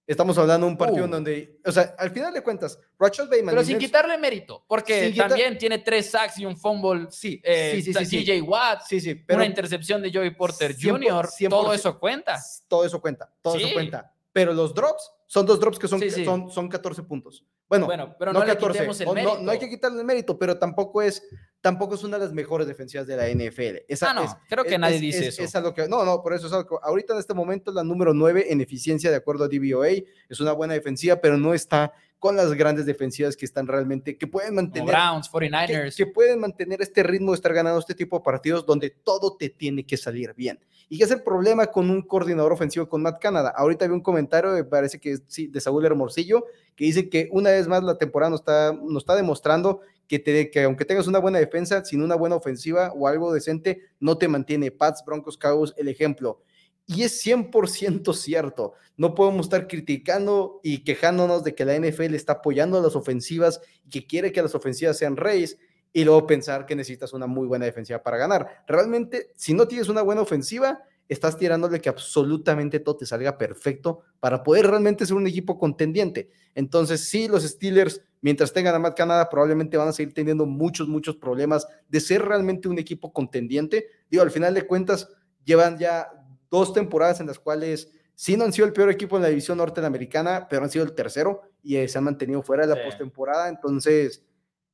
Estamos 0.05 0.37
hablando 0.37 0.65
de 0.65 0.71
un 0.73 0.77
partido 0.77 1.05
uh. 1.05 1.09
donde, 1.09 1.59
o 1.65 1.71
sea, 1.71 1.95
al 1.97 2.11
final 2.11 2.33
de 2.33 2.41
cuentas, 2.43 2.77
Rachel 2.99 3.27
Bateman. 3.27 3.55
Pero 3.55 3.63
sin 3.63 3.77
quitarle 3.77 4.17
mérito, 4.17 4.65
porque 4.67 5.13
también 5.15 5.57
tiene 5.57 5.79
tres 5.79 6.11
sacks 6.11 6.37
y 6.39 6.45
un 6.45 6.57
fumble. 6.57 7.07
Sí, 7.09 7.41
eh, 7.43 7.81
sí, 7.81 7.93
sí, 7.93 8.25
sí, 8.25 8.41
Watt, 8.41 8.81
sí, 8.87 8.99
sí, 8.99 9.15
pero 9.15 9.37
una 9.37 9.45
intercepción 9.45 10.01
de 10.01 10.11
Joey 10.11 10.31
Porter 10.31 10.75
Jr. 10.79 11.29
todo 11.49 11.73
eso 11.73 11.97
cuenta. 11.99 12.37
Todo 12.67 12.85
eso 12.85 12.99
cuenta, 12.99 13.31
todo 13.41 13.55
eso 13.55 13.69
cuenta. 13.73 14.13
Pero 14.33 14.51
los 14.51 14.73
drops 14.73 15.11
son 15.27 15.45
dos 15.45 15.59
drops 15.59 15.79
que 15.79 15.87
son, 15.87 16.01
son, 16.25 16.51
son 16.51 16.67
14 16.67 17.03
puntos. 17.03 17.45
Bueno, 17.69 17.85
bueno 17.85 18.15
pero 18.19 18.33
no, 18.33 18.39
no 18.39 18.45
14, 18.45 18.79
el 19.03 19.13
mérito. 19.13 19.39
No, 19.39 19.51
hay 19.51 19.59
que 19.59 19.69
quitarle 19.69 19.99
el 19.99 20.05
mérito, 20.05 20.37
pero 20.37 20.57
tampoco 20.59 21.01
es, 21.01 21.23
tampoco 21.63 21.95
es 21.95 22.03
una 22.03 22.17
de 22.17 22.25
las 22.25 22.33
mejores 22.33 22.67
defensivas 22.67 23.07
de 23.07 23.15
la 23.15 23.29
NFL. 23.29 23.85
Esa, 23.87 24.11
ah, 24.11 24.13
no, 24.13 24.37
creo 24.49 24.65
que 24.65 24.77
nadie 24.77 24.99
dice 24.99 25.29
eso. 25.29 25.61
lo 25.61 25.73
que, 25.73 25.87
no, 25.87 26.03
no, 26.03 26.21
por 26.21 26.33
eso 26.33 26.47
es 26.47 26.53
algo, 26.53 26.83
ahorita 26.83 27.13
en 27.13 27.19
este 27.19 27.33
momento 27.33 27.71
la 27.71 27.85
número 27.85 28.13
9 28.13 28.47
en 28.49 28.59
eficiencia 28.59 29.09
de 29.09 29.15
acuerdo 29.15 29.45
a 29.45 29.47
DVOA, 29.47 29.87
es 30.27 30.41
una 30.41 30.51
buena 30.51 30.73
defensiva, 30.73 31.15
pero 31.21 31.37
no 31.37 31.53
está 31.53 31.93
con 32.19 32.35
las 32.35 32.53
grandes 32.53 32.85
defensivas 32.85 33.37
que 33.37 33.45
están 33.45 33.65
realmente, 33.65 34.17
que 34.17 34.27
pueden 34.27 34.55
mantener. 34.55 34.89
Browns, 34.89 35.31
49ers. 35.31 35.95
Que, 35.95 36.05
pueden 36.05 36.41
mantener 36.41 36.81
este 36.81 37.01
ritmo 37.01 37.31
de 37.31 37.35
estar 37.35 37.53
ganando 37.53 37.79
este 37.79 37.95
tipo 37.95 38.17
de 38.17 38.23
partidos 38.25 38.65
donde 38.65 38.89
todo 38.89 39.37
te 39.37 39.47
tiene 39.47 39.85
que 39.85 39.95
salir 39.95 40.33
bien. 40.33 40.59
¿Y 40.89 40.97
qué 40.97 41.05
es 41.05 41.11
el 41.11 41.23
problema 41.23 41.67
con 41.67 41.89
un 41.89 42.01
coordinador 42.01 42.51
ofensivo 42.51 42.89
con 42.89 43.01
Matt 43.01 43.21
Canada? 43.21 43.53
Ahorita 43.55 43.87
vi 43.87 43.93
un 43.93 44.01
comentario, 44.01 44.51
me 44.51 44.65
parece 44.65 44.99
que 44.99 45.17
sí, 45.27 45.47
de 45.47 45.61
Saúl 45.61 45.85
Hermosillo, 45.85 46.45
que 46.75 46.85
dice 46.85 47.09
que 47.09 47.29
una 47.31 47.51
vez 47.51 47.67
más 47.67 47.83
la 47.83 47.97
temporada 47.97 48.31
nos 48.31 48.41
está, 48.41 48.73
nos 48.73 49.03
está 49.03 49.15
demostrando 49.15 49.79
que, 50.21 50.51
que 50.51 50.63
aunque 50.63 50.85
tengas 50.85 51.07
una 51.07 51.19
buena 51.19 51.39
defensa, 51.39 51.83
sin 51.85 52.01
una 52.01 52.15
buena 52.15 52.35
ofensiva 52.35 52.91
o 52.95 53.07
algo 53.07 53.33
decente, 53.33 53.81
no 53.99 54.17
te 54.17 54.27
mantiene. 54.27 54.71
Pats, 54.71 55.03
Broncos, 55.05 55.37
Cowboys, 55.37 55.73
el 55.77 55.87
ejemplo. 55.87 56.41
Y 56.85 57.03
es 57.03 57.25
100% 57.25 58.13
cierto. 58.13 58.73
No 58.97 59.15
podemos 59.15 59.45
estar 59.45 59.67
criticando 59.67 60.59
y 60.63 60.83
quejándonos 60.83 61.43
de 61.43 61.55
que 61.55 61.65
la 61.65 61.77
NFL 61.77 62.13
está 62.13 62.33
apoyando 62.33 62.77
a 62.77 62.81
las 62.81 62.95
ofensivas 62.95 63.61
y 63.85 63.89
que 63.89 64.05
quiere 64.05 64.31
que 64.31 64.41
las 64.41 64.53
ofensivas 64.53 64.97
sean 64.97 65.15
reyes 65.15 65.57
y 65.93 66.03
luego 66.03 66.27
pensar 66.27 66.65
que 66.65 66.75
necesitas 66.75 67.13
una 67.13 67.27
muy 67.27 67.47
buena 67.47 67.65
defensiva 67.65 68.01
para 68.01 68.17
ganar. 68.17 68.63
Realmente, 68.67 69.31
si 69.35 69.53
no 69.53 69.67
tienes 69.67 69.89
una 69.89 70.01
buena 70.01 70.21
ofensiva, 70.21 70.83
estás 71.09 71.37
tirándole 71.37 71.81
que 71.81 71.89
absolutamente 71.89 72.79
todo 72.79 72.97
te 72.97 73.05
salga 73.05 73.37
perfecto 73.37 74.01
para 74.19 74.43
poder 74.43 74.67
realmente 74.67 75.05
ser 75.05 75.15
un 75.15 75.27
equipo 75.27 75.57
contendiente. 75.57 76.29
Entonces, 76.55 77.07
sí, 77.09 77.27
los 77.27 77.43
Steelers, 77.43 78.01
mientras 78.21 78.53
tengan 78.53 78.75
a 78.75 78.79
Matt 78.79 78.97
Canada, 78.97 79.29
probablemente 79.29 79.77
van 79.77 79.89
a 79.89 79.93
seguir 79.93 80.13
teniendo 80.13 80.45
muchos, 80.45 80.87
muchos 80.87 81.15
problemas 81.17 81.67
de 81.89 81.99
ser 81.99 82.23
realmente 82.23 82.67
un 82.67 82.79
equipo 82.79 83.11
contendiente. 83.11 83.87
Digo, 84.09 84.23
al 84.23 84.31
final 84.31 84.53
de 84.53 84.65
cuentas, 84.65 85.09
llevan 85.43 85.77
ya 85.77 86.07
dos 86.49 86.73
temporadas 86.73 87.19
en 87.19 87.27
las 87.27 87.39
cuales 87.39 87.91
sí 88.15 88.37
no 88.37 88.45
han 88.45 88.53
sido 88.53 88.67
el 88.67 88.73
peor 88.73 88.89
equipo 88.89 89.15
en 89.17 89.23
la 89.23 89.29
división 89.29 89.57
norteamericana, 89.57 90.47
pero 90.49 90.63
han 90.63 90.69
sido 90.69 90.85
el 90.85 90.93
tercero 90.93 91.41
y 91.61 91.77
eh, 91.77 91.87
se 91.87 91.97
han 91.97 92.03
mantenido 92.03 92.41
fuera 92.43 92.65
de 92.65 92.75
la 92.75 92.83
postemporada. 92.83 93.49
Entonces, 93.49 94.23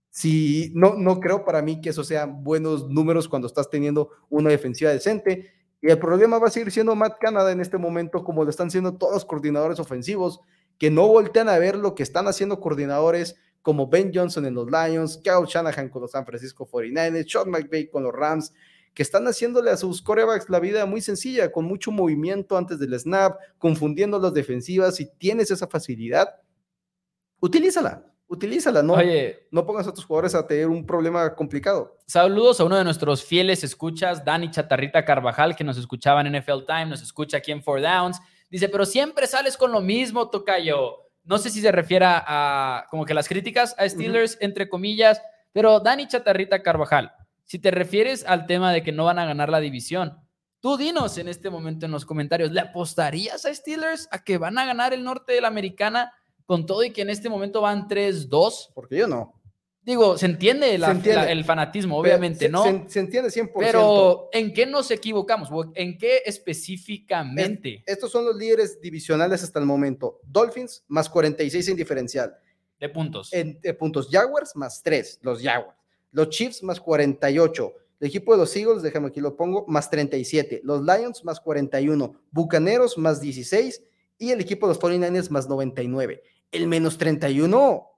sí, 0.10 0.72
no, 0.76 0.96
no 0.96 1.20
creo 1.20 1.46
para 1.46 1.62
mí 1.62 1.82
que 1.82 1.90
eso 1.90 2.04
sean 2.04 2.44
buenos 2.44 2.90
números 2.90 3.28
cuando 3.28 3.48
estás 3.48 3.70
teniendo 3.70 4.10
una 4.30 4.50
defensiva 4.50 4.92
decente. 4.92 5.54
Y 5.82 5.90
el 5.90 6.00
problema 6.00 6.40
va 6.40 6.48
a 6.48 6.52
seguir 6.52 6.72
siendo 6.72 6.96
Matt 6.96 7.20
Canada 7.20 7.52
en 7.52 7.62
este 7.62 7.78
momento, 7.78 8.24
como 8.24 8.44
lo 8.44 8.50
están 8.50 8.70
siendo 8.70 8.96
todos 8.96 9.14
los 9.14 9.26
coordinadores 9.26 9.80
ofensivos, 9.80 10.42
que 10.78 10.92
no 10.92 11.08
voltean 11.08 11.50
a 11.50 11.58
ver 11.58 11.76
lo 11.76 11.96
que 11.96 12.04
están 12.04 12.28
haciendo 12.28 12.60
coordinadores 12.60 13.36
como 13.62 13.88
Ben 13.88 14.12
Johnson 14.14 14.46
en 14.46 14.56
los 14.56 14.68
Lions, 14.68 15.18
Kyle 15.24 15.46
Shanahan 15.46 15.90
con 15.90 16.02
los 16.02 16.12
San 16.12 16.26
Francisco 16.26 16.68
49ers, 16.68 17.30
Sean 17.30 17.50
McVay 17.50 17.90
con 17.90 18.04
los 18.04 18.14
Rams, 18.14 18.54
que 18.94 19.04
están 19.04 19.26
haciéndole 19.28 19.72
a 19.72 19.78
sus 19.78 20.02
corebacks 20.02 20.50
la 20.50 20.60
vida 20.60 20.86
muy 20.86 21.02
sencilla, 21.02 21.52
con 21.52 21.66
mucho 21.66 21.92
movimiento 21.92 22.58
antes 22.58 22.80
del 22.80 22.98
snap, 23.00 23.38
confundiendo 23.58 24.20
las 24.20 24.34
defensivas. 24.34 24.96
Si 24.96 25.06
tienes 25.18 25.52
esa 25.52 25.68
facilidad, 25.68 26.28
utilízala, 27.40 28.09
utilízala, 28.30 28.84
no, 28.84 28.96
no 29.52 29.66
pongas 29.66 29.88
a 29.88 29.94
tus 29.94 30.06
jugadores 30.06 30.36
a 30.36 30.46
tener 30.46 30.68
un 30.68 30.86
problema 30.86 31.36
complicado. 31.36 31.98
Saludos 32.06 32.60
a 32.60 32.64
uno 32.64 32.78
de 32.78 32.84
nuestros 32.84 33.24
fieles 33.24 33.64
escuchas, 33.64 34.24
Dani 34.24 34.52
Chatarrita 34.52 35.04
Carvajal, 35.04 35.56
que 35.56 35.64
nos 35.64 35.78
escuchaba 35.78 36.22
en 36.22 36.38
NFL 36.38 36.66
Time, 36.66 36.86
nos 36.86 37.02
escucha 37.02 37.38
aquí 37.38 37.52
en 37.52 37.64
Four 37.64 37.82
Downs. 37.82 38.22
Dice, 38.50 38.70
pero 38.70 38.86
siempre 38.86 39.28
sales 39.28 39.58
con 39.58 39.72
lo 39.72 39.82
mismo, 39.82 40.30
Tocayo. 40.30 41.10
No 41.24 41.38
sé 41.40 41.50
si 41.50 41.60
se 41.60 41.72
refiere 41.72 42.06
a 42.08 42.86
como 42.90 43.04
que 43.04 43.14
las 43.14 43.28
críticas 43.28 43.76
a 43.78 43.88
Steelers, 43.90 44.38
entre 44.42 44.70
comillas, 44.70 45.22
pero 45.52 45.80
Dani 45.80 46.08
Chatarrita 46.08 46.62
Carvajal, 46.62 47.12
si 47.44 47.58
te 47.58 47.72
refieres 47.72 48.26
al 48.26 48.46
tema 48.46 48.72
de 48.72 48.84
que 48.84 48.92
no 48.92 49.06
van 49.06 49.20
a 49.20 49.26
ganar 49.26 49.50
la 49.50 49.60
división, 49.60 50.20
tú 50.60 50.78
dinos 50.78 51.18
en 51.18 51.28
este 51.28 51.50
momento 51.50 51.88
en 51.88 51.92
los 51.92 52.06
comentarios, 52.06 52.52
¿le 52.52 52.62
apostarías 52.62 53.46
a 53.46 53.54
Steelers 53.54 54.08
a 54.12 54.24
que 54.24 54.38
van 54.38 54.58
a 54.60 54.66
ganar 54.66 54.94
el 54.94 55.04
norte 55.04 55.34
de 55.34 55.42
la 55.42 55.48
americana 55.48 56.14
con 56.50 56.66
todo 56.66 56.84
y 56.84 56.90
que 56.90 57.04
en 57.04 57.12
este 57.12 57.30
momento 57.30 57.62
van 57.62 57.88
3-2? 57.88 58.72
Porque 58.74 58.98
yo 58.98 59.06
no. 59.06 59.40
Digo, 59.84 60.18
se 60.18 60.26
entiende, 60.26 60.74
el 60.74 61.46
fanatismo, 61.46 61.96
obviamente, 61.96 62.50
¿no? 62.50 62.64
Se, 62.88 63.00
entiende 63.00 63.30
100%. 63.30 63.52
Pero, 63.60 64.30
¿en 64.34 64.52
qué 64.52 64.66
nos 64.66 64.90
equivocamos? 64.90 65.50
¿En 65.76 65.96
qué 66.00 66.24
específicamente? 66.26 67.84
estos 67.86 68.10
son 68.10 68.26
los 68.26 68.36
líderes 68.36 68.82
divisionales 68.82 69.44
hasta 69.44 69.60
el 69.60 69.68
momento. 69.68 70.22
Dolphins 70.24 70.84
más 70.88 71.08
46 71.08 71.68
en 71.68 71.76
diferencial. 71.76 72.36
De 72.80 72.90
puntos. 72.90 73.32
En, 73.32 73.62
de 73.62 73.76
puntos. 73.76 74.10
Jaguars 74.12 74.56
más 74.56 74.82
3, 74.82 75.20
los 75.22 75.44
Jaguars. 75.44 75.78
Los 76.12 76.30
Chiefs 76.30 76.64
más 76.64 76.80
48. 76.80 77.74
El 78.00 78.08
equipo 78.08 78.32
de 78.32 78.40
los 78.40 78.56
Eagles, 78.56 78.82
déjame 78.82 79.10
aquí 79.10 79.22
lo 79.22 79.36
pongo, 79.36 79.68
más 79.68 79.88
37. 79.88 80.62
Los 80.64 80.82
Lions 80.82 81.24
más 81.24 81.40
41. 81.40 82.16
Bucaneros 82.32 82.98
más 82.98 83.22
16. 83.22 83.84
Y 84.18 84.32
el 84.32 84.42
equipo 84.42 84.66
de 84.66 84.74
los 84.74 84.82
49ers 84.82 85.30
más 85.30 85.48
99. 85.48 86.24
El 86.52 86.68
menos 86.68 86.98
31 86.98 87.90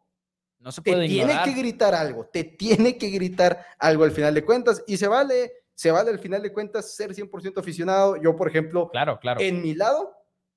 no 0.59 0.71
se 0.71 0.81
puede 0.81 1.01
te 1.01 1.07
tiene 1.07 1.41
que 1.43 1.51
gritar 1.53 1.95
algo, 1.95 2.25
te 2.25 2.43
tiene 2.43 2.97
que 2.97 3.09
gritar 3.09 3.65
algo 3.79 4.03
al 4.03 4.11
final 4.11 4.33
de 4.33 4.45
cuentas 4.45 4.83
y 4.85 4.97
se 4.97 5.07
vale, 5.07 5.51
se 5.73 5.89
vale 5.89 6.11
al 6.11 6.19
final 6.19 6.41
de 6.43 6.53
cuentas 6.53 6.93
ser 6.93 7.15
100% 7.15 7.59
aficionado. 7.59 8.21
Yo, 8.21 8.35
por 8.35 8.47
ejemplo, 8.47 8.89
claro, 8.89 9.19
claro. 9.19 9.41
en 9.41 9.61
mi 9.61 9.73
lado, 9.73 10.13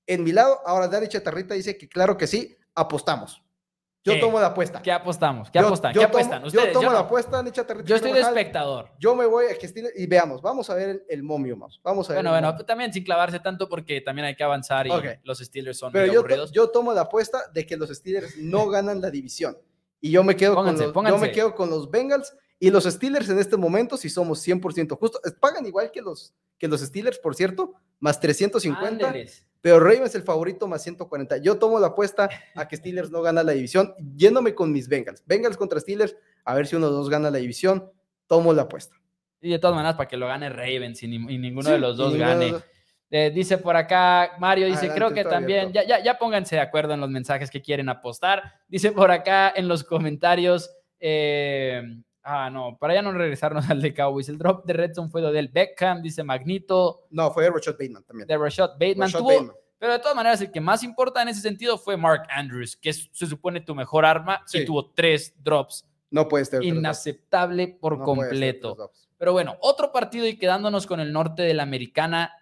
en 0.06 0.22
mi 0.24 0.32
lado, 0.32 0.60
ahora 0.66 0.88
Dari 0.88 1.08
Chatarrita 1.08 1.54
dice 1.54 1.78
que 1.78 1.88
claro 1.88 2.18
que 2.18 2.26
sí, 2.26 2.56
apostamos. 2.74 3.43
Yo 4.04 4.12
¿Qué? 4.12 4.20
tomo 4.20 4.38
la 4.38 4.48
apuesta. 4.48 4.82
¿Qué 4.82 4.92
apostamos? 4.92 5.50
¿Qué 5.50 5.58
Yo- 5.58 5.66
apostan? 5.66 5.94
yo 5.94 6.00
¿Qué 6.02 6.06
tomo- 6.06 6.18
apuestan? 6.18 6.44
Ustedes, 6.44 6.66
Yo 6.66 6.72
tomo 6.72 6.82
yo 6.88 6.92
la 6.92 6.98
no. 6.98 7.04
apuesta, 7.06 7.42
Territorio 7.42 7.84
Yo 7.84 7.96
estoy 7.96 8.12
de 8.12 8.20
espectador. 8.20 8.90
Yo 8.98 9.14
me 9.16 9.24
voy 9.24 9.46
a 9.46 9.56
que 9.58 9.66
Steelers- 9.66 9.92
y 9.96 10.06
veamos, 10.06 10.42
vamos 10.42 10.68
a 10.68 10.74
ver 10.74 10.88
el, 10.90 11.04
el 11.08 11.22
momio 11.22 11.56
más. 11.56 11.80
Vamos 11.82 12.10
a 12.10 12.12
ver. 12.12 12.18
Bueno, 12.18 12.30
bueno, 12.32 12.48
momio. 12.52 12.66
también 12.66 12.92
sin 12.92 13.02
clavarse 13.02 13.40
tanto 13.40 13.66
porque 13.66 14.02
también 14.02 14.26
hay 14.26 14.36
que 14.36 14.44
avanzar 14.44 14.86
y 14.86 14.90
los 15.22 15.38
Steelers 15.38 15.78
son 15.78 15.90
Pero 15.90 16.04
muy 16.06 16.14
yo, 16.14 16.20
aburridos. 16.20 16.52
yo 16.52 16.68
tomo 16.68 16.92
la 16.92 17.00
apuesta 17.02 17.38
de 17.54 17.64
que 17.64 17.78
los 17.78 17.88
Steelers 17.88 18.36
no 18.36 18.68
ganan 18.68 19.00
la 19.00 19.10
división. 19.10 19.56
Y 20.02 20.10
yo 20.10 20.22
me 20.22 20.36
quedo, 20.36 20.54
Pónganse, 20.54 20.76
con, 20.76 20.84
los, 20.84 20.88
yo 20.90 20.92
pónganse. 20.92 21.26
me 21.26 21.32
quedo 21.32 21.54
con 21.54 21.70
los 21.70 21.90
Bengals 21.90 22.36
y 22.60 22.70
los 22.70 22.84
Steelers 22.84 23.30
en 23.30 23.38
este 23.38 23.56
momento, 23.56 23.96
si 23.96 24.10
somos 24.10 24.46
100% 24.46 24.98
justos, 24.98 25.20
pagan 25.40 25.64
igual 25.64 25.90
que 25.90 26.02
los, 26.02 26.34
que 26.58 26.68
los 26.68 26.82
Steelers, 26.82 27.18
por 27.18 27.34
cierto, 27.34 27.72
más 28.00 28.20
350. 28.20 29.06
Ándeles. 29.06 29.46
Pero 29.64 29.80
Ravens 29.80 30.10
es 30.10 30.16
el 30.16 30.24
favorito 30.24 30.68
más 30.68 30.82
140. 30.82 31.38
Yo 31.38 31.58
tomo 31.58 31.80
la 31.80 31.86
apuesta 31.86 32.28
a 32.54 32.68
que 32.68 32.76
Steelers 32.76 33.10
no 33.10 33.22
gana 33.22 33.42
la 33.42 33.52
división, 33.52 33.94
yéndome 34.14 34.54
con 34.54 34.70
mis 34.70 34.90
Bengals. 34.90 35.24
Bengals 35.24 35.56
contra 35.56 35.80
Steelers, 35.80 36.14
a 36.44 36.54
ver 36.54 36.66
si 36.66 36.76
uno 36.76 36.84
de 36.84 36.92
los 36.92 37.00
dos 37.00 37.08
gana 37.08 37.30
la 37.30 37.38
división. 37.38 37.90
Tomo 38.26 38.52
la 38.52 38.62
apuesta. 38.62 38.94
Y 39.40 39.48
de 39.48 39.58
todas 39.58 39.74
maneras, 39.74 39.96
para 39.96 40.06
que 40.06 40.18
lo 40.18 40.26
gane 40.26 40.50
Ravens 40.50 41.02
y, 41.02 41.08
ni- 41.08 41.34
y 41.34 41.38
ninguno 41.38 41.64
Sí, 41.68 41.72
de 41.72 41.78
los 41.78 41.96
dos 41.96 42.14
gane. 42.14 42.50
los. 42.52 42.62
Eh, 43.10 43.30
dice 43.34 43.56
por 43.56 43.74
acá, 43.74 44.32
Mario 44.38 44.66
dice, 44.66 44.80
Adelante, 44.90 44.98
creo 44.98 45.14
que 45.14 45.24
también, 45.24 45.72
ya, 45.72 45.82
ya, 45.86 46.02
ya 46.04 46.18
pónganse 46.18 46.56
de 46.56 46.60
acuerdo 46.60 46.92
en 46.92 47.00
los 47.00 47.08
mensajes 47.08 47.50
que 47.50 47.62
quieren 47.62 47.88
apostar. 47.88 48.42
Dice 48.68 48.92
por 48.92 49.10
acá 49.10 49.50
en 49.56 49.66
los 49.66 49.82
comentarios, 49.82 50.70
eh, 51.00 51.82
ah, 52.24 52.50
no, 52.50 52.76
para 52.78 52.94
ya 52.94 53.02
no 53.02 53.12
regresarnos 53.12 53.64
al 53.70 53.80
de 53.80 53.94
Cowboys, 53.94 54.28
el 54.28 54.38
drop 54.38 54.64
de 54.64 54.72
Redson 54.72 55.10
fue 55.10 55.20
lo 55.22 55.30
del 55.32 55.48
Beckham, 55.48 56.02
dice 56.02 56.22
Magnito, 56.24 57.06
No, 57.10 57.30
fue 57.30 57.48
Rashad 57.50 57.72
Bateman 57.78 58.02
también. 58.04 58.26
de 58.26 58.36
Rashad 58.38 58.70
Bateman. 58.72 59.08
Rashad 59.08 59.18
Tuvo- 59.20 59.28
Bateman. 59.28 59.56
Pero 59.78 59.92
de 59.92 59.98
todas 59.98 60.16
maneras, 60.16 60.40
el 60.40 60.50
que 60.50 60.60
más 60.62 60.82
importa 60.82 61.20
en 61.20 61.28
ese 61.28 61.40
sentido 61.42 61.76
fue 61.76 61.96
Mark 61.96 62.22
Andrews, 62.30 62.74
que 62.76 62.88
es- 62.90 63.10
se 63.12 63.26
supone 63.26 63.60
tu 63.60 63.74
mejor 63.74 64.06
arma 64.06 64.40
y 64.52 64.58
Sí. 64.60 64.64
tuvo 64.64 64.90
tres 64.92 65.34
drops. 65.42 65.84
No 66.10 66.26
puede 66.28 66.44
estar. 66.44 66.62
Inaceptable 66.62 67.68
por 67.80 68.02
completo. 68.02 68.92
Pero 69.18 69.32
bueno, 69.32 69.56
otro 69.60 69.92
partido 69.92 70.26
y 70.26 70.38
quedándonos 70.38 70.86
con 70.86 71.00
el 71.00 71.12
norte 71.12 71.42
de 71.42 71.52
la 71.54 71.64
americana, 71.64 72.32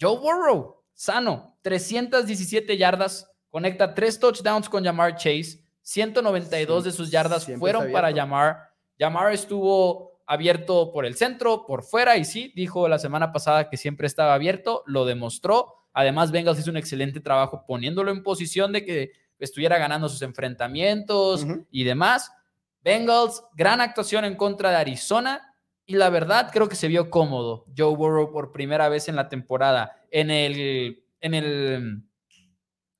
Joe 0.00 0.16
Burrow, 0.18 0.82
sano, 0.94 1.58
317 1.62 2.76
yardas, 2.78 3.30
conecta 3.50 3.94
tres 3.94 4.18
touchdowns 4.18 4.68
con 4.68 4.84
Jamar 4.84 5.16
Chase, 5.16 5.62
192 5.82 6.84
de 6.84 6.92
sus 6.92 7.10
yardas 7.10 7.46
fueron 7.58 7.90
para. 7.92 8.12
Jamar. 8.14 8.69
Jamar 9.00 9.32
estuvo 9.32 10.20
abierto 10.26 10.92
por 10.92 11.06
el 11.06 11.16
centro, 11.16 11.66
por 11.66 11.82
fuera, 11.82 12.18
y 12.18 12.24
sí, 12.24 12.52
dijo 12.54 12.86
la 12.86 12.98
semana 12.98 13.32
pasada 13.32 13.70
que 13.70 13.76
siempre 13.76 14.06
estaba 14.06 14.34
abierto, 14.34 14.84
lo 14.86 15.06
demostró. 15.06 15.74
Además, 15.92 16.30
Bengals 16.30 16.58
hizo 16.60 16.70
un 16.70 16.76
excelente 16.76 17.18
trabajo 17.20 17.64
poniéndolo 17.66 18.10
en 18.10 18.22
posición 18.22 18.72
de 18.72 18.84
que 18.84 19.12
estuviera 19.38 19.78
ganando 19.78 20.08
sus 20.08 20.22
enfrentamientos 20.22 21.46
y 21.70 21.84
demás. 21.84 22.30
Bengals, 22.82 23.42
gran 23.54 23.80
actuación 23.80 24.24
en 24.24 24.36
contra 24.36 24.70
de 24.70 24.76
Arizona. 24.76 25.54
Y 25.86 25.94
la 25.94 26.10
verdad, 26.10 26.50
creo 26.52 26.68
que 26.68 26.76
se 26.76 26.86
vio 26.86 27.10
cómodo 27.10 27.66
Joe 27.76 27.96
Burrow 27.96 28.30
por 28.30 28.52
primera 28.52 28.88
vez 28.88 29.08
en 29.08 29.16
la 29.16 29.28
temporada. 29.28 29.96
En 30.10 30.30
el, 30.30 31.04
en 31.20 31.34
el 31.34 32.04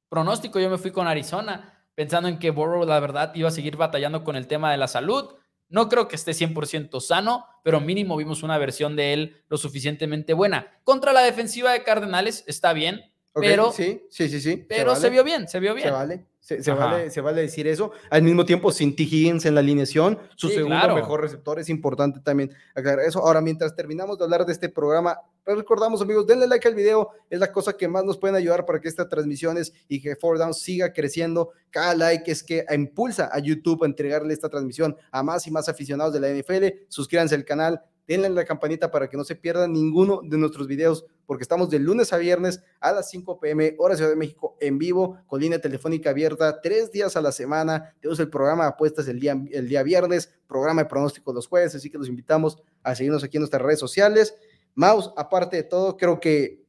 pronóstico, 0.08 0.58
yo 0.58 0.68
me 0.68 0.78
fui 0.78 0.90
con 0.90 1.06
Arizona, 1.06 1.84
pensando 1.94 2.28
en 2.28 2.38
que 2.38 2.50
Burrow, 2.50 2.84
la 2.84 2.98
verdad, 2.98 3.32
iba 3.34 3.48
a 3.48 3.52
seguir 3.52 3.76
batallando 3.76 4.24
con 4.24 4.34
el 4.34 4.48
tema 4.48 4.72
de 4.72 4.78
la 4.78 4.88
salud. 4.88 5.34
No 5.70 5.88
creo 5.88 6.08
que 6.08 6.16
esté 6.16 6.32
100% 6.32 7.00
sano, 7.00 7.46
pero 7.62 7.80
mínimo 7.80 8.16
vimos 8.16 8.42
una 8.42 8.58
versión 8.58 8.96
de 8.96 9.12
él 9.12 9.44
lo 9.48 9.56
suficientemente 9.56 10.34
buena. 10.34 10.78
Contra 10.84 11.12
la 11.12 11.22
defensiva 11.22 11.72
de 11.72 11.84
Cardenales 11.84 12.44
está 12.46 12.72
bien, 12.72 13.09
Ok, 13.32 13.42
pero, 13.42 13.72
Sí, 13.72 14.02
sí, 14.10 14.28
sí. 14.28 14.40
sí. 14.40 14.64
pero 14.68 14.94
se, 14.94 15.02
vale. 15.02 15.10
vio 15.10 15.24
bien, 15.24 15.48
se 15.48 15.60
vio 15.60 15.74
bien. 15.74 15.88
Se 15.88 15.92
vale. 15.92 16.26
Se, 16.40 16.72
vale, 16.72 17.10
se 17.10 17.20
vale 17.20 17.42
decir 17.42 17.68
eso. 17.68 17.92
Al 18.08 18.22
mismo 18.22 18.44
tiempo, 18.44 18.72
sin 18.72 18.96
T. 18.96 19.04
Higgins 19.04 19.44
en 19.44 19.54
la 19.54 19.60
alineación, 19.60 20.18
su 20.34 20.48
Sí, 20.48 20.54
segundo 20.54 20.78
claro. 20.78 20.94
mejor 20.96 21.20
receptor, 21.20 21.60
es 21.60 21.68
importante 21.68 22.18
también 22.20 22.50
aclarar 22.74 23.04
eso. 23.04 23.20
Ahora, 23.20 23.40
mientras 23.40 23.76
terminamos 23.76 24.18
de 24.18 24.24
hablar 24.24 24.44
de 24.46 24.52
este 24.52 24.68
programa, 24.68 25.16
recordamos, 25.46 26.00
amigos, 26.02 26.26
denle 26.26 26.48
like 26.48 26.66
al 26.66 26.74
video, 26.74 27.10
es 27.28 27.38
la 27.38 27.52
cosa 27.52 27.74
que 27.76 27.86
más 27.86 28.04
nos 28.04 28.16
pueden 28.18 28.34
ayudar 28.34 28.64
para 28.66 28.80
que 28.80 28.88
estas 28.88 29.08
transmisiones 29.08 29.72
y 29.86 30.00
que 30.00 30.16
Four 30.16 30.38
Down 30.38 30.54
siga 30.54 30.92
creciendo. 30.92 31.50
Cada 31.68 31.94
like 31.94 32.28
es 32.32 32.42
que 32.42 32.64
impulsa 32.74 33.28
a 33.32 33.38
YouTube 33.38 33.84
a 33.84 33.86
entregarle 33.86 34.32
esta 34.32 34.48
transmisión 34.48 34.96
a 35.12 35.22
más 35.22 35.46
y 35.46 35.50
más 35.52 35.68
aficionados 35.68 36.12
de 36.14 36.20
la 36.20 36.30
NFL. 36.30 36.84
Suscríbanse 36.88 37.34
al 37.36 37.44
canal, 37.44 37.80
denle 38.06 38.26
a 38.26 38.30
la 38.30 38.44
campanita 38.44 38.90
para 38.90 39.08
que 39.08 39.16
no 39.16 39.24
se 39.24 39.36
pierdan 39.36 39.72
ninguno 39.72 40.20
de 40.22 40.36
nuestros 40.36 40.66
videos, 40.66 41.06
porque 41.26 41.42
estamos 41.42 41.70
de 41.70 41.78
lunes 41.78 42.12
a 42.12 42.16
viernes 42.16 42.62
a 42.80 42.92
las 42.92 43.08
5 43.10 43.38
pm, 43.38 43.76
hora 43.78 43.96
Ciudad 43.96 44.10
de 44.10 44.16
México, 44.16 44.56
en 44.60 44.78
vivo, 44.78 45.18
con 45.26 45.40
línea 45.40 45.60
telefónica 45.60 46.10
abierta, 46.10 46.60
tres 46.60 46.90
días 46.90 47.16
a 47.16 47.20
la 47.20 47.32
semana. 47.32 47.94
Tenemos 48.00 48.18
el 48.20 48.28
programa 48.28 48.64
de 48.64 48.70
apuestas 48.70 49.06
el 49.08 49.20
día, 49.20 49.40
el 49.52 49.68
día 49.68 49.82
viernes, 49.82 50.32
programa 50.46 50.82
de 50.82 50.88
pronósticos 50.88 51.34
los 51.34 51.46
jueves, 51.46 51.74
así 51.74 51.90
que 51.90 51.98
los 51.98 52.08
invitamos 52.08 52.58
a 52.82 52.94
seguirnos 52.94 53.22
aquí 53.22 53.36
en 53.36 53.42
nuestras 53.42 53.62
redes 53.62 53.78
sociales. 53.78 54.34
Mouse, 54.74 55.12
aparte 55.16 55.56
de 55.56 55.62
todo, 55.62 55.96
creo 55.96 56.20
que 56.20 56.64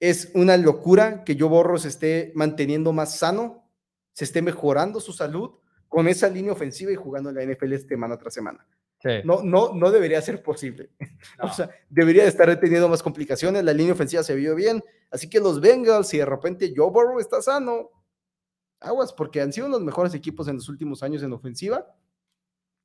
es 0.00 0.30
una 0.34 0.56
locura 0.56 1.24
que 1.24 1.36
Joe 1.38 1.48
Borro 1.48 1.78
se 1.78 1.88
esté 1.88 2.32
manteniendo 2.34 2.92
más 2.92 3.16
sano, 3.16 3.64
se 4.12 4.24
esté 4.24 4.42
mejorando 4.42 5.00
su 5.00 5.12
salud 5.12 5.52
con 5.88 6.08
esa 6.08 6.28
línea 6.28 6.52
ofensiva 6.52 6.92
y 6.92 6.96
jugando 6.96 7.30
en 7.30 7.36
la 7.36 7.44
NFL 7.44 7.74
semana 7.88 8.18
tras 8.18 8.34
semana. 8.34 8.66
No, 9.24 9.42
no, 9.42 9.74
no 9.74 9.90
debería 9.90 10.20
ser 10.22 10.42
posible. 10.42 10.90
No. 11.38 11.46
O 11.46 11.52
sea, 11.52 11.70
debería 11.88 12.22
de 12.22 12.28
estar 12.28 12.60
teniendo 12.60 12.88
más 12.88 13.02
complicaciones. 13.02 13.64
La 13.64 13.72
línea 13.72 13.94
ofensiva 13.94 14.22
se 14.22 14.34
vio 14.34 14.54
bien. 14.54 14.82
Así 15.10 15.28
que 15.28 15.40
los 15.40 15.60
Bengals, 15.60 16.08
si 16.08 16.18
de 16.18 16.26
repente 16.26 16.72
Joe 16.76 16.90
Burrow 16.90 17.18
está 17.18 17.40
sano, 17.40 17.90
aguas, 18.80 19.12
porque 19.12 19.40
han 19.40 19.52
sido 19.52 19.68
los 19.68 19.82
mejores 19.82 20.14
equipos 20.14 20.46
en 20.48 20.56
los 20.56 20.68
últimos 20.68 21.02
años 21.02 21.22
en 21.22 21.32
ofensiva. 21.32 21.86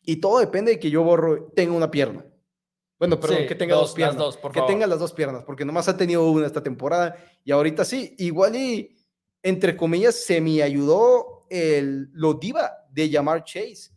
Y 0.02 0.18
todo 0.18 0.40
depende 0.40 0.72
de 0.72 0.80
que 0.80 0.92
Joe 0.92 1.04
Burrow 1.04 1.52
tenga 1.54 1.74
una 1.74 1.92
pierna. 1.92 2.26
Bueno, 2.98 3.20
perdón, 3.20 3.40
Sí, 3.40 3.48
que 3.48 3.56
tenga 3.56 3.76
dos, 3.76 3.94
piernas. 3.94 4.18
dos, 4.18 4.38
por 4.38 4.52
que 4.52 4.60
favor. 4.60 4.74
tenga 4.74 4.88
las 4.88 5.00
dos 5.00 5.14
piernas, 5.14 5.44
porque 5.44 5.66
nomás 5.66 5.88
ha 5.90 5.96
tenido 5.98 6.30
una 6.32 6.48
esta 6.48 6.64
temporada. 6.64 7.18
Y 7.44 7.52
ahorita 7.52 7.86
sí, 7.86 8.16
igual 8.18 8.56
y, 8.56 8.98
entre 9.44 9.76
comillas, 9.78 10.16
se 10.16 10.42
me 10.42 10.62
ayudó 10.64 11.46
el, 11.50 12.10
lo 12.14 12.34
diva 12.36 12.72
de 12.90 13.10
llamar 13.10 13.44
Chase 13.44 13.92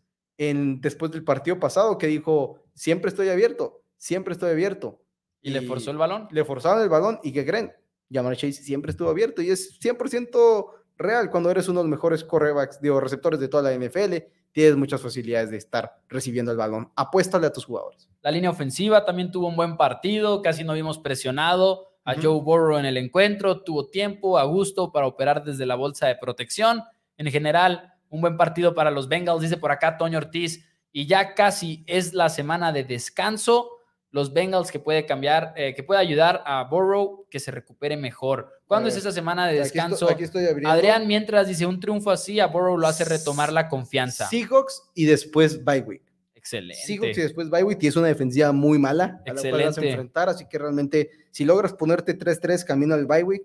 en, 0.50 0.80
después 0.80 1.10
del 1.12 1.24
partido 1.24 1.58
pasado, 1.60 1.98
que 1.98 2.06
dijo, 2.06 2.60
siempre 2.74 3.08
estoy 3.08 3.28
abierto, 3.28 3.82
siempre 3.96 4.32
estoy 4.32 4.50
abierto. 4.50 5.02
¿Y 5.40 5.50
le 5.50 5.62
forzó 5.62 5.90
el 5.90 5.98
balón? 5.98 6.28
Le 6.30 6.44
forzaron 6.44 6.82
el 6.82 6.88
balón 6.88 7.18
y 7.22 7.32
¿qué 7.32 7.44
creen? 7.44 7.72
Llamar 8.08 8.36
Chase 8.36 8.62
siempre 8.62 8.90
estuvo 8.90 9.08
abierto 9.08 9.42
y 9.42 9.50
es 9.50 9.80
100% 9.80 10.66
real 10.98 11.30
cuando 11.30 11.50
eres 11.50 11.68
uno 11.68 11.80
de 11.80 11.84
los 11.84 11.90
mejores 11.90 12.24
correbacks, 12.24 12.80
digo, 12.80 13.00
receptores 13.00 13.40
de 13.40 13.48
toda 13.48 13.70
la 13.70 13.76
NFL, 13.76 14.16
tienes 14.52 14.76
muchas 14.76 15.00
facilidades 15.00 15.50
de 15.50 15.56
estar 15.56 16.00
recibiendo 16.08 16.52
el 16.52 16.58
balón. 16.58 16.92
Apuéstale 16.94 17.46
a 17.46 17.52
tus 17.52 17.64
jugadores. 17.64 18.08
La 18.20 18.30
línea 18.30 18.50
ofensiva 18.50 19.04
también 19.04 19.32
tuvo 19.32 19.48
un 19.48 19.56
buen 19.56 19.76
partido, 19.76 20.42
casi 20.42 20.62
no 20.62 20.74
vimos 20.74 20.98
presionado 20.98 21.88
a. 22.04 22.14
Joe 22.14 22.40
Burrow 22.40 22.78
en 22.78 22.84
el 22.84 22.96
encuentro, 22.96 23.62
tuvo 23.62 23.88
tiempo 23.88 24.38
a 24.38 24.44
gusto 24.44 24.92
para 24.92 25.06
operar 25.06 25.44
desde 25.44 25.66
la 25.66 25.74
bolsa 25.74 26.06
de 26.06 26.16
protección. 26.16 26.82
En 27.16 27.30
general, 27.30 27.91
un 28.12 28.20
buen 28.20 28.36
partido 28.36 28.74
para 28.74 28.90
los 28.90 29.08
Bengals, 29.08 29.40
dice 29.40 29.56
por 29.56 29.72
acá 29.72 29.96
Toño 29.96 30.18
Ortiz, 30.18 30.64
y 30.92 31.06
ya 31.06 31.34
casi 31.34 31.82
es 31.86 32.12
la 32.12 32.28
semana 32.28 32.70
de 32.70 32.84
descanso. 32.84 33.70
Los 34.10 34.34
Bengals 34.34 34.70
que 34.70 34.78
puede 34.78 35.06
cambiar, 35.06 35.54
eh, 35.56 35.74
que 35.74 35.82
puede 35.82 35.98
ayudar 35.98 36.42
a 36.44 36.62
Burrow 36.64 37.26
que 37.30 37.40
se 37.40 37.50
recupere 37.50 37.96
mejor. 37.96 38.52
¿Cuándo 38.66 38.90
es 38.90 38.96
esa 38.96 39.10
semana 39.10 39.46
de 39.46 39.52
Aquí 39.52 39.70
descanso? 39.70 40.10
Aquí 40.10 40.24
estoy. 40.24 40.44
Adrián, 40.66 41.06
mientras 41.06 41.48
dice 41.48 41.64
un 41.64 41.80
triunfo 41.80 42.10
así, 42.10 42.38
a 42.38 42.46
Burrow 42.46 42.76
lo 42.76 42.86
hace 42.86 43.06
retomar 43.06 43.50
la 43.50 43.70
confianza. 43.70 44.28
Seahawks 44.28 44.90
y 44.94 45.06
después 45.06 45.64
bye 45.64 45.80
week. 45.80 46.02
Excelente. 46.34 46.82
Seahawks 46.84 47.16
y 47.16 47.22
después 47.22 47.48
bye 47.48 47.64
week 47.64 47.78
y 47.82 47.86
es 47.86 47.96
una 47.96 48.08
defensiva 48.08 48.52
muy 48.52 48.78
mala 48.78 49.22
a 49.26 49.32
la 49.32 49.40
cual 49.40 49.52
vas 49.52 49.62
a 49.62 49.68
Excelente. 49.68 49.90
enfrentar, 49.90 50.28
así 50.28 50.46
que 50.46 50.58
realmente 50.58 51.10
si 51.30 51.46
logras 51.46 51.72
ponerte 51.72 52.18
3-3 52.18 52.66
camino 52.66 52.94
al 52.94 53.06
bye 53.06 53.22
week, 53.22 53.42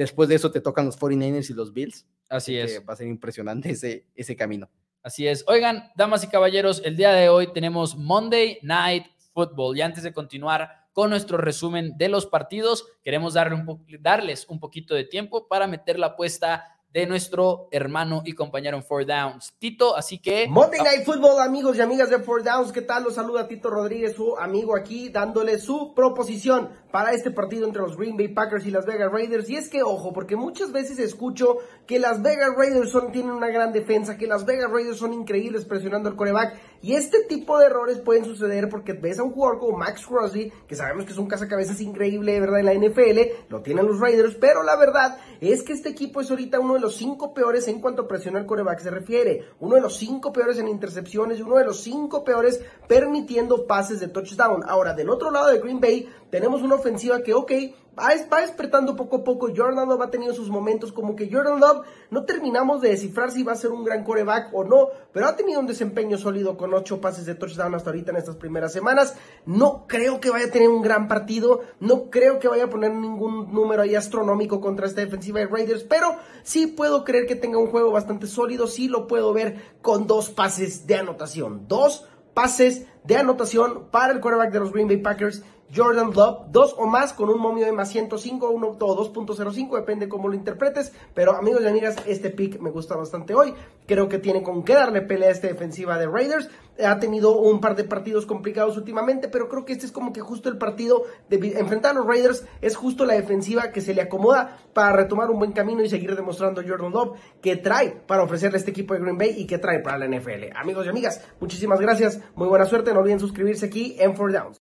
después 0.00 0.30
de 0.30 0.34
eso 0.34 0.50
te 0.50 0.62
tocan 0.62 0.86
los 0.86 0.98
49ers 0.98 1.50
y 1.50 1.52
los 1.52 1.74
Bills. 1.74 2.06
Así 2.30 2.52
que 2.52 2.62
es. 2.62 2.82
va 2.88 2.94
a 2.94 2.96
ser 2.96 3.06
impresionante 3.06 3.70
ese, 3.72 4.06
ese 4.14 4.34
camino. 4.34 4.70
Así 5.02 5.28
es. 5.28 5.44
Oigan, 5.46 5.90
damas 5.94 6.24
y 6.24 6.28
caballeros, 6.28 6.80
el 6.86 6.96
día 6.96 7.12
de 7.12 7.28
hoy 7.28 7.52
tenemos 7.52 7.96
Monday 7.96 8.58
Night 8.62 9.04
Football. 9.34 9.76
Y 9.76 9.82
antes 9.82 10.02
de 10.02 10.14
continuar 10.14 10.86
con 10.94 11.10
nuestro 11.10 11.36
resumen 11.36 11.98
de 11.98 12.08
los 12.08 12.24
partidos, 12.24 12.86
queremos 13.02 13.34
darle 13.34 13.56
un 13.56 13.86
darles 14.00 14.46
un 14.48 14.58
poquito 14.58 14.94
de 14.94 15.04
tiempo 15.04 15.48
para 15.48 15.66
meter 15.66 15.98
la 15.98 16.08
apuesta 16.08 16.80
de 16.92 17.06
nuestro 17.06 17.68
hermano 17.70 18.22
y 18.24 18.32
compañero 18.32 18.76
en 18.76 18.82
Four 18.82 19.06
Downs, 19.06 19.54
Tito. 19.58 19.96
Así 19.96 20.18
que 20.18 20.48
Monday 20.48 20.80
Night 20.80 21.04
Football, 21.04 21.40
amigos 21.40 21.76
y 21.76 21.80
amigas 21.82 22.10
de 22.10 22.18
Four 22.18 22.42
Downs, 22.42 22.72
¿qué 22.72 22.82
tal? 22.82 23.04
Los 23.04 23.14
saluda 23.14 23.46
Tito 23.46 23.70
Rodríguez, 23.70 24.16
su 24.16 24.36
amigo 24.36 24.74
aquí, 24.74 25.08
dándole 25.08 25.58
su 25.58 25.94
proposición 25.94 26.70
para 26.90 27.12
este 27.12 27.30
partido 27.30 27.66
entre 27.66 27.82
los 27.82 27.96
Green 27.96 28.16
Bay 28.16 28.28
Packers 28.28 28.66
y 28.66 28.70
las 28.70 28.86
Vegas 28.86 29.12
Raiders. 29.12 29.48
Y 29.48 29.56
es 29.56 29.68
que, 29.68 29.82
ojo, 29.82 30.12
porque 30.12 30.36
muchas 30.36 30.72
veces 30.72 30.98
escucho 30.98 31.58
que 31.86 31.98
las 31.98 32.22
Vegas 32.22 32.50
Raiders 32.56 32.90
son, 32.90 33.12
tienen 33.12 33.32
una 33.32 33.48
gran 33.48 33.72
defensa, 33.72 34.16
que 34.16 34.26
las 34.26 34.44
Vegas 34.44 34.70
Raiders 34.70 34.98
son 34.98 35.12
increíbles 35.12 35.64
presionando 35.64 36.08
al 36.08 36.16
coreback. 36.16 36.56
Y 36.82 36.94
este 36.94 37.24
tipo 37.24 37.58
de 37.58 37.66
errores 37.66 37.98
pueden 37.98 38.24
suceder 38.24 38.68
porque 38.68 38.94
ves 38.94 39.18
a 39.18 39.22
un 39.22 39.32
jugador 39.32 39.58
como 39.58 39.76
Max 39.76 40.06
Crosby, 40.06 40.52
que 40.66 40.74
sabemos 40.74 41.04
que 41.04 41.12
es 41.12 41.18
un 41.18 41.26
cazacabezas 41.26 41.80
increíble, 41.80 42.40
¿verdad? 42.40 42.60
En 42.60 42.66
la 42.66 42.74
NFL, 42.74 43.50
lo 43.50 43.60
tienen 43.60 43.86
los 43.86 44.00
Raiders, 44.00 44.36
pero 44.36 44.62
la 44.62 44.76
verdad 44.76 45.18
es 45.40 45.62
que 45.62 45.72
este 45.72 45.90
equipo 45.90 46.20
es 46.20 46.30
ahorita 46.30 46.58
uno 46.58 46.74
de 46.74 46.80
los 46.80 46.96
cinco 46.96 47.34
peores 47.34 47.68
en 47.68 47.80
cuanto 47.80 48.02
a 48.02 48.08
presión 48.08 48.36
al 48.36 48.46
coreback 48.46 48.80
se 48.80 48.90
refiere. 48.90 49.44
Uno 49.60 49.76
de 49.76 49.82
los 49.82 49.96
cinco 49.96 50.32
peores 50.32 50.58
en 50.58 50.68
intercepciones 50.68 51.38
y 51.38 51.42
uno 51.42 51.56
de 51.56 51.64
los 51.64 51.82
cinco 51.82 52.24
peores 52.24 52.60
permitiendo 52.88 53.66
pases 53.66 54.00
de 54.00 54.08
touchdown. 54.08 54.62
Ahora, 54.66 54.94
del 54.94 55.10
otro 55.10 55.30
lado 55.30 55.48
de 55.48 55.58
Green 55.58 55.80
Bay, 55.80 56.08
tenemos 56.30 56.62
una 56.62 56.78
ofensiva 56.80 57.22
que, 57.22 57.34
ok, 57.34 57.52
va, 57.98 58.10
va 58.32 58.40
despertando 58.40 58.96
poco 58.96 59.16
a 59.16 59.24
poco. 59.24 59.48
Jordan 59.54 59.88
Love 59.88 60.02
ha 60.02 60.10
tenido 60.10 60.34
sus 60.34 60.48
momentos, 60.48 60.92
como 60.92 61.16
que 61.16 61.30
Jordan 61.30 61.60
Love 61.60 61.86
no 62.10 62.24
terminamos 62.24 62.80
de 62.80 62.90
descifrar 62.90 63.30
si 63.30 63.42
va 63.42 63.52
a 63.52 63.56
ser 63.56 63.70
un 63.70 63.84
gran 63.84 64.04
coreback 64.04 64.52
o 64.52 64.64
no, 64.64 64.88
pero 65.12 65.26
ha 65.26 65.36
tenido 65.36 65.60
un 65.60 65.66
desempeño 65.66 66.18
sólido 66.18 66.56
con 66.56 66.74
ocho 66.74 67.00
pases 67.00 67.26
de 67.26 67.34
touchdown 67.34 67.74
hasta 67.74 67.90
ahorita 67.90 68.10
en 68.10 68.16
estas 68.16 68.36
primeras 68.36 68.72
semanas. 68.72 69.16
No 69.46 69.86
creo 69.86 70.20
que 70.20 70.30
vaya 70.30 70.46
a 70.46 70.50
tener 70.50 70.68
un 70.68 70.82
gran 70.82 71.08
partido, 71.08 71.60
no 71.80 72.10
creo 72.10 72.38
que 72.38 72.48
vaya 72.48 72.64
a 72.64 72.70
poner 72.70 72.92
ningún 72.92 73.52
número 73.52 73.82
ahí 73.82 73.94
astronómico 73.94 74.60
contra 74.60 74.86
esta 74.86 75.00
defensiva 75.00 75.40
de 75.40 75.46
Raiders, 75.46 75.84
pero 75.84 76.16
sí 76.42 76.66
puedo 76.66 77.04
creer 77.04 77.26
que 77.26 77.36
tenga 77.36 77.58
un 77.58 77.68
juego 77.68 77.90
bastante 77.92 78.26
sólido, 78.26 78.66
sí 78.66 78.88
lo 78.88 79.06
puedo 79.06 79.32
ver 79.32 79.76
con 79.82 80.06
dos 80.06 80.30
pases 80.30 80.86
de 80.86 80.96
anotación, 80.96 81.66
dos 81.68 82.06
pases 82.34 82.86
de 83.04 83.16
anotación 83.16 83.88
para 83.90 84.12
el 84.12 84.20
quarterback 84.20 84.52
de 84.52 84.60
los 84.60 84.72
Green 84.72 84.88
Bay 84.88 84.98
Packers 84.98 85.42
Jordan 85.74 86.10
Love, 86.12 86.48
dos 86.50 86.74
o 86.78 86.86
más 86.86 87.12
con 87.12 87.28
un 87.30 87.40
momio 87.40 87.64
de 87.64 87.72
más 87.72 87.90
105, 87.90 88.50
1 88.50 88.66
o 88.66 89.12
2.05, 89.12 89.76
depende 89.76 90.08
cómo 90.08 90.28
lo 90.28 90.34
interpretes. 90.34 90.92
Pero 91.14 91.36
amigos 91.36 91.62
y 91.62 91.68
amigas, 91.68 91.96
este 92.06 92.30
pick 92.30 92.60
me 92.60 92.70
gusta 92.70 92.96
bastante 92.96 93.34
hoy. 93.34 93.54
Creo 93.86 94.08
que 94.08 94.18
tiene 94.18 94.42
con 94.42 94.64
qué 94.64 94.74
darle 94.74 95.02
pelea 95.02 95.28
a 95.28 95.32
esta 95.32 95.46
defensiva 95.46 95.96
de 95.98 96.06
Raiders. 96.06 96.48
Ha 96.84 96.98
tenido 96.98 97.36
un 97.36 97.60
par 97.60 97.76
de 97.76 97.84
partidos 97.84 98.26
complicados 98.26 98.76
últimamente, 98.76 99.28
pero 99.28 99.48
creo 99.48 99.64
que 99.64 99.72
este 99.72 99.86
es 99.86 99.92
como 99.92 100.12
que 100.12 100.20
justo 100.20 100.48
el 100.48 100.58
partido 100.58 101.04
de 101.28 101.36
enfrentar 101.58 101.92
a 101.92 101.94
los 101.98 102.06
Raiders. 102.06 102.44
Es 102.60 102.76
justo 102.76 103.04
la 103.04 103.14
defensiva 103.14 103.70
que 103.70 103.80
se 103.80 103.94
le 103.94 104.02
acomoda 104.02 104.58
para 104.72 104.92
retomar 104.92 105.30
un 105.30 105.38
buen 105.38 105.52
camino 105.52 105.82
y 105.82 105.88
seguir 105.88 106.16
demostrando 106.16 106.62
Jordan 106.66 106.92
Love 106.92 107.18
que 107.40 107.56
trae 107.56 107.90
para 107.90 108.24
ofrecerle 108.24 108.56
a 108.56 108.58
este 108.60 108.72
equipo 108.72 108.94
de 108.94 109.00
Green 109.00 109.18
Bay 109.18 109.34
y 109.36 109.46
que 109.46 109.58
trae 109.58 109.80
para 109.80 109.98
la 109.98 110.08
NFL. 110.08 110.56
Amigos 110.56 110.86
y 110.86 110.88
amigas, 110.88 111.24
muchísimas 111.38 111.80
gracias. 111.80 112.20
Muy 112.34 112.48
buena 112.48 112.64
suerte. 112.64 112.92
No 112.92 113.00
olviden 113.00 113.20
suscribirse 113.20 113.66
aquí 113.66 113.96
en 113.98 114.14
4 114.14 114.32
Downs. 114.32 114.69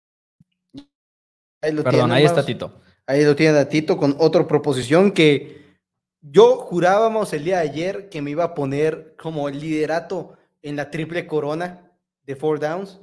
Ahí 1.61 1.71
lo 1.71 1.83
Perdón, 1.83 1.99
tienen, 2.01 2.11
ahí 2.11 2.25
está 2.25 2.45
Tito. 2.45 2.79
Ahí 3.07 3.23
lo 3.23 3.35
tiene 3.35 3.57
a 3.57 3.69
Tito 3.69 3.97
con 3.97 4.15
otra 4.19 4.47
proposición 4.47 5.11
que 5.11 5.63
yo 6.21 6.57
jurábamos 6.57 7.33
el 7.33 7.43
día 7.43 7.57
de 7.59 7.69
ayer 7.69 8.09
que 8.09 8.21
me 8.21 8.31
iba 8.31 8.43
a 8.43 8.53
poner 8.55 9.15
como 9.17 9.47
el 9.47 9.59
liderato 9.59 10.37
en 10.63 10.75
la 10.75 10.89
triple 10.89 11.27
corona 11.27 11.91
de 12.25 12.35
Four 12.35 12.59
Downs, 12.59 12.99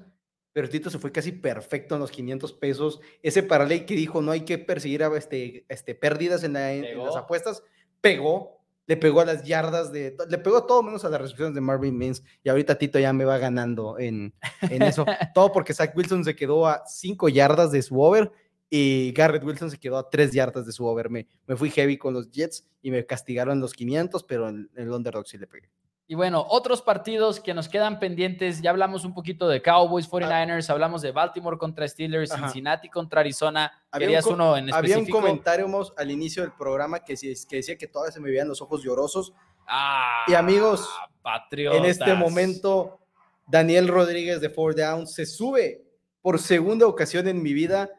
pero 0.52 0.68
Tito 0.68 0.90
se 0.90 0.98
fue 0.98 1.12
casi 1.12 1.30
perfecto 1.32 1.94
en 1.94 2.00
los 2.00 2.10
500 2.10 2.52
pesos. 2.54 3.00
Ese 3.22 3.42
paralel 3.44 3.86
que 3.86 3.94
dijo 3.94 4.20
no 4.20 4.32
hay 4.32 4.40
que 4.40 4.58
perseguir 4.58 5.04
a 5.04 5.16
este, 5.16 5.64
este, 5.68 5.94
pérdidas 5.94 6.42
en, 6.42 6.54
la- 6.54 6.72
en 6.72 6.98
las 6.98 7.14
apuestas, 7.16 7.62
pegó, 8.00 8.60
le 8.88 8.96
pegó 8.96 9.20
a 9.20 9.24
las 9.24 9.44
yardas, 9.44 9.92
de, 9.92 10.16
le 10.28 10.38
pegó 10.38 10.56
a 10.58 10.66
todo 10.66 10.82
menos 10.82 11.04
a 11.04 11.08
las 11.08 11.20
recepciones 11.20 11.54
de 11.54 11.60
Marvin 11.60 11.96
Mims 11.96 12.24
y 12.42 12.48
ahorita 12.48 12.76
Tito 12.76 12.98
ya 12.98 13.12
me 13.12 13.24
va 13.24 13.38
ganando 13.38 14.00
en, 14.00 14.34
en 14.62 14.82
eso. 14.82 15.06
todo 15.34 15.52
porque 15.52 15.72
Zach 15.72 15.96
Wilson 15.96 16.24
se 16.24 16.34
quedó 16.34 16.66
a 16.66 16.82
5 16.86 17.28
yardas 17.28 17.70
de 17.70 17.80
su 17.80 18.00
over 18.02 18.32
y 18.74 19.12
Garrett 19.12 19.44
Wilson 19.44 19.70
se 19.70 19.78
quedó 19.78 19.98
a 19.98 20.08
3 20.08 20.32
yardas 20.32 20.64
de 20.64 20.72
su 20.72 20.86
over. 20.86 21.10
Me, 21.10 21.26
me 21.46 21.56
fui 21.56 21.70
heavy 21.70 21.98
con 21.98 22.14
los 22.14 22.30
Jets 22.30 22.64
y 22.80 22.90
me 22.90 23.04
castigaron 23.04 23.60
los 23.60 23.74
500, 23.74 24.22
pero 24.24 24.48
en 24.48 24.70
en 24.74 24.84
el 24.84 24.90
underdog 24.92 25.26
sí 25.28 25.36
le 25.36 25.46
pegué. 25.46 25.68
Y 26.06 26.14
bueno, 26.14 26.44
otros 26.48 26.80
partidos 26.80 27.38
que 27.38 27.52
nos 27.52 27.68
quedan 27.68 27.98
pendientes, 27.98 28.62
ya 28.62 28.70
hablamos 28.70 29.04
un 29.04 29.12
poquito 29.14 29.46
de 29.46 29.60
Cowboys, 29.60 30.08
49ers, 30.10 30.70
hablamos 30.70 31.02
de 31.02 31.10
Baltimore 31.12 31.58
contra 31.58 31.86
Steelers, 31.86 32.30
Ah. 32.30 32.34
Ajá. 32.36 32.44
Cincinnati 32.46 32.88
contra 32.88 33.20
Arizona. 33.20 33.70
Había 33.90 34.06
un 34.06 34.08
¿Querías 34.08 34.24
co- 34.24 34.32
uno 34.32 34.56
en 34.56 34.72
Había 34.72 34.98
un 34.98 35.06
comentario 35.06 35.68
Mos, 35.68 35.92
al 35.98 36.10
inicio 36.10 36.42
del 36.42 36.52
programa 36.52 37.00
que, 37.04 37.14
que 37.14 37.56
decía 37.56 37.76
que 37.76 37.86
todavía 37.88 38.12
se 38.12 38.20
me 38.20 38.30
veían 38.30 38.48
los 38.48 38.62
ojos 38.62 38.82
llorosos. 38.82 39.34
Ah, 39.66 40.24
Y 40.28 40.32
amigos, 40.34 40.88
Patriotas. 41.22 41.78
En 41.78 41.84
este 41.84 42.14
momento, 42.14 42.98
Daniel 43.46 43.88
Rodríguez 43.88 44.40
de 44.40 44.48
Four 44.50 44.74
Downs 44.74 45.12
se 45.14 45.26
sube 45.26 45.84
por 46.22 46.38
segunda 46.38 46.86
ocasión 46.86 47.28
en 47.28 47.42
mi 47.42 47.52
vida 47.52 47.90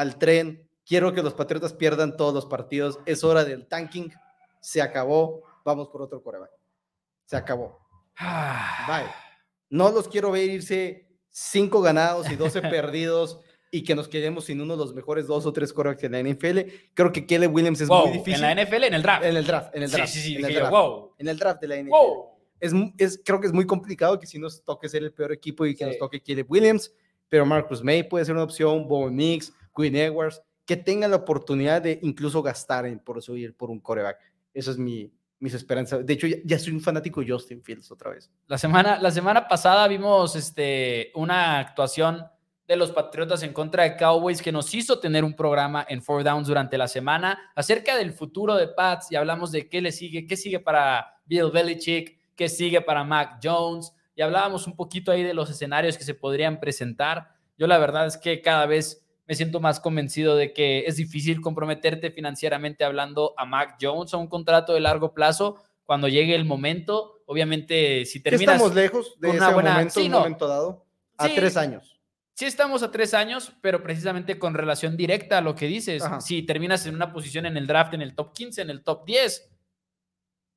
al 0.00 0.18
tren. 0.18 0.66
Quiero 0.86 1.12
que 1.12 1.22
los 1.22 1.34
Patriotas 1.34 1.72
pierdan 1.74 2.16
todos 2.16 2.32
los 2.34 2.46
partidos. 2.46 2.98
Es 3.06 3.22
hora 3.22 3.44
del 3.44 3.66
tanking. 3.68 4.10
Se 4.60 4.80
acabó. 4.80 5.42
Vamos 5.64 5.88
por 5.88 6.02
otro 6.02 6.22
coreback. 6.22 6.50
Se 7.26 7.36
acabó. 7.36 7.78
Ah, 8.18 8.86
Bye. 8.88 9.10
No 9.68 9.90
los 9.90 10.08
quiero 10.08 10.30
ver 10.30 10.48
irse 10.48 11.06
cinco 11.28 11.80
ganados 11.80 12.30
y 12.30 12.36
12 12.36 12.60
perdidos 12.62 13.40
y 13.70 13.84
que 13.84 13.94
nos 13.94 14.08
quedemos 14.08 14.46
sin 14.46 14.60
uno 14.60 14.74
de 14.74 14.78
los 14.78 14.94
mejores 14.94 15.26
dos 15.28 15.46
o 15.46 15.52
tres 15.52 15.72
corebacks 15.72 16.02
en 16.02 16.12
la 16.12 16.22
NFL. 16.22 16.58
Creo 16.94 17.12
que 17.12 17.24
Caleb 17.26 17.54
Williams 17.54 17.80
es 17.82 17.88
wow, 17.88 18.06
muy 18.06 18.18
difícil. 18.18 18.42
En 18.42 18.56
la 18.56 18.64
NFL, 18.64 18.84
en 18.84 18.94
el 18.94 19.02
draft. 19.02 19.24
En 19.24 19.36
el 19.36 19.46
draft, 19.46 19.76
en 19.76 19.82
el 19.84 19.90
draft. 19.90 20.12
sí, 20.12 20.18
sí, 20.18 20.28
sí. 20.28 20.36
en 20.36 20.44
el 20.46 20.54
draft, 20.54 20.70
wow. 20.72 21.14
en 21.18 21.28
el 21.28 21.38
draft 21.38 21.60
de 21.60 21.68
la 21.68 21.76
NFL 21.76 21.90
Wow. 21.90 22.38
es, 22.98 23.20
creo 23.24 23.40
que 23.40 23.46
es 23.46 23.52
muy 23.52 23.66
complicado 23.66 24.18
que 24.18 24.26
si 24.26 24.38
nos 24.38 24.64
toque 24.64 24.88
ser 24.88 25.04
el 25.04 25.12
peor 25.12 25.30
equipo 25.30 25.64
y 25.66 25.76
que 25.76 25.84
nos 25.84 25.94
Sí. 25.94 25.98
toque 26.00 26.20
Caleb 26.20 26.46
Williams, 26.50 26.92
pero 27.28 27.46
Marcus 27.46 27.84
May 27.84 28.02
puede 28.02 28.24
ser 28.24 28.34
una 28.34 28.42
opción, 28.42 28.88
Bo 28.88 29.08
Nix, 29.08 29.52
Quinn 29.74 29.96
Edwards, 29.96 30.42
que 30.64 30.76
tengan 30.76 31.10
la 31.10 31.18
oportunidad 31.18 31.82
de 31.82 31.98
incluso 32.02 32.42
gastar 32.42 32.86
en, 32.86 32.98
por 32.98 33.20
subir 33.22 33.56
por 33.56 33.70
un 33.70 33.80
coreback. 33.80 34.18
Eso 34.54 34.70
es 34.70 34.78
mi, 34.78 35.12
mis 35.40 35.54
esperanzas. 35.54 36.04
De 36.06 36.12
hecho, 36.12 36.26
ya, 36.26 36.36
ya 36.44 36.58
soy 36.58 36.72
un 36.72 36.80
fanático 36.80 37.22
Justin 37.26 37.62
Fields 37.62 37.90
otra 37.90 38.10
vez. 38.10 38.30
La 38.46 38.58
semana, 38.58 38.98
la 39.00 39.10
semana 39.10 39.48
pasada 39.48 39.88
vimos 39.88 40.36
este, 40.36 41.10
una 41.14 41.58
actuación 41.58 42.24
de 42.70 42.76
los 42.76 42.92
Patriotas 42.92 43.42
en 43.42 43.52
contra 43.52 43.82
de 43.82 43.96
Cowboys 43.96 44.40
que 44.40 44.52
nos 44.52 44.72
hizo 44.74 45.00
tener 45.00 45.24
un 45.24 45.34
programa 45.34 45.84
en 45.88 46.00
Four 46.00 46.22
Downs 46.22 46.46
durante 46.46 46.78
la 46.78 46.86
semana 46.86 47.36
acerca 47.56 47.96
del 47.96 48.12
futuro 48.12 48.54
de 48.54 48.68
Pats 48.68 49.10
y 49.10 49.16
hablamos 49.16 49.50
de 49.50 49.68
qué 49.68 49.80
le 49.80 49.90
sigue, 49.90 50.24
qué 50.24 50.36
sigue 50.36 50.60
para 50.60 51.20
Bill 51.24 51.50
Belichick, 51.50 52.16
qué 52.36 52.48
sigue 52.48 52.80
para 52.80 53.02
Mac 53.02 53.40
Jones 53.42 53.92
y 54.14 54.22
hablábamos 54.22 54.68
un 54.68 54.76
poquito 54.76 55.10
ahí 55.10 55.24
de 55.24 55.34
los 55.34 55.50
escenarios 55.50 55.98
que 55.98 56.04
se 56.04 56.14
podrían 56.14 56.60
presentar. 56.60 57.32
Yo 57.58 57.66
la 57.66 57.76
verdad 57.78 58.06
es 58.06 58.16
que 58.16 58.40
cada 58.40 58.66
vez 58.66 59.04
me 59.30 59.36
siento 59.36 59.60
más 59.60 59.78
convencido 59.78 60.34
de 60.34 60.52
que 60.52 60.80
es 60.88 60.96
difícil 60.96 61.40
comprometerte 61.40 62.10
financieramente 62.10 62.82
hablando 62.82 63.32
a 63.36 63.44
Mac 63.44 63.76
Jones 63.80 64.12
a 64.12 64.16
un 64.16 64.26
contrato 64.26 64.74
de 64.74 64.80
largo 64.80 65.14
plazo 65.14 65.62
cuando 65.84 66.08
llegue 66.08 66.34
el 66.34 66.44
momento. 66.44 67.22
Obviamente, 67.26 68.04
si 68.06 68.18
terminas... 68.20 68.56
estamos 68.56 68.74
lejos 68.74 69.14
de 69.20 69.28
ese 69.28 69.38
buena- 69.52 69.70
momento, 69.74 69.94
sí, 70.00 70.06
un 70.06 70.10
momento 70.10 70.48
dado, 70.48 70.84
a 71.16 71.28
Sí. 71.28 71.34
tres 71.36 71.56
años. 71.56 72.00
Sí 72.34 72.44
estamos 72.44 72.82
a 72.82 72.90
tres 72.90 73.14
años, 73.14 73.52
pero 73.60 73.84
precisamente 73.84 74.36
con 74.36 74.52
relación 74.52 74.96
directa 74.96 75.38
a 75.38 75.42
lo 75.42 75.54
que 75.54 75.66
dices. 75.68 76.02
Ajá. 76.02 76.20
Si 76.20 76.42
terminas 76.42 76.84
en 76.86 76.96
una 76.96 77.12
posición 77.12 77.46
en 77.46 77.56
el 77.56 77.68
draft, 77.68 77.94
en 77.94 78.02
el 78.02 78.16
top 78.16 78.32
15, 78.32 78.62
en 78.62 78.70
el 78.70 78.82
top 78.82 79.04
10, 79.06 79.48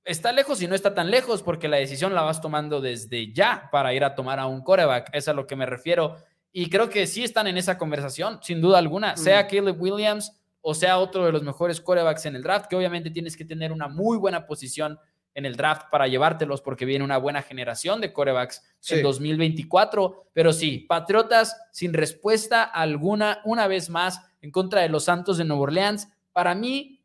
está 0.03 0.31
lejos 0.31 0.63
y 0.63 0.67
no 0.67 0.73
está 0.73 0.95
tan 0.95 1.11
lejos 1.11 1.43
porque 1.43 1.67
la 1.67 1.77
decisión 1.77 2.15
la 2.15 2.23
vas 2.23 2.41
tomando 2.41 2.81
desde 2.81 3.31
ya 3.33 3.69
para 3.71 3.93
ir 3.93 4.03
a 4.03 4.15
tomar 4.15 4.39
a 4.39 4.47
un 4.47 4.63
coreback. 4.63 5.11
Es 5.13 5.27
a 5.27 5.33
lo 5.33 5.45
que 5.45 5.55
me 5.55 5.67
refiero. 5.67 6.17
Y 6.53 6.69
creo 6.69 6.87
que 6.89 7.07
sí 7.07 7.23
están 7.23 7.47
en 7.47 7.57
esa 7.57 7.77
conversación, 7.77 8.39
sin 8.43 8.61
duda 8.61 8.77
alguna, 8.77 9.17
sea. 9.17 9.47
Caleb 9.47 9.81
Williams 9.81 10.39
o 10.61 10.73
sea 10.73 10.97
otro 10.99 11.25
de 11.25 11.31
los 11.33 11.43
mejores 11.43 11.81
corebacks 11.81 12.25
en 12.25 12.35
el 12.37 12.43
draft, 12.43 12.67
que 12.67 12.75
obviamente 12.77 13.09
tienes 13.09 13.35
que 13.35 13.43
tener 13.43 13.71
una 13.73 13.89
muy 13.89 14.17
buena 14.17 14.45
posición 14.45 14.97
en 15.33 15.45
el 15.45 15.55
draft 15.57 15.87
para 15.91 16.07
llevártelos 16.07 16.61
porque 16.61 16.85
viene 16.85 17.03
una 17.03 17.17
buena 17.17 17.41
generación 17.41 17.99
de 17.99 18.13
corebacks 18.13 18.61
Sí. 18.79 18.95
en 18.95 19.01
2024. 19.03 20.27
Pero 20.31 20.53
sí, 20.53 20.85
Patriotas 20.87 21.57
sin 21.71 21.91
respuesta 21.91 22.63
alguna, 22.63 23.41
una 23.43 23.67
vez 23.67 23.89
más, 23.89 24.21
en 24.41 24.51
contra 24.51 24.81
de 24.81 24.89
los 24.89 25.05
Santos 25.05 25.37
de 25.37 25.45
Nueva 25.45 25.63
Orleans. 25.63 26.07
Para 26.31 26.53
mí, 26.53 27.03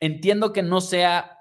entiendo 0.00 0.52
que 0.52 0.62
no 0.62 0.80
sea 0.80 1.38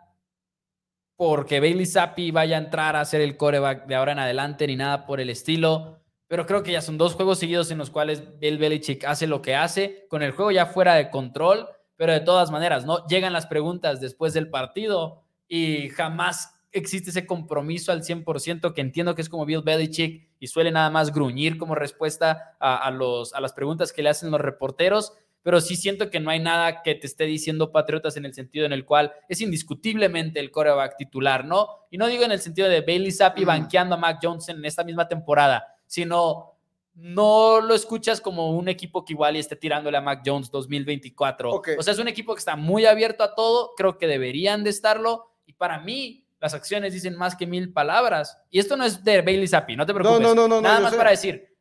porque 1.17 1.59
Bailey 1.59 1.85
Zappi 1.85 2.31
vaya 2.31 2.55
a 2.57 2.59
entrar 2.59 2.95
a 2.95 3.03
ser 3.05 3.21
el 3.21 3.37
coreback 3.37 3.87
de 3.87 3.95
ahora 3.95 4.13
en 4.13 4.19
adelante 4.19 4.65
ni 4.67 4.75
nada 4.77 5.05
por 5.05 5.19
el 5.19 5.29
estilo. 5.29 5.99
Pero 6.27 6.45
creo 6.45 6.63
que 6.63 6.71
ya 6.73 6.81
son 6.81 6.97
dos 6.97 7.13
juegos 7.13 7.39
seguidos 7.39 7.71
en 7.71 7.77
los 7.77 7.89
cuales 7.89 8.23
Bill 8.39 8.57
Belichick 8.57 9.05
hace 9.05 9.27
lo 9.27 9.41
que 9.41 9.55
hace, 9.55 10.05
con 10.09 10.21
el 10.23 10.31
juego 10.31 10.51
ya 10.51 10.65
fuera 10.65 10.95
de 10.95 11.09
control, 11.09 11.67
pero 11.95 12.13
de 12.13 12.19
todas 12.19 12.51
maneras, 12.51 12.85
¿no? 12.85 13.05
Llegan 13.07 13.33
las 13.33 13.47
preguntas 13.47 14.01
después 14.01 14.33
del 14.33 14.49
partido 14.49 15.23
y 15.47 15.89
jamás 15.89 16.53
existe 16.71 17.09
ese 17.09 17.25
compromiso 17.25 17.91
al 17.91 18.03
100% 18.03 18.73
que 18.73 18.81
entiendo 18.81 19.15
que 19.15 19.21
es 19.21 19.29
como 19.29 19.45
Bill 19.45 19.61
Belichick 19.61 20.29
y 20.39 20.47
suele 20.47 20.71
nada 20.71 20.89
más 20.89 21.13
gruñir 21.13 21.57
como 21.57 21.75
respuesta 21.75 22.55
a, 22.59 22.77
a 22.77 22.91
los, 22.91 23.33
a 23.33 23.41
las 23.41 23.53
preguntas 23.53 23.93
que 23.93 24.03
le 24.03 24.09
hacen 24.09 24.29
los 24.29 24.41
reporteros, 24.41 25.13
pero 25.41 25.61
sí 25.61 25.75
siento 25.75 26.09
que 26.09 26.19
no 26.19 26.29
hay 26.29 26.39
nada 26.39 26.83
que 26.83 26.93
te 26.93 27.07
esté 27.07 27.23
diciendo 27.23 27.71
Patriotas 27.71 28.17
en 28.17 28.25
el 28.25 28.33
sentido 28.33 28.65
en 28.65 28.73
el 28.73 28.85
cual 28.85 29.13
es 29.29 29.39
indiscutiblemente 29.41 30.39
el 30.39 30.51
coreback 30.51 30.97
titular, 30.97 31.45
¿no? 31.45 31.69
Y 31.89 31.97
no 31.97 32.07
digo 32.07 32.23
en 32.23 32.33
el 32.33 32.41
sentido 32.41 32.67
de 32.67 32.81
Bailey 32.81 33.11
Zappi 33.11 33.45
banqueando 33.45 33.95
a 33.95 33.97
Mac 33.97 34.19
Jones 34.21 34.49
en 34.49 34.63
esta 34.65 34.83
misma 34.83 35.07
temporada, 35.07 35.65
sino 35.87 36.53
no 36.93 37.61
lo 37.61 37.73
escuchas 37.73 38.21
como 38.21 38.51
un 38.51 38.69
equipo 38.69 39.05
que 39.05 39.13
igual 39.13 39.35
y 39.35 39.39
esté 39.39 39.55
tirándole 39.55 39.97
a 39.97 40.01
Mac 40.01 40.21
Jones 40.25 40.51
2024. 40.51 41.51
Ok. 41.51 41.69
O 41.77 41.83
sea, 41.83 41.93
es 41.93 41.99
un 41.99 42.07
equipo 42.07 42.33
que 42.33 42.39
está 42.39 42.55
muy 42.55 42.85
abierto 42.85 43.23
a 43.23 43.33
todo, 43.35 43.73
creo 43.75 43.97
que 43.97 44.07
deberían 44.07 44.63
de 44.63 44.69
estarlo. 44.69 45.31
Y 45.45 45.53
para 45.53 45.79
mí, 45.79 46.25
las 46.39 46.53
acciones 46.53 46.93
dicen 46.93 47.15
más 47.15 47.35
que 47.35 47.47
mil 47.47 47.73
palabras. 47.73 48.37
Y 48.49 48.59
esto 48.59 48.77
no 48.77 48.83
es 48.83 49.03
de 49.03 49.21
Bailey 49.21 49.47
Zappi, 49.47 49.75
no 49.75 49.85
te 49.85 49.93
preocupes. 49.93 50.21
no, 50.21 50.35
no, 50.35 50.47
no, 50.47 50.61
Nada 50.61 50.79
más 50.79 50.91
sé. 50.91 50.97
para 50.97 51.11
decir, 51.11 51.55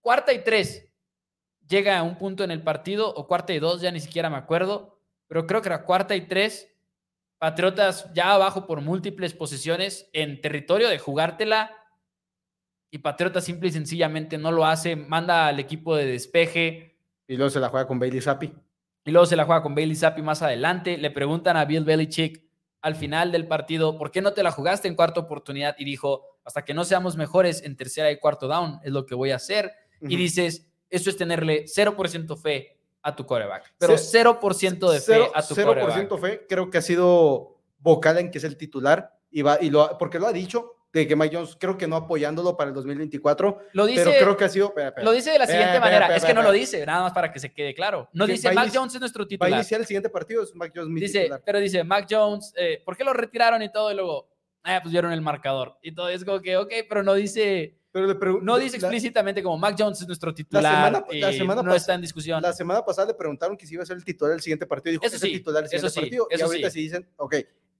cuarta 0.00 0.32
y 0.32 0.44
tres, 0.44 0.86
llega 1.66 1.98
a 1.98 2.02
un 2.02 2.16
punto 2.16 2.44
en 2.44 2.50
el 2.50 2.62
partido, 2.62 3.12
o 3.12 3.26
cuarta 3.26 3.52
y 3.52 3.58
dos, 3.58 3.80
ya 3.80 3.90
ni 3.90 4.00
siquiera 4.00 4.30
me 4.30 4.36
acuerdo, 4.36 5.00
pero 5.26 5.46
creo 5.46 5.62
que 5.62 5.68
era 5.68 5.84
cuarta 5.84 6.14
y 6.14 6.26
tres, 6.28 6.74
Patriotas 7.44 8.10
ya 8.14 8.32
abajo 8.32 8.66
por 8.66 8.80
múltiples 8.80 9.34
posiciones 9.34 10.08
en 10.14 10.40
territorio 10.40 10.88
de 10.88 10.98
jugártela 10.98 11.76
y 12.94 12.98
Patriotas 12.98 13.42
simple 13.44 13.68
y 13.68 13.72
sencillamente 13.72 14.38
no 14.38 14.52
lo 14.52 14.64
hace, 14.64 14.94
manda 14.94 15.48
al 15.48 15.58
equipo 15.58 15.96
de 15.96 16.06
despeje 16.06 16.96
Y 17.26 17.36
luego 17.36 17.50
se 17.50 17.58
la 17.58 17.68
juega 17.68 17.88
con 17.88 17.98
Bailey 17.98 18.20
Zappi. 18.20 18.52
y 19.04 19.10
luego 19.10 19.26
se 19.26 19.34
la 19.34 19.44
juega 19.44 19.62
con 19.62 19.74
Bailey 19.74 19.96
Zappi 19.96 20.22
más 20.22 20.42
adelante. 20.42 20.96
Le 20.96 21.10
preguntan 21.10 21.56
a 21.56 21.64
Bill 21.64 21.84
Belichick 21.84 22.44
al 22.82 22.94
final 22.94 23.32
del 23.32 23.48
partido, 23.48 23.98
¿por 23.98 24.12
qué 24.12 24.22
no 24.22 24.32
te 24.32 24.44
la 24.44 24.52
jugaste 24.52 24.86
en 24.86 24.94
cuarta 24.94 25.18
oportunidad? 25.18 25.74
Y 25.76 25.84
dijo, 25.84 26.38
hasta 26.44 26.64
que 26.64 26.72
no 26.72 26.84
seamos 26.84 27.16
mejores 27.16 27.62
en 27.64 27.76
tercera 27.76 28.12
y 28.12 28.18
cuarto 28.20 28.46
down, 28.46 28.78
es 28.84 28.92
lo 28.92 29.04
que 29.06 29.14
voy 29.16 29.32
a 29.32 29.36
hacer. 29.36 29.72
Y 30.00 30.14
dices, 30.16 30.70
eso 30.88 31.10
es 31.10 31.16
tenerle 31.16 31.64
0% 31.64 32.36
fe 32.40 32.78
a 33.02 33.16
tu 33.16 33.26
coreback, 33.26 33.74
pero 33.78 33.98
Ce- 33.98 34.18
0% 34.24 34.90
de 34.92 35.00
fe 35.00 35.28
a 35.34 35.42
tu 35.42 35.54
0% 35.54 35.64
coreback. 35.64 36.20
fe, 36.20 36.46
creo 36.48 36.70
que 36.70 36.78
ha 36.78 36.82
sido 36.82 37.56
vocal 37.78 38.18
en 38.18 38.30
que 38.30 38.38
es 38.38 38.44
el 38.44 38.56
titular 38.56 39.18
y 39.30 39.42
va 39.42 39.58
y 39.60 39.70
lo 39.70 39.98
porque 39.98 40.18
lo 40.20 40.26
ha 40.28 40.32
dicho 40.32 40.70
de 41.00 41.08
que 41.08 41.16
Mike 41.16 41.34
Jones 41.36 41.56
creo 41.58 41.76
que 41.76 41.86
no 41.86 41.96
apoyándolo 41.96 42.56
para 42.56 42.68
el 42.70 42.74
2024, 42.74 43.58
Lo 43.72 43.86
dice, 43.86 44.04
pero 44.04 44.18
creo 44.18 44.36
que 44.36 44.44
ha 44.44 44.48
sido 44.48 44.66
espera, 44.68 44.88
espera. 44.88 45.04
lo 45.04 45.12
dice 45.12 45.30
de 45.32 45.38
la 45.38 45.46
siguiente 45.46 45.74
espera, 45.74 45.84
manera, 45.84 46.16
es 46.16 46.24
que 46.24 46.34
no 46.34 46.42
lo 46.42 46.52
dice, 46.52 46.86
nada 46.86 47.02
más 47.02 47.12
para 47.12 47.32
que 47.32 47.38
se 47.40 47.52
quede 47.52 47.74
claro. 47.74 48.08
No 48.12 48.26
dice, 48.26 48.52
Mac 48.52 48.68
inici- 48.68 48.76
Jones 48.76 48.94
es 48.94 49.00
nuestro 49.00 49.22
va 49.22 49.26
a 49.26 49.28
titular. 49.28 49.50
iniciar 49.52 49.80
el 49.80 49.86
siguiente 49.86 50.08
partido, 50.08 50.42
es 50.42 50.54
Mike 50.54 50.72
Jones 50.74 50.90
mi 50.90 51.00
Dice, 51.00 51.18
titular. 51.20 51.42
pero 51.44 51.58
dice, 51.60 51.82
Mac 51.84 52.06
Jones, 52.08 52.52
eh, 52.56 52.80
¿por 52.84 52.96
qué 52.96 53.04
lo 53.04 53.12
retiraron 53.12 53.62
y 53.62 53.70
todo? 53.72 53.90
Y 53.90 53.94
luego, 53.96 54.28
ah, 54.62 54.78
pues 54.82 54.92
vieron 54.92 55.12
el 55.12 55.20
marcador. 55.20 55.76
Y 55.82 55.92
todo 55.92 56.08
es 56.08 56.24
como 56.24 56.40
que, 56.40 56.56
ok, 56.56 56.72
pero 56.88 57.02
no 57.02 57.14
dice, 57.14 57.76
Pero 57.92 58.06
le 58.08 58.14
no 58.42 58.56
dice 58.58 58.78
la- 58.78 58.88
explícitamente 58.88 59.42
como 59.42 59.56
Mac 59.58 59.76
Jones 59.78 60.00
es 60.00 60.06
nuestro 60.06 60.32
titular. 60.34 60.62
semana- 60.64 61.04
la 61.10 61.32
semana 61.32 61.62
no 61.62 61.74
está 61.74 61.94
en 61.94 62.00
discusión. 62.00 62.40
La 62.42 62.52
semana 62.52 62.84
pasada 62.84 63.08
le 63.08 63.14
preguntaron 63.14 63.56
que 63.56 63.66
si 63.66 63.74
iba 63.74 63.82
a 63.82 63.86
ser 63.86 63.96
el 63.96 64.04
titular 64.04 64.32
del 64.32 64.40
siguiente 64.40 64.66
partido. 64.66 64.92
Dijo 64.92 65.04
Eso 65.04 65.12
que 65.12 65.16
es 65.16 65.22
sí, 65.22 65.28
el 65.32 65.38
titular 65.38 65.62
del 65.62 65.70
siguiente 65.70 65.90
sí, 65.90 66.00
partido. 66.00 66.28
Y 66.30 66.40
ahorita 66.40 66.70
sí. 66.70 66.74
sí 66.78 66.80
dicen, 66.84 67.08
ok, 67.16 67.34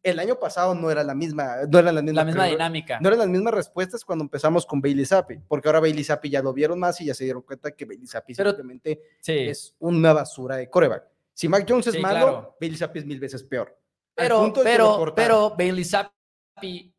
el 0.04 0.18
año 0.20 0.38
pasado 0.38 0.74
no 0.74 0.90
era 0.90 1.02
la 1.02 1.14
misma, 1.14 1.56
no 1.68 1.78
era 1.78 1.90
la 1.90 2.02
misma, 2.02 2.20
la 2.20 2.24
misma 2.26 2.44
que- 2.44 2.50
dinámica. 2.50 3.00
No 3.00 3.08
eran 3.08 3.18
las 3.20 3.28
mismas 3.28 3.54
respuestas 3.54 4.04
cuando 4.04 4.22
empezamos 4.22 4.64
con 4.66 4.80
Bailey 4.80 5.04
Zappi, 5.06 5.38
porque 5.48 5.66
ahora 5.68 5.80
Bailey 5.80 6.04
Zappi 6.04 6.30
ya 6.30 6.42
lo 6.42 6.52
vieron 6.52 6.78
más 6.78 7.00
y 7.00 7.06
ya 7.06 7.14
se 7.14 7.24
dieron 7.24 7.42
cuenta 7.42 7.72
que 7.72 7.84
Bailey 7.84 8.06
Zappi 8.06 8.34
Pero- 8.34 8.50
simplemente 8.50 9.00
sí, 9.20 9.32
es 9.32 9.74
una 9.80 10.12
basura 10.12 10.56
de 10.56 10.70
coreback. 10.70 11.04
Si 11.32 11.48
Mac 11.48 11.66
Jones 11.68 11.88
es 11.88 11.94
Sí, 11.94 12.00
malo, 12.00 12.18
claro. 12.26 12.56
Bailey 12.60 12.78
Zappi 12.78 12.98
es 13.00 13.06
mil 13.06 13.18
veces 13.18 13.42
peor. 13.42 13.76
Pero, 14.14 14.52
que 14.52 14.60
pero, 14.62 15.12
pero 15.16 15.54
Bailey 15.58 15.84
Zappi 15.84 16.92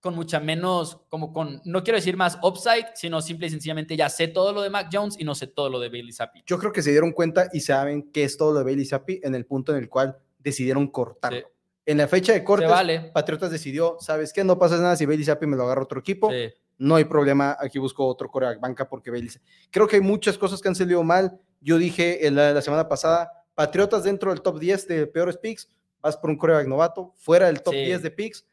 con 0.00 0.14
mucha 0.14 0.38
menos, 0.38 1.00
como 1.08 1.32
con, 1.32 1.60
no 1.64 1.82
quiero 1.82 1.96
decir 1.96 2.16
más 2.16 2.38
upside, 2.42 2.86
sino 2.94 3.20
simple 3.20 3.48
y 3.48 3.50
sencillamente 3.50 3.96
ya 3.96 4.08
sé 4.08 4.28
todo 4.28 4.52
lo 4.52 4.62
de 4.62 4.70
Mac 4.70 4.88
Jones 4.92 5.16
y 5.18 5.24
no 5.24 5.34
sé 5.34 5.48
todo 5.48 5.68
lo 5.68 5.80
de 5.80 5.88
Bailey 5.88 6.12
Zappi. 6.12 6.42
yo 6.46 6.56
creo 6.58 6.72
que 6.72 6.82
se 6.82 6.92
dieron 6.92 7.10
cuenta 7.12 7.48
y 7.52 7.60
saben 7.60 8.10
qué 8.12 8.22
es 8.22 8.36
todo 8.38 8.52
lo 8.52 8.60
de 8.60 8.64
Bailey 8.64 8.84
Zappi 8.86 9.20
en 9.24 9.34
el 9.34 9.44
punto 9.44 9.72
en 9.72 9.78
el 9.78 9.88
cual 9.88 10.16
decidieron 10.38 10.86
cortarlo. 10.86 11.40
Sí. 11.40 11.44
En 11.88 11.96
la 11.96 12.06
fecha 12.06 12.34
de 12.34 12.44
cortes, 12.44 12.68
vale. 12.68 13.10
Patriotas 13.14 13.50
decidió, 13.50 13.96
¿sabes 13.98 14.32
qué? 14.34 14.44
No 14.44 14.58
pasa 14.58 14.76
nada 14.76 14.94
si 14.94 15.06
Bailey 15.06 15.24
Zappi 15.24 15.46
me 15.46 15.56
lo 15.56 15.62
agarra 15.64 15.82
otro 15.82 15.98
equipo. 16.00 16.30
Sí. 16.30 16.52
no 16.76 16.96
hay 16.96 17.04
problema, 17.06 17.56
aquí 17.58 17.78
busco 17.78 18.06
otro 18.06 18.30
coreback 18.30 18.60
banca 18.60 18.88
porque 18.88 19.10
Bailey. 19.10 19.30
Creo 19.70 19.88
que 19.88 19.96
hay 19.96 20.02
muchas 20.02 20.36
cosas 20.36 20.60
que 20.60 20.68
han 20.68 20.74
salido 20.74 21.02
mal. 21.02 21.40
Yo 21.60 21.78
dije 21.78 22.26
en 22.26 22.34
la, 22.36 22.52
la 22.52 22.60
semana 22.62 22.88
pasada, 22.88 23.32
Patriotas 23.54 24.04
dentro 24.04 24.30
del 24.30 24.42
top 24.42 24.60
10 24.60 24.86
de 24.86 25.06
peores 25.06 25.38
picks, 25.38 25.68
vas 26.02 26.16
por 26.16 26.28
un 26.30 26.36
coreback 26.36 26.66
novato, 26.68 27.14
fuera 27.16 27.46
del 27.46 27.62
top 27.62 27.72
Sí. 27.74 27.86
10 27.86 28.02
de 28.02 28.10
picks, 28.10 28.46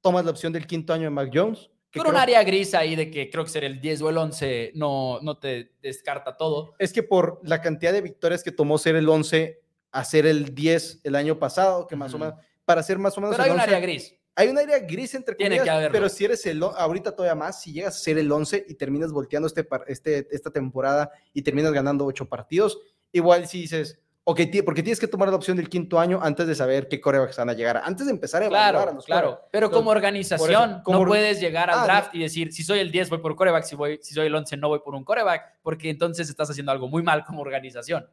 tomas 0.00 0.24
la 0.24 0.32
opción 0.32 0.52
del 0.52 0.66
quinto 0.66 0.92
año 0.92 1.04
de 1.04 1.10
Mac 1.10 1.30
Jones. 1.32 1.70
Por 1.94 2.06
un 2.08 2.16
área 2.16 2.42
gris 2.42 2.74
ahí 2.74 2.96
de 2.96 3.10
que 3.10 3.30
creo 3.30 3.44
que 3.44 3.50
ser 3.50 3.64
el 3.64 3.80
10 3.80 4.02
o 4.02 4.10
el 4.10 4.18
11 4.18 4.72
no, 4.74 5.20
no 5.22 5.38
te 5.38 5.72
descarta 5.80 6.36
todo. 6.36 6.74
Es 6.78 6.92
que 6.92 7.02
por 7.02 7.40
la 7.44 7.62
cantidad 7.62 7.92
de 7.92 8.00
victorias 8.00 8.42
que 8.42 8.52
tomó 8.52 8.78
ser 8.78 8.96
el 8.96 9.08
11 9.08 9.60
a 9.92 10.04
ser 10.04 10.26
el 10.26 10.54
10 10.54 11.00
el 11.04 11.14
año 11.16 11.38
pasado, 11.38 11.86
que 11.86 11.96
más 11.96 12.12
o 12.14 12.18
menos, 12.18 12.34
para 12.70 12.82
ser 12.84 12.98
más 13.00 13.18
o 13.18 13.20
menos 13.20 13.34
Pero 13.34 13.44
hay 13.44 13.50
un 13.50 13.56
11, 13.56 13.64
área 13.68 13.80
gris. 13.80 14.14
Hay 14.36 14.48
un 14.48 14.56
área 14.58 14.78
gris 14.78 15.12
entre 15.16 15.34
Tiene 15.34 15.56
comillas, 15.56 15.64
que 15.64 15.70
haberlo. 15.70 15.92
pero 15.92 16.08
si 16.08 16.24
eres 16.24 16.46
el, 16.46 16.62
ahorita 16.62 17.10
todavía 17.16 17.34
más, 17.34 17.60
si 17.60 17.72
llegas 17.72 17.96
a 17.96 17.98
ser 17.98 18.16
el 18.16 18.30
11 18.30 18.64
y 18.68 18.74
terminas 18.74 19.10
volteando 19.10 19.48
este, 19.48 19.66
este, 19.88 20.28
esta 20.30 20.50
temporada 20.52 21.10
y 21.34 21.42
terminas 21.42 21.72
ganando 21.72 22.06
ocho 22.06 22.28
partidos, 22.28 22.78
igual 23.10 23.48
si 23.48 23.62
dices, 23.62 23.98
ok, 24.22 24.40
porque 24.64 24.84
tienes 24.84 25.00
que 25.00 25.08
tomar 25.08 25.28
la 25.30 25.34
opción 25.34 25.56
del 25.56 25.68
quinto 25.68 25.98
año 25.98 26.20
antes 26.22 26.46
de 26.46 26.54
saber 26.54 26.86
qué 26.86 27.00
corebacks 27.00 27.38
van 27.38 27.50
a 27.50 27.54
llegar, 27.54 27.82
antes 27.84 28.06
de 28.06 28.12
empezar 28.12 28.42
a 28.42 28.46
evaluar 28.46 28.68
a 28.68 28.70
Claro, 28.82 28.94
los 28.94 29.04
claro. 29.04 29.26
corebacks. 29.30 29.48
Pero 29.50 29.66
Entonces, 29.66 29.78
como 29.80 29.90
organización, 29.90 30.82
como 30.84 30.98
no 30.98 31.02
or- 31.02 31.08
puedes 31.08 31.40
llegar 31.40 31.68
al 31.68 31.80
Ah, 31.80 31.84
draft 31.84 32.14
y 32.14 32.20
decir, 32.20 32.52
si 32.52 32.62
soy 32.62 32.78
el 32.78 32.92
10 32.92 33.10
voy 33.10 33.18
por 33.18 33.34
coreback, 33.34 33.64
si, 33.64 33.74
voy, 33.74 33.98
si 34.00 34.14
soy 34.14 34.28
el 34.28 34.34
11 34.34 34.56
no 34.56 34.68
voy 34.68 34.78
por 34.78 34.94
un 34.94 35.04
coreback, 35.04 35.56
porque 35.62 35.90
entonces 35.90 36.28
estás 36.30 36.48
haciendo 36.48 36.70
algo 36.70 36.86
muy 36.86 37.02
mal 37.02 37.24
como 37.24 37.42
organización. 37.42 38.08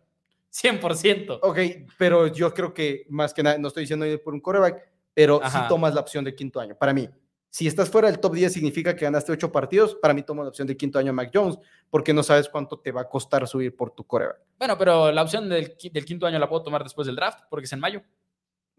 100%. 0.51 1.39
Ok, 1.41 1.57
pero 1.97 2.27
yo 2.27 2.53
creo 2.53 2.73
que 2.73 3.05
más 3.09 3.33
que 3.33 3.43
nada, 3.43 3.57
no 3.57 3.67
estoy 3.67 3.83
diciendo 3.83 4.05
ir 4.05 4.21
por 4.21 4.33
un 4.33 4.39
coreback, 4.41 4.81
pero 5.13 5.37
sí 5.39 5.43
Ajá. 5.45 5.67
tomas 5.67 5.93
la 5.93 6.01
opción 6.01 6.23
del 6.23 6.35
quinto 6.35 6.59
año. 6.59 6.75
Para 6.77 6.93
mí, 6.93 7.09
si 7.49 7.67
estás 7.67 7.89
fuera 7.89 8.07
del 8.09 8.19
top 8.19 8.33
10 8.33 8.51
significa 8.53 8.95
que 8.95 9.05
ganaste 9.05 9.31
ocho 9.31 9.51
partidos, 9.51 9.95
para 9.95 10.13
mí 10.13 10.21
tomo 10.23 10.43
la 10.43 10.49
opción 10.49 10.67
del 10.67 10.77
quinto 10.77 10.99
año 10.99 11.11
a 11.11 11.13
Mac 11.13 11.31
Jones, 11.33 11.57
porque 11.89 12.13
no 12.13 12.21
sabes 12.23 12.49
cuánto 12.49 12.79
te 12.79 12.91
va 12.91 13.01
a 13.01 13.09
costar 13.09 13.47
subir 13.47 13.75
por 13.75 13.91
tu 13.91 14.03
coreback. 14.05 14.37
Bueno, 14.59 14.77
pero 14.77 15.11
la 15.11 15.21
opción 15.23 15.47
del, 15.49 15.77
qui- 15.77 15.91
del 15.91 16.05
quinto 16.05 16.25
año 16.25 16.37
la 16.39 16.49
puedo 16.49 16.63
tomar 16.63 16.83
después 16.83 17.07
del 17.07 17.15
draft, 17.15 17.39
porque 17.49 17.65
es 17.65 17.73
en 17.73 17.79
mayo. 17.79 18.01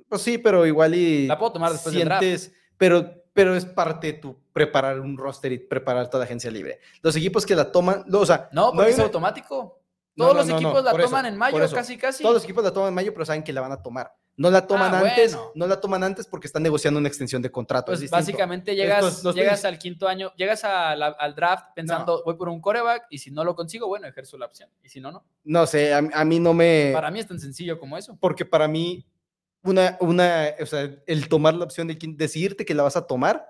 Pues 0.08 0.22
sí, 0.22 0.38
pero 0.38 0.64
igual 0.66 0.94
y 0.94 1.26
La 1.26 1.38
puedo 1.38 1.52
tomar 1.52 1.72
después 1.72 1.94
del 1.94 2.04
draft. 2.04 2.22
sientes, 2.22 2.52
pero, 2.76 3.10
pero 3.32 3.54
es 3.56 3.64
parte 3.64 4.08
de 4.08 4.12
tu 4.14 4.36
preparar 4.52 5.00
un 5.00 5.16
roster 5.16 5.52
y 5.52 5.58
preparar 5.58 6.08
toda 6.08 6.24
agencia 6.24 6.50
libre. 6.50 6.78
Los 7.02 7.14
equipos 7.16 7.44
que 7.46 7.54
la 7.56 7.70
toman, 7.72 8.04
no, 8.06 8.20
o 8.20 8.26
sea, 8.26 8.48
No, 8.52 8.72
porque 8.72 8.90
es 8.90 8.96
una- 8.96 9.04
automático. 9.04 9.77
Todos 10.18 10.32
no, 10.34 10.38
los 10.40 10.46
no, 10.48 10.52
no, 10.54 10.58
equipos 10.60 10.84
la 10.84 10.90
por 10.90 11.00
eso, 11.00 11.08
toman 11.10 11.26
en 11.26 11.36
mayo, 11.38 11.62
eso. 11.62 11.74
casi, 11.74 11.96
casi. 11.96 12.22
todos 12.22 12.34
los 12.34 12.44
equipos 12.44 12.62
la 12.64 12.72
toman 12.72 12.88
en 12.88 12.94
mayo, 12.94 13.12
pero 13.14 13.24
saben 13.24 13.42
que 13.42 13.52
la 13.52 13.60
van 13.62 13.72
a 13.72 13.82
tomar. 13.82 14.12
No 14.36 14.50
la 14.50 14.66
toman 14.66 14.94
Ah, 14.94 15.00
antes, 15.00 15.34
bueno. 15.34 15.50
no 15.56 15.66
la 15.66 15.80
toman 15.80 16.04
antes 16.04 16.26
porque 16.26 16.46
están 16.46 16.62
negociando 16.62 16.98
una 17.00 17.08
extensión 17.08 17.40
de 17.42 17.50
contrato. 17.50 17.92
es 17.92 17.98
Pues 18.00 18.10
básicamente 18.10 18.76
llegas, 18.76 19.22
llegas 19.34 19.64
al 19.64 19.78
quinto 19.78 20.06
año, 20.06 20.32
llegas 20.36 20.62
a 20.64 20.94
la- 20.94 21.08
al 21.18 21.34
draft 21.34 21.66
pensando, 21.74 22.22
voy 22.24 22.34
por 22.36 22.48
un 22.48 22.60
coreback, 22.60 23.06
y 23.10 23.18
si 23.18 23.30
no 23.32 23.42
lo 23.42 23.56
consigo, 23.56 23.88
bueno, 23.88 24.06
ejerzo 24.06 24.38
la 24.38 24.46
opción. 24.46 24.68
Y 24.82 24.88
si 24.90 25.00
no, 25.00 25.10
no. 25.10 25.24
No 25.44 25.66
sé, 25.66 25.92
a, 25.94 25.98
a 26.12 26.24
mí 26.24 26.38
no 26.38 26.52
me... 26.54 26.90
Para 26.92 27.10
mí 27.10 27.18
es 27.20 27.26
tan 27.26 27.40
sencillo 27.40 27.78
como 27.80 27.96
eso. 27.96 28.16
porque 28.20 28.44
para 28.44 28.68
mí, 28.68 29.04
una, 29.64 29.96
una, 30.00 30.50
o 30.60 30.66
sea, 30.66 30.88
el 31.06 31.28
tomar 31.28 31.54
la 31.54 31.64
opción 31.64 31.88
de 31.88 31.98
decidirte 32.00 32.64
que 32.64 32.74
la 32.74 32.84
vas 32.84 32.96
a 32.96 33.06
tomar, 33.08 33.44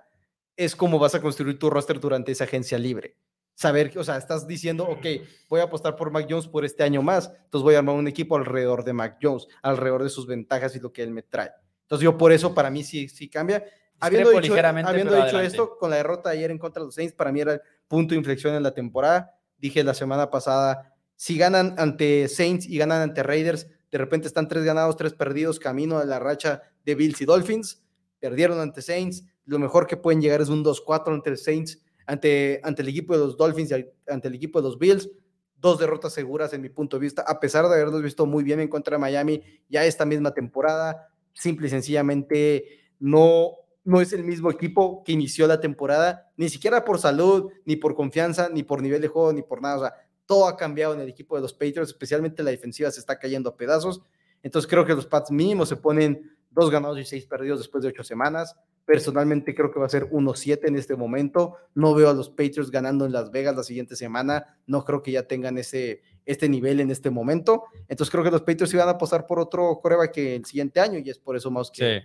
es 0.56 0.74
como 0.74 0.98
vas 0.98 1.14
a 1.14 1.20
construir 1.20 1.58
tu 1.58 1.68
roster 1.70 2.00
durante 2.00 2.32
esa 2.32 2.44
agencia 2.44 2.78
libre. 2.78 3.14
Saber, 3.58 3.90
que, 3.90 3.98
o 3.98 4.04
sea, 4.04 4.16
estás 4.16 4.46
diciendo, 4.46 4.84
ok, 4.84 5.04
voy 5.48 5.58
a 5.58 5.64
apostar 5.64 5.96
por 5.96 6.12
Mac 6.12 6.28
Jones 6.30 6.46
por 6.46 6.64
este 6.64 6.84
año 6.84 7.02
más, 7.02 7.28
entonces 7.42 7.64
voy 7.64 7.74
a 7.74 7.78
armar 7.78 7.96
un 7.96 8.06
equipo 8.06 8.36
alrededor 8.36 8.84
de 8.84 8.92
Mac 8.92 9.18
Jones, 9.20 9.48
alrededor 9.62 10.04
de 10.04 10.10
sus 10.10 10.28
ventajas 10.28 10.76
y 10.76 10.78
lo 10.78 10.92
que 10.92 11.02
él 11.02 11.10
me 11.10 11.24
trae. 11.24 11.50
Entonces 11.82 12.04
yo 12.04 12.16
por 12.16 12.30
eso, 12.30 12.54
para 12.54 12.70
mí 12.70 12.84
sí, 12.84 13.08
sí 13.08 13.28
cambia. 13.28 13.64
Habiendo 13.98 14.30
dicho, 14.30 14.54
habiendo 14.54 15.12
dicho 15.12 15.40
esto, 15.40 15.76
con 15.76 15.90
la 15.90 15.96
derrota 15.96 16.30
ayer 16.30 16.52
en 16.52 16.58
contra 16.58 16.82
de 16.82 16.86
los 16.86 16.94
Saints, 16.94 17.12
para 17.14 17.32
mí 17.32 17.40
era 17.40 17.54
el 17.54 17.60
punto 17.88 18.14
de 18.14 18.18
inflexión 18.18 18.54
en 18.54 18.62
la 18.62 18.72
temporada. 18.72 19.34
Dije 19.56 19.82
la 19.82 19.94
semana 19.94 20.30
pasada, 20.30 20.94
si 21.16 21.36
ganan 21.36 21.74
ante 21.78 22.28
Saints 22.28 22.64
y 22.64 22.78
ganan 22.78 23.02
ante 23.02 23.24
Raiders, 23.24 23.66
de 23.90 23.98
repente 23.98 24.28
están 24.28 24.46
tres 24.46 24.62
ganados, 24.62 24.96
tres 24.96 25.14
perdidos, 25.14 25.58
camino 25.58 25.98
a 25.98 26.04
la 26.04 26.20
racha 26.20 26.62
de 26.84 26.94
Bills 26.94 27.20
y 27.22 27.24
Dolphins. 27.24 27.82
Perdieron 28.20 28.60
ante 28.60 28.82
Saints. 28.82 29.24
Lo 29.46 29.58
mejor 29.58 29.88
que 29.88 29.96
pueden 29.96 30.20
llegar 30.20 30.40
es 30.40 30.48
un 30.48 30.64
2-4 30.64 31.12
ante 31.12 31.36
Saints, 31.36 31.82
ante, 32.08 32.60
ante 32.64 32.80
el 32.80 32.88
equipo 32.88 33.12
de 33.12 33.20
los 33.20 33.36
Dolphins 33.36 33.70
y 33.70 33.86
ante 34.10 34.28
el 34.28 34.34
equipo 34.34 34.60
de 34.60 34.68
los 34.68 34.78
Bills. 34.78 35.10
Dos 35.56 35.78
derrotas 35.78 36.14
seguras 36.14 36.52
en 36.54 36.62
mi 36.62 36.70
punto 36.70 36.96
de 36.96 37.02
vista, 37.02 37.22
a 37.22 37.38
pesar 37.38 37.68
de 37.68 37.74
haberlos 37.74 38.02
visto 38.02 38.24
muy 38.26 38.42
bien 38.44 38.60
en 38.60 38.68
contra 38.68 38.96
de 38.96 39.00
Miami 39.00 39.42
ya 39.68 39.84
esta 39.84 40.06
misma 40.06 40.32
temporada. 40.32 41.08
Simple 41.34 41.66
y 41.66 41.70
sencillamente 41.70 42.64
no, 42.98 43.52
no 43.84 44.00
es 44.00 44.12
el 44.14 44.24
mismo 44.24 44.50
equipo 44.50 45.04
que 45.04 45.12
inició 45.12 45.46
la 45.46 45.60
temporada, 45.60 46.30
ni 46.36 46.48
siquiera 46.48 46.84
por 46.84 46.98
salud, 46.98 47.50
ni 47.66 47.76
por 47.76 47.94
confianza, 47.94 48.48
ni 48.48 48.62
por 48.62 48.80
nivel 48.80 49.02
de 49.02 49.08
juego, 49.08 49.32
ni 49.32 49.42
por 49.42 49.60
nada. 49.60 49.76
O 49.76 49.80
sea, 49.80 49.94
todo 50.24 50.48
ha 50.48 50.56
cambiado 50.56 50.94
en 50.94 51.00
el 51.00 51.08
equipo 51.08 51.36
de 51.36 51.42
los 51.42 51.52
Patriots, 51.52 51.90
especialmente 51.90 52.42
la 52.42 52.50
defensiva 52.50 52.90
se 52.90 53.00
está 53.00 53.18
cayendo 53.18 53.50
a 53.50 53.56
pedazos. 53.56 54.00
Entonces 54.42 54.68
creo 54.70 54.86
que 54.86 54.94
los 54.94 55.06
Pats 55.06 55.30
mínimo 55.30 55.66
se 55.66 55.76
ponen 55.76 56.38
dos 56.50 56.70
ganados 56.70 56.98
y 56.98 57.04
seis 57.04 57.26
perdidos 57.26 57.58
después 57.58 57.82
de 57.82 57.90
ocho 57.90 58.02
semanas. 58.02 58.56
Personalmente 58.88 59.54
creo 59.54 59.70
que 59.70 59.78
va 59.78 59.84
a 59.84 59.90
ser 59.90 60.08
1-7 60.08 60.66
en 60.66 60.74
este 60.74 60.96
momento. 60.96 61.58
No 61.74 61.92
veo 61.92 62.08
a 62.08 62.14
los 62.14 62.30
Patriots 62.30 62.70
ganando 62.70 63.04
en 63.04 63.12
Las 63.12 63.30
Vegas 63.30 63.54
la 63.54 63.62
siguiente 63.62 63.96
semana. 63.96 64.56
No 64.66 64.82
creo 64.82 65.02
que 65.02 65.12
ya 65.12 65.24
tengan 65.24 65.58
ese, 65.58 66.00
este 66.24 66.48
nivel 66.48 66.80
en 66.80 66.90
este 66.90 67.10
momento. 67.10 67.64
Entonces 67.86 68.10
creo 68.10 68.24
que 68.24 68.30
los 68.30 68.40
Patriots 68.40 68.72
iban 68.72 68.88
a 68.88 68.92
apostar 68.92 69.26
por 69.26 69.40
otro 69.40 69.78
coreback 69.82 70.12
que 70.12 70.36
el 70.36 70.46
siguiente 70.46 70.80
año 70.80 70.98
y 71.00 71.10
es 71.10 71.18
por 71.18 71.36
eso 71.36 71.50
más 71.50 71.70
que, 71.70 72.02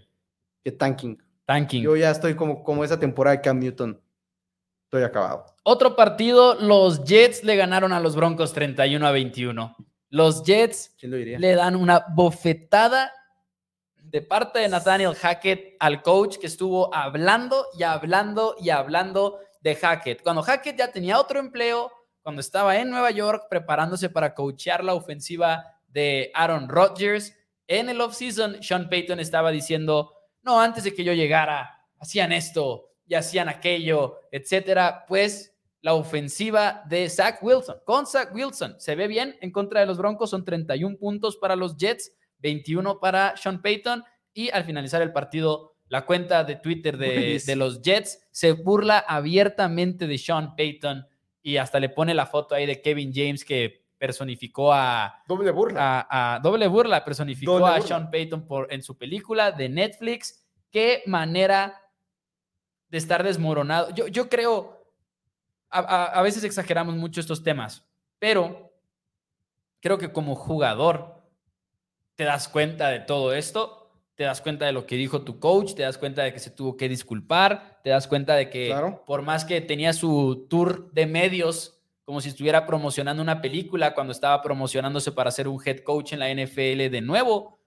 que 0.62 0.74
tanking. 0.74 1.24
Tanking. 1.46 1.84
Yo 1.84 1.96
ya 1.96 2.12
estoy 2.12 2.36
como, 2.36 2.66
como 2.66 2.84
esa 2.84 3.00
temporada 3.00 3.38
de 3.38 3.42
Cam 3.42 3.60
Newton. 3.60 4.02
Estoy 4.84 5.04
acabado. 5.04 5.46
Otro 5.64 5.96
partido, 5.96 6.56
los 6.56 7.06
Jets 7.06 7.46
le 7.46 7.56
ganaron 7.56 7.94
a 7.94 8.02
los 8.02 8.18
Broncos 8.18 8.52
31 8.52 9.08
a 9.08 9.12
21. 9.12 9.74
Los 10.10 10.44
Jets 10.44 10.94
¿Quién 11.00 11.12
lo 11.14 11.18
diría? 11.18 11.40
le 11.40 11.56
dan 11.56 11.78
una 11.78 12.04
bofetada 12.14 13.10
de 14.14 14.22
parte 14.22 14.60
de 14.60 14.70
Nathaniel 14.70 15.16
Hackett 15.16 15.76
al 15.80 16.04
coach 16.04 16.38
que 16.38 16.46
estuvo 16.46 16.94
hablando 16.94 17.66
y 17.76 17.82
hablando 17.82 18.56
y 18.62 18.70
hablando 18.70 19.40
de 19.60 19.76
Hackett. 19.76 20.22
Cuando 20.22 20.44
Hackett 20.44 20.78
ya 20.78 20.92
tenía 20.92 21.20
otro 21.20 21.40
empleo, 21.40 21.92
cuando 22.22 22.40
estaba 22.40 22.78
en 22.78 22.92
Nueva 22.92 23.10
York 23.10 23.48
preparándose 23.50 24.12
para 24.12 24.36
coachear 24.36 24.84
la 24.84 24.94
ofensiva 24.94 25.66
de 25.88 26.30
Aaron 26.36 26.70
Rodgers, 26.70 27.36
en 27.66 27.90
el 27.90 28.00
offseason, 28.02 28.62
Sean 28.62 28.88
Payton 28.88 29.20
estaba 29.20 29.50
diciendo, 29.50 30.14
no, 30.44 30.62
antes 30.62 30.84
de 30.84 30.94
que 30.94 31.04
yo 31.04 31.14
llegara, 31.14 31.84
hacían 32.00 32.32
esto 32.32 32.92
y 33.08 33.16
hacían 33.16 33.50
aquello, 33.50 34.20
etcétera. 34.32 35.06
Pues 35.08 35.56
la 35.82 35.96
ofensiva 35.96 36.84
de 36.86 37.10
Zach 37.10 37.42
Wilson, 37.42 37.78
con 37.84 38.06
Zach 38.06 38.30
Wilson, 38.32 38.76
se 38.80 38.94
ve 38.94 39.08
bien 39.08 39.36
en 39.42 39.52
contra 39.52 39.80
de 39.80 39.88
los 39.88 39.98
Broncos, 39.98 40.30
son 40.30 40.46
31 40.46 40.98
puntos 40.98 41.36
para 41.36 41.56
los 41.56 41.76
Jets, 41.78 42.12
21 42.44 43.00
para 43.00 43.36
Sean 43.38 43.62
Payton 43.62 44.04
y 44.34 44.52
al 44.52 44.64
finalizar 44.66 45.02
el 45.02 45.12
partido, 45.12 45.78
la 45.88 46.06
cuenta 46.06 46.44
de 46.44 46.58
Twitter 46.58 46.98
de, 46.98 47.42
de 47.44 47.56
los 47.56 47.82
Jets 47.82 48.28
se 48.32 48.52
burla 48.52 49.00
abiertamente 49.00 50.06
de 50.06 50.18
Sean 50.18 50.56
Payton 50.56 51.08
y 51.42 51.58
hasta 51.58 51.80
le 51.80 51.90
pone 51.90 52.14
la 52.14 52.26
foto 52.28 52.54
ahí 52.54 52.66
de 52.66 52.82
Kevin 52.82 53.12
James 53.14 53.44
que 53.44 53.86
personificó 53.98 54.74
a, 54.74 55.24
Doble 55.28 55.52
burla. 55.52 56.00
a, 56.10 56.36
a- 56.36 56.40
doble 56.40 56.68
burla, 56.68 57.06
personificó 57.06 57.54
Doble 57.54 57.66
a 57.68 57.72
burla. 57.76 57.88
Sean 57.88 58.12
Payton 58.12 58.46
por, 58.46 58.72
en 58.72 58.84
su 58.84 58.98
película 58.98 59.52
de 59.52 59.70
Netflix. 59.70 60.46
Qué 60.70 61.04
manera 61.06 61.80
de 62.90 62.98
estar 62.98 63.24
desmoronado. 63.24 63.92
Yo, 63.92 64.08
yo 64.08 64.28
creo, 64.28 64.92
a, 65.70 65.80
a- 65.80 66.06
a 66.20 66.22
veces 66.22 66.44
exageramos 66.44 66.96
mucho 66.96 67.22
estos 67.22 67.44
temas, 67.44 67.88
pero 68.20 68.74
creo 69.80 69.98
que 69.98 70.12
como 70.12 70.36
jugador 70.36 71.23
te 72.16 72.24
das 72.24 72.48
cuenta 72.48 72.90
de 72.90 73.00
todo 73.00 73.34
esto, 73.34 73.92
te 74.16 74.24
das 74.24 74.42
cuenta 74.42 74.66
de 74.66 74.72
lo 74.72 74.86
que 74.86 74.96
dijo 74.96 75.24
tu 75.24 75.40
coach, 75.40 75.74
te 75.74 75.82
das 75.84 75.98
cuenta 75.98 76.24
de 76.24 76.34
que 76.34 76.40
se 76.40 76.52
tuvo 76.52 76.78
que 76.78 76.88
disculpar, 76.88 77.80
te 77.84 77.90
das 77.90 78.08
cuenta 78.08 78.36
de 78.36 78.50
que 78.50 78.68
Claro. 78.68 79.04
por 79.06 79.22
más 79.24 79.46
que 79.46 79.60
tenía 79.62 79.94
su 79.94 80.46
tour 80.50 80.92
de 80.94 81.08
medios, 81.08 81.80
como 82.06 82.22
si 82.22 82.30
estuviera 82.30 82.66
promocionando 82.66 83.24
una 83.24 83.42
película 83.42 83.94
cuando 83.96 84.12
estaba 84.12 84.42
promocionándose 84.42 85.12
para 85.12 85.32
ser 85.32 85.48
un 85.48 85.60
head 85.66 85.80
coach 85.80 86.14
en 86.14 86.20
la 86.20 86.30
NFL 86.30 86.90
de 86.90 87.02
nuevo, 87.02 87.60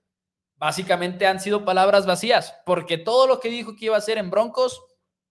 básicamente 0.57 1.27
han 1.27 1.41
sido 1.41 1.65
palabras 1.65 2.07
vacías, 2.07 2.55
porque 2.65 2.97
todo 2.99 3.27
lo 3.27 3.41
que 3.41 3.49
dijo 3.49 3.75
que 3.75 3.87
iba 3.87 3.95
a 3.97 3.99
hacer 3.99 4.19
en 4.19 4.31
Broncos 4.31 4.83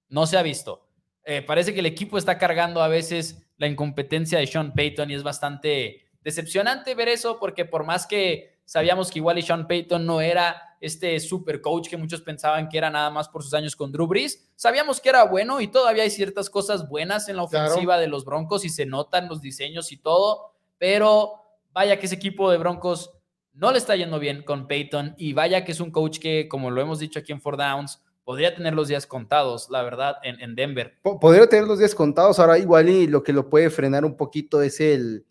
no 0.09 0.28
se 0.28 0.38
ha 0.38 0.41
visto. 0.41 0.88
Eh, 1.24 1.41
parece 1.41 1.74
que 1.74 1.80
el 1.80 1.86
equipo 1.88 2.18
está 2.18 2.38
cargando 2.38 2.82
a 2.84 2.88
veces 2.88 3.47
la 3.57 3.68
incompetencia 3.68 4.38
de 4.38 4.45
Sean 4.47 4.74
Payton 4.74 5.09
y 5.09 5.16
es 5.16 5.24
bastante 5.24 6.05
decepcionante 6.22 6.93
ver 6.93 7.07
eso, 7.07 7.39
porque 7.39 7.66
por 7.66 7.84
más 7.84 8.05
que 8.05 8.55
sabíamos 8.66 9.09
que 9.11 9.20
igual 9.20 9.38
y 9.38 9.41
Sean 9.41 9.68
Payton 9.68 10.05
no 10.05 10.22
era 10.22 10.55
este 10.82 11.20
super 11.20 11.61
coach 11.61 11.88
que 11.89 11.97
muchos 11.97 12.22
pensaban 12.22 12.68
que 12.70 12.78
era 12.78 12.89
nada 12.89 13.09
más 13.09 13.30
por 13.30 13.41
sus 13.43 13.53
años 13.53 13.76
con 13.76 13.91
Drew 13.91 14.07
Brees, 14.07 14.51
sabíamos 14.55 14.99
que 14.99 15.09
era 15.09 15.24
bueno 15.24 15.61
y 15.61 15.68
todavía 15.68 16.03
hay 16.03 16.09
ciertas 16.11 16.49
cosas 16.49 16.88
buenas 16.89 17.28
en 17.30 17.38
la 17.38 17.47
Claro. 17.47 17.68
ofensiva 17.68 17.97
de 17.97 18.07
los 18.07 18.26
Broncos 18.26 18.66
y 18.66 18.70
se 18.70 18.86
notan 18.86 19.28
los 19.30 19.41
diseños 19.41 19.91
y 19.91 19.97
todo, 19.97 20.53
pero 20.78 21.34
vaya 21.74 21.99
que 21.99 22.05
ese 22.05 22.16
equipo 22.16 22.51
de 22.51 22.57
Broncos 22.57 23.11
no 23.53 23.72
le 23.72 23.78
está 23.78 23.95
yendo 23.95 24.20
bien 24.20 24.43
con 24.43 24.68
Peyton 24.68 25.16
y 25.18 25.34
vaya 25.34 25.63
que 25.63 25.72
es 25.72 25.80
un 25.80 25.91
coach 25.91 26.20
que, 26.20 26.47
como 26.49 26.70
lo 26.72 26.82
hemos 26.82 26.99
dicho 26.99 27.20
aquí 27.20 27.32
en 27.32 27.41
Four 27.41 27.57
Downs, 27.57 28.01
podría 28.24 28.53
tener 28.55 28.74
los 28.74 28.88
días 28.88 29.05
contados, 29.07 29.70
la 29.70 29.82
verdad, 29.84 30.18
en, 30.24 30.39
en 30.41 30.55
Denver. 30.55 30.97
Po- 31.01 31.20
Podría 31.20 31.47
tener 31.47 31.66
los 31.66 31.80
días 31.80 31.95
contados, 31.95 32.39
ahora 32.39 32.57
igual 32.57 32.89
y 32.89 33.07
lo 33.07 33.24
que 33.24 33.32
lo 33.34 33.49
puede 33.49 33.70
frenar 33.70 34.03
un 34.03 34.18
poquito 34.18 34.61
es 34.61 34.80
el, 34.82 35.26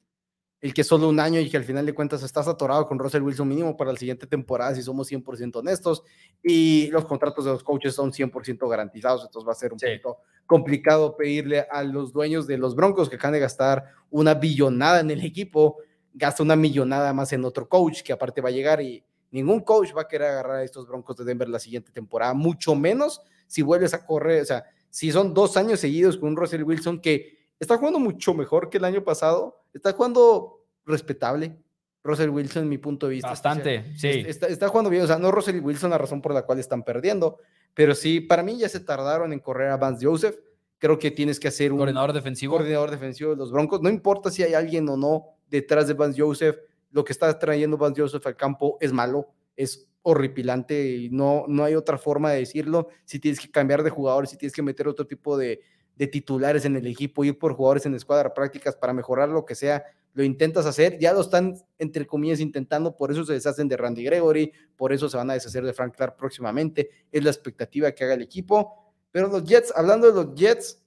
el 0.64 0.72
que 0.72 0.82
solo 0.82 1.10
un 1.10 1.20
año 1.20 1.40
y 1.40 1.50
que 1.50 1.58
al 1.58 1.64
final 1.64 1.84
de 1.84 1.92
cuentas 1.92 2.22
estás 2.22 2.48
atorado 2.48 2.86
con 2.88 2.98
Russell 2.98 3.20
Wilson 3.20 3.46
mínimo 3.46 3.76
para 3.76 3.92
la 3.92 3.98
siguiente 3.98 4.26
temporada, 4.26 4.74
si 4.74 4.82
somos 4.82 5.06
100% 5.06 5.56
honestos, 5.56 6.02
y 6.42 6.86
los 6.86 7.04
contratos 7.04 7.44
de 7.44 7.50
los 7.50 7.62
coaches 7.62 7.94
son 7.94 8.14
100% 8.14 8.66
garantizados, 8.66 9.26
entonces 9.26 9.46
va 9.46 9.52
a 9.52 9.56
ser 9.56 9.74
un 9.74 9.78
Sí. 9.78 9.84
poquito 9.88 10.16
complicado 10.46 11.18
pedirle 11.18 11.66
a 11.70 11.82
los 11.82 12.14
dueños 12.14 12.46
de 12.46 12.56
los 12.56 12.74
Broncos 12.74 13.10
que 13.10 13.16
acaban 13.16 13.34
de 13.34 13.40
gastar 13.40 13.84
una 14.08 14.32
billonada 14.32 15.00
en 15.00 15.10
el 15.10 15.22
equipo, 15.22 15.76
gasta 16.14 16.42
una 16.42 16.56
millonada 16.56 17.12
más 17.12 17.34
en 17.34 17.44
otro 17.44 17.68
coach 17.68 18.00
que 18.00 18.14
aparte 18.14 18.40
va 18.40 18.48
a 18.48 18.52
llegar 18.52 18.80
y 18.80 19.04
ningún 19.32 19.60
coach 19.60 19.94
va 19.94 20.02
a 20.02 20.08
querer 20.08 20.28
agarrar 20.28 20.56
a 20.56 20.64
estos 20.64 20.88
Broncos 20.88 21.18
de 21.18 21.24
Denver 21.24 21.46
la 21.50 21.58
siguiente 21.58 21.92
temporada, 21.92 22.32
mucho 22.32 22.74
menos 22.74 23.20
si 23.46 23.60
vuelves 23.60 23.92
a 23.92 24.06
correr, 24.06 24.40
o 24.40 24.46
sea, 24.46 24.64
si 24.88 25.12
son 25.12 25.34
dos 25.34 25.58
años 25.58 25.78
seguidos 25.80 26.16
con 26.16 26.30
un 26.30 26.36
Russell 26.38 26.62
Wilson 26.62 27.02
que 27.02 27.43
está 27.64 27.78
jugando 27.78 27.98
mucho 27.98 28.34
mejor 28.34 28.70
que 28.70 28.78
el 28.78 28.84
año 28.84 29.02
pasado, 29.02 29.64
está 29.72 29.92
jugando 29.92 30.64
respetable. 30.86 31.58
Russell 32.02 32.28
Wilson, 32.28 32.64
en 32.64 32.68
mi 32.68 32.76
punto 32.76 33.06
de 33.06 33.14
vista. 33.14 33.30
Bastante, 33.30 33.96
sí. 33.96 34.08
Está, 34.26 34.68
jugando 34.68 34.90
bien, 34.90 35.04
o 35.04 35.06
sea, 35.06 35.18
no 35.18 35.30
Russell 35.30 35.60
Wilson 35.60 35.90
la 35.90 35.96
razón 35.96 36.20
por 36.20 36.34
la 36.34 36.42
cual 36.42 36.58
están 36.58 36.82
perdiendo, 36.82 37.38
pero 37.72 37.94
sí, 37.94 38.20
para 38.20 38.42
mí 38.42 38.58
ya 38.58 38.68
se 38.68 38.80
tardaron 38.80 39.32
en 39.32 39.40
correr 39.40 39.70
a 39.70 39.78
Vance 39.78 40.06
Joseph. 40.06 40.36
Creo 40.78 40.98
que 40.98 41.10
tienes 41.10 41.40
que 41.40 41.48
hacer 41.48 41.72
un 41.72 41.78
Coordinador 41.78 42.12
defensivo. 42.12 42.56
coordinador 42.56 42.90
defensivo 42.90 43.30
de 43.30 43.36
los 43.36 43.50
Broncos. 43.50 43.80
No 43.80 43.88
importa 43.88 44.30
si 44.30 44.42
hay 44.42 44.52
alguien 44.52 44.86
o 44.90 44.98
no 44.98 45.24
detrás 45.48 45.88
de 45.88 45.94
Vance 45.94 46.20
Joseph, 46.20 46.56
lo 46.90 47.04
que 47.04 47.12
está 47.14 47.38
trayendo 47.38 47.78
Vance 47.78 48.02
Joseph 48.02 48.26
al 48.26 48.36
campo 48.36 48.76
es 48.80 48.92
malo, 48.92 49.30
es 49.56 49.88
horripilante 50.02 50.96
y 50.96 51.08
no, 51.08 51.46
no 51.48 51.64
hay 51.64 51.74
otra 51.74 51.96
forma 51.96 52.32
de 52.32 52.40
decirlo. 52.40 52.88
Si 53.06 53.18
tienes 53.18 53.40
que 53.40 53.50
cambiar 53.50 53.82
de 53.82 53.88
jugadores, 53.88 54.28
si 54.28 54.36
tienes 54.36 54.52
que 54.52 54.62
meter 54.62 54.86
otro 54.86 55.06
tipo 55.06 55.38
de, 55.38 55.62
de 55.96 56.06
titulares 56.06 56.64
en 56.64 56.76
el 56.76 56.86
equipo, 56.86 57.24
ir 57.24 57.38
por 57.38 57.54
jugadores 57.54 57.86
en 57.86 57.94
escuadra 57.94 58.34
prácticas 58.34 58.76
para 58.76 58.92
mejorar 58.92 59.28
lo 59.28 59.44
que 59.44 59.54
sea, 59.54 59.84
lo 60.12 60.22
intentas 60.22 60.66
hacer, 60.66 60.98
ya 60.98 61.12
lo 61.12 61.20
están 61.20 61.56
entre 61.78 62.06
comillas 62.06 62.40
intentando, 62.40 62.96
por 62.96 63.10
eso 63.10 63.24
se 63.24 63.32
deshacen 63.32 63.68
de 63.68 63.76
Randy 63.76 64.04
Gregory, 64.04 64.52
por 64.76 64.92
eso 64.92 65.08
se 65.08 65.16
van 65.16 65.30
a 65.30 65.34
deshacer 65.34 65.64
de 65.64 65.72
Frank 65.72 65.94
Clark 65.96 66.16
próximamente, 66.16 66.90
es 67.10 67.24
la 67.24 67.30
expectativa 67.30 67.92
que 67.92 68.04
haga 68.04 68.14
el 68.14 68.22
equipo. 68.22 68.92
Pero 69.10 69.28
los 69.28 69.44
Jets, 69.44 69.72
hablando 69.76 70.06
de 70.06 70.24
los 70.24 70.34
Jets, 70.34 70.80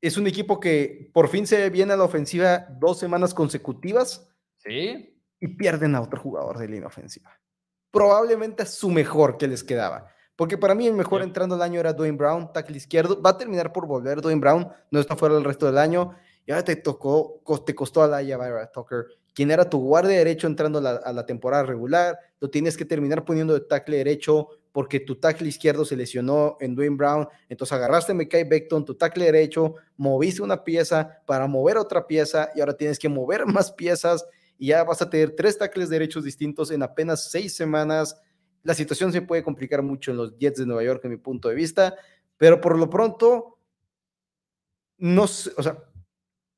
es 0.00 0.16
un 0.16 0.26
equipo 0.26 0.60
que 0.60 1.10
por 1.12 1.28
fin 1.28 1.46
se 1.46 1.58
ve 1.58 1.70
bien 1.70 1.90
a 1.90 1.96
la 1.96 2.04
ofensiva 2.04 2.66
dos 2.78 2.98
semanas 2.98 3.34
consecutivas 3.34 4.28
Sí. 4.58 5.16
y 5.40 5.48
pierden 5.48 5.94
a 5.94 6.00
otro 6.00 6.20
jugador 6.20 6.58
de 6.58 6.68
línea 6.68 6.86
ofensiva. 6.88 7.30
Probablemente 7.90 8.62
a 8.62 8.66
su 8.66 8.90
mejor 8.90 9.38
que 9.38 9.46
les 9.48 9.62
quedaba. 9.64 10.12
Porque 10.36 10.58
para 10.58 10.74
mí 10.74 10.86
el 10.86 10.94
mejor 10.94 11.22
Sí. 11.22 11.28
entrando 11.28 11.54
el 11.56 11.62
año 11.62 11.80
era 11.80 11.92
Dwayne 11.92 12.16
Brown, 12.16 12.52
tackle 12.52 12.76
izquierdo. 12.76 13.20
Va 13.20 13.30
a 13.30 13.38
terminar 13.38 13.72
por 13.72 13.86
volver 13.86 14.20
Dwayne 14.20 14.40
Brown, 14.40 14.68
no 14.90 15.00
está 15.00 15.16
fuera 15.16 15.36
el 15.36 15.44
resto 15.44 15.66
del 15.66 15.78
año. 15.78 16.14
Y 16.46 16.52
ahora 16.52 16.64
te 16.64 16.76
tocó, 16.76 17.42
te 17.64 17.74
costó 17.74 18.02
a 18.02 18.06
la 18.06 18.18
Javira 18.18 18.70
Tucker, 18.70 19.06
quien 19.34 19.50
era 19.50 19.68
tu 19.68 19.80
guardia 19.80 20.16
derecho 20.18 20.46
entrando 20.46 20.78
a 20.78 20.82
la, 20.82 20.90
a 20.90 21.12
la 21.12 21.26
temporada 21.26 21.64
regular. 21.64 22.18
Lo 22.38 22.50
tienes 22.50 22.76
que 22.76 22.84
terminar 22.84 23.24
poniendo 23.24 23.54
de 23.54 23.60
tackle 23.60 23.96
derecho 23.96 24.48
porque 24.70 25.00
tu 25.00 25.16
tackle 25.16 25.48
izquierdo 25.48 25.84
se 25.86 25.96
lesionó 25.96 26.56
en 26.60 26.74
Dwayne 26.76 26.96
Brown. 26.96 27.26
Entonces 27.48 27.72
agarraste 27.72 28.12
a 28.12 28.14
Mekai 28.14 28.44
Beckton, 28.44 28.84
tu 28.84 28.94
tackle 28.94 29.24
derecho, 29.24 29.74
moviste 29.96 30.42
una 30.42 30.62
pieza 30.62 31.18
para 31.24 31.46
mover 31.46 31.78
otra 31.78 32.06
pieza 32.06 32.50
y 32.54 32.60
ahora 32.60 32.76
tienes 32.76 32.98
que 32.98 33.08
mover 33.08 33.46
más 33.46 33.72
piezas 33.72 34.24
y 34.58 34.68
ya 34.68 34.84
vas 34.84 35.02
a 35.02 35.10
tener 35.10 35.34
tres 35.34 35.58
tackles 35.58 35.88
derechos 35.88 36.22
distintos 36.24 36.70
en 36.70 36.82
apenas 36.82 37.30
seis 37.30 37.56
semanas. 37.56 38.20
La 38.66 38.74
situación 38.74 39.12
se 39.12 39.22
puede 39.22 39.44
complicar 39.44 39.82
mucho 39.82 40.10
en 40.10 40.16
los 40.16 40.36
Jets 40.38 40.58
de 40.58 40.66
Nueva 40.66 40.82
York, 40.82 41.04
en 41.04 41.12
mi 41.12 41.16
punto 41.16 41.48
de 41.48 41.54
vista, 41.54 41.94
pero 42.36 42.60
por 42.60 42.76
lo 42.76 42.90
pronto, 42.90 43.58
no 44.98 45.26
sé, 45.26 45.52
o 45.56 45.62
sea, 45.62 45.78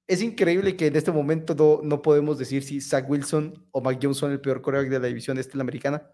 es 0.07 0.23
increíble 0.23 0.75
que 0.75 0.87
en 0.87 0.97
este 0.97 1.13
momento 1.13 1.55
no, 1.55 1.81
no 1.83 2.01
podemos 2.01 2.39
decir 2.39 2.63
si 2.63 2.81
Zach 2.81 3.09
Wilson 3.09 3.67
o 3.73 3.83
Mac 3.83 3.99
Jones 4.03 4.17
son 4.17 4.33
el 4.33 4.41
peor 4.41 4.63
coreback 4.63 4.89
de 4.89 5.01
la 5.01 5.07
división 5.07 5.37
este 5.37 5.53
de 5.53 5.59
la 5.59 5.63
americana, 5.63 6.11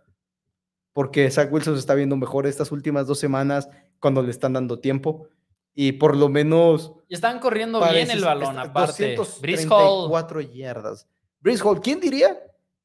porque 0.92 1.30
Zach 1.30 1.52
Wilson 1.52 1.74
se 1.74 1.80
está 1.80 1.94
viendo 1.94 2.16
mejor 2.16 2.46
estas 2.46 2.72
últimas 2.72 3.06
dos 3.06 3.20
semanas 3.20 3.68
cuando 4.00 4.20
le 4.20 4.32
están 4.32 4.54
dando 4.54 4.80
tiempo 4.80 5.28
y 5.74 5.92
por 5.92 6.16
lo 6.16 6.28
menos 6.28 6.94
Y 7.08 7.14
están 7.14 7.38
corriendo 7.38 7.80
bien 7.88 8.10
el 8.10 8.24
balón, 8.24 8.58
aparte. 8.58 9.16
Brees 9.40 9.60
Hall. 9.70 10.08
234 10.08 10.40
yardas. 10.40 11.08
Brees 11.40 11.64
Hall, 11.64 11.80
¿quién 11.80 12.00
diría 12.00 12.36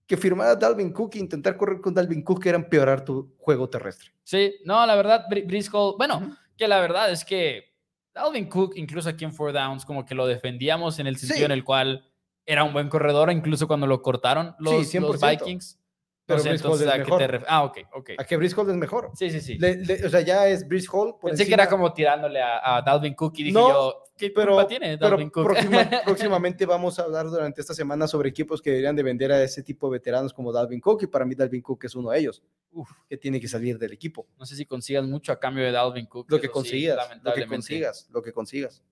que 0.09 0.17
firmar 0.17 0.47
a 0.47 0.55
Dalvin 0.55 0.91
Cook 0.91 1.15
e 1.15 1.19
intentar 1.19 1.55
correr 1.55 1.79
con 1.79 1.93
Dalvin 1.93 2.23
Cook 2.23 2.43
era 2.47 2.57
empeorar 2.57 3.05
tu 3.05 3.35
juego 3.37 3.69
terrestre? 3.69 4.09
Sí, 4.23 4.55
no, 4.65 4.83
la 4.87 4.95
verdad, 4.95 5.25
Bri- 5.29 5.45
Brees 5.45 5.69
Hall, 5.71 5.93
bueno, 5.99 6.35
que 6.57 6.67
la 6.67 6.79
verdad 6.81 7.11
es 7.11 7.23
que 7.23 7.75
Dalvin 8.13 8.49
Cook, 8.49 8.73
incluso 8.75 9.07
aquí 9.07 9.23
en 9.23 9.31
Four 9.33 9.53
Downs, 9.53 9.85
como 9.85 10.03
que 10.05 10.15
lo 10.15 10.25
defendíamos 10.25 10.97
en 10.97 11.05
el 11.05 11.15
sentido 11.17 11.37
Sí. 11.37 11.43
en 11.45 11.51
el 11.51 11.63
cual 11.63 12.03
era 12.43 12.63
un 12.63 12.73
buen 12.73 12.89
corredor, 12.89 13.31
incluso 13.31 13.67
cuando 13.67 13.85
lo 13.85 14.01
cortaron 14.01 14.55
los, 14.57 14.73
los 14.73 14.87
100%. 14.93 15.29
Vikings. 15.45 15.79
Pero 16.37 16.51
entonces, 16.55 16.87
es 16.87 16.93
¿a 16.93 16.97
qué 16.97 17.03
mejor. 17.03 17.17
te 17.19 17.27
ref- 17.27 17.45
Ah, 17.47 17.63
ok, 17.63 17.77
ok. 17.93 18.09
A 18.17 18.23
que 18.23 18.37
Brees 18.37 18.57
Hall 18.57 18.69
es 18.69 18.75
mejor. 18.75 19.11
Sí, 19.15 19.29
sí, 19.29 19.41
sí. 19.41 19.57
Le- 19.57 19.77
le- 19.77 20.05
o 20.05 20.09
sea, 20.09 20.21
ya 20.21 20.47
es 20.47 20.67
Brees 20.67 20.87
Hall. 20.91 21.15
por 21.19 21.31
Pensé 21.31 21.45
que 21.45 21.53
era 21.53 21.67
como 21.67 21.91
tirándole 21.93 22.41
a, 22.41 22.77
a 22.77 22.81
Dalvin 22.81 23.13
Cook 23.15 23.33
y 23.37 23.43
dije 23.43 23.53
No, 23.53 23.69
yo, 23.69 24.03
¿qué 24.17 24.29
pero, 24.29 24.53
culpa 24.53 24.67
tiene 24.67 24.97
pero 24.97 25.09
Dalvin 25.11 25.29
Cook? 25.29 25.43
próxima- 25.45 25.89
próximamente 26.05 26.65
vamos 26.65 26.99
a 26.99 27.03
hablar 27.03 27.25
durante 27.29 27.61
esta 27.61 27.73
semana 27.73 28.07
sobre 28.07 28.29
equipos 28.29 28.61
que 28.61 28.69
deberían 28.69 28.95
de 28.95 29.03
vender 29.03 29.31
a 29.31 29.43
ese 29.43 29.63
tipo 29.63 29.87
de 29.89 29.97
veteranos 29.97 30.31
como 30.33 30.51
Dalvin 30.53 30.79
Cook 30.79 31.03
y 31.03 31.07
para 31.07 31.25
mí 31.25 31.35
Dalvin 31.35 31.61
Cook 31.61 31.83
es 31.85 31.95
uno 31.95 32.11
de 32.11 32.19
ellos 32.19 32.41
Uf. 32.71 32.89
que 33.09 33.17
tiene 33.17 33.39
que 33.39 33.47
salir 33.47 33.77
del 33.79 33.91
equipo. 33.93 34.27
no 34.37 34.45
sé 34.45 34.55
si 34.55 34.65
consigas 34.65 35.05
mucho 35.05 35.31
a 35.31 35.39
cambio 35.39 35.63
de 35.65 35.71
Dalvin 35.71 36.05
Cook. 36.05 36.27
Lo 36.29 36.39
que 36.39 36.47
sí, 36.47 36.53
consigas, 36.53 36.97
lo 37.23 37.33
que 37.33 37.45
consigas, 37.47 38.07
lo 38.11 38.21
que 38.21 38.31
consigas. 38.33 38.83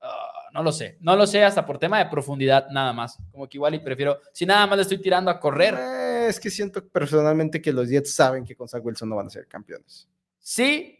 Ah, 0.00 0.48
no 0.52 0.62
lo 0.62 0.70
sé, 0.72 0.96
no 1.00 1.16
lo 1.16 1.26
sé 1.26 1.44
hasta 1.44 1.66
por 1.66 1.78
tema 1.78 1.98
de 1.98 2.06
profundidad 2.06 2.68
nada 2.70 2.92
más. 2.92 3.18
Como 3.32 3.48
que 3.48 3.56
igual 3.58 3.74
y 3.74 3.80
prefiero, 3.80 4.20
si 4.32 4.46
nada 4.46 4.66
más 4.66 4.76
le 4.76 4.82
estoy 4.82 4.98
tirando 4.98 5.30
a 5.30 5.38
correr, 5.40 5.74
Eh, 5.74 6.26
es 6.28 6.38
que 6.38 6.50
siento 6.50 6.86
personalmente 6.88 7.60
que 7.60 7.72
los 7.72 7.88
Jets 7.88 8.14
saben 8.14 8.44
que 8.44 8.54
con 8.54 8.68
Zach 8.68 8.84
Wilson 8.84 9.08
no 9.08 9.16
van 9.16 9.26
a 9.26 9.30
ser 9.30 9.46
campeones. 9.46 10.08
sí, 10.38 10.94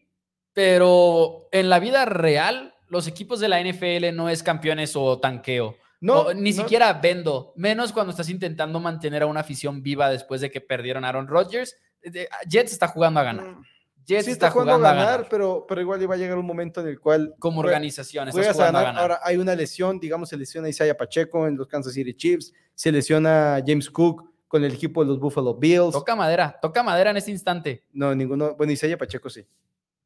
pero 0.53 1.49
en 1.53 1.71
la 1.71 1.79
vida 1.79 2.05
real 2.05 2.75
los 2.89 3.07
equipos 3.07 3.39
de 3.39 3.49
la 3.49 3.61
NFL 3.61 4.13
no 4.15 4.29
es 4.29 4.43
campeones 4.43 4.97
o 4.97 5.21
tanqueo. 5.21 5.77
No, 6.01 6.21
O 6.23 6.35
ni 6.35 6.51
no- 6.51 6.57
siquiera 6.63 6.93
vendo, 6.95 7.53
menos 7.57 7.93
cuando 7.93 8.11
estás 8.11 8.29
intentando 8.29 8.81
mantener 8.81 9.23
a 9.23 9.27
una 9.27 9.41
afición 9.41 9.83
viva 9.83 10.11
después 10.11 10.41
de 10.41 10.51
que 10.51 10.61
perdieron 10.61 11.05
a 11.05 11.09
Aaron 11.11 11.27
Rodgers. 11.29 11.77
Eh, 12.03 12.29
Jets 12.49 12.73
está 12.73 12.89
jugando 12.89 13.21
a 13.21 13.25
ganar. 13.25 13.45
Mm, 13.47 13.63
Jets 14.09 14.25
Sí, 14.25 14.31
está, 14.33 14.51
jugando 14.51 14.73
jugando 14.73 14.89
a 14.89 14.93
ganar, 14.95 15.11
ganar. 15.17 15.29
pero, 15.29 15.67
pero 15.69 15.81
igual 15.83 16.03
iba 16.03 16.15
a 16.15 16.19
llegar 16.19 16.39
un 16.39 16.47
momento 16.47 16.81
en 16.81 16.89
el 16.89 16.99
cual 16.99 17.35
Como 17.39 17.61
organización, 17.61 18.29
estás 18.29 18.35
juegas 18.35 18.57
a 18.57 18.59
jugando 18.59 18.79
a 18.79 18.83
ganar. 18.83 18.95
ganar. 18.95 19.11
Ahora 19.13 19.21
hay 19.23 19.37
una 19.37 19.55
lesión, 19.55 20.01
digamos, 20.01 20.31
se 20.31 20.37
lesiona 20.39 20.69
Isaiah 20.69 20.97
Pacheco 20.97 21.47
en 21.47 21.57
los 21.59 21.69
Kansas 21.69 21.93
City 21.93 22.15
Chiefs, 22.15 22.53
se 22.75 22.91
lesiona 22.91 23.63
James 23.65 23.91
Cook 23.91 24.25
con 24.49 24.65
el 24.65 24.73
equipo 24.73 25.03
de 25.05 25.09
los 25.11 25.21
Buffalo 25.21 25.55
Bills. 25.55 25.93
Toca 25.93 26.17
madera, 26.17 26.59
toca 26.63 26.83
madera 26.83 27.11
en 27.11 27.19
este 27.19 27.31
instante. 27.31 27.85
No, 27.93 28.15
ninguno. 28.15 28.55
Bueno, 28.57 28.73
Isaiah 28.73 28.97
Pacheco 28.97 29.29
sí. 29.29 29.47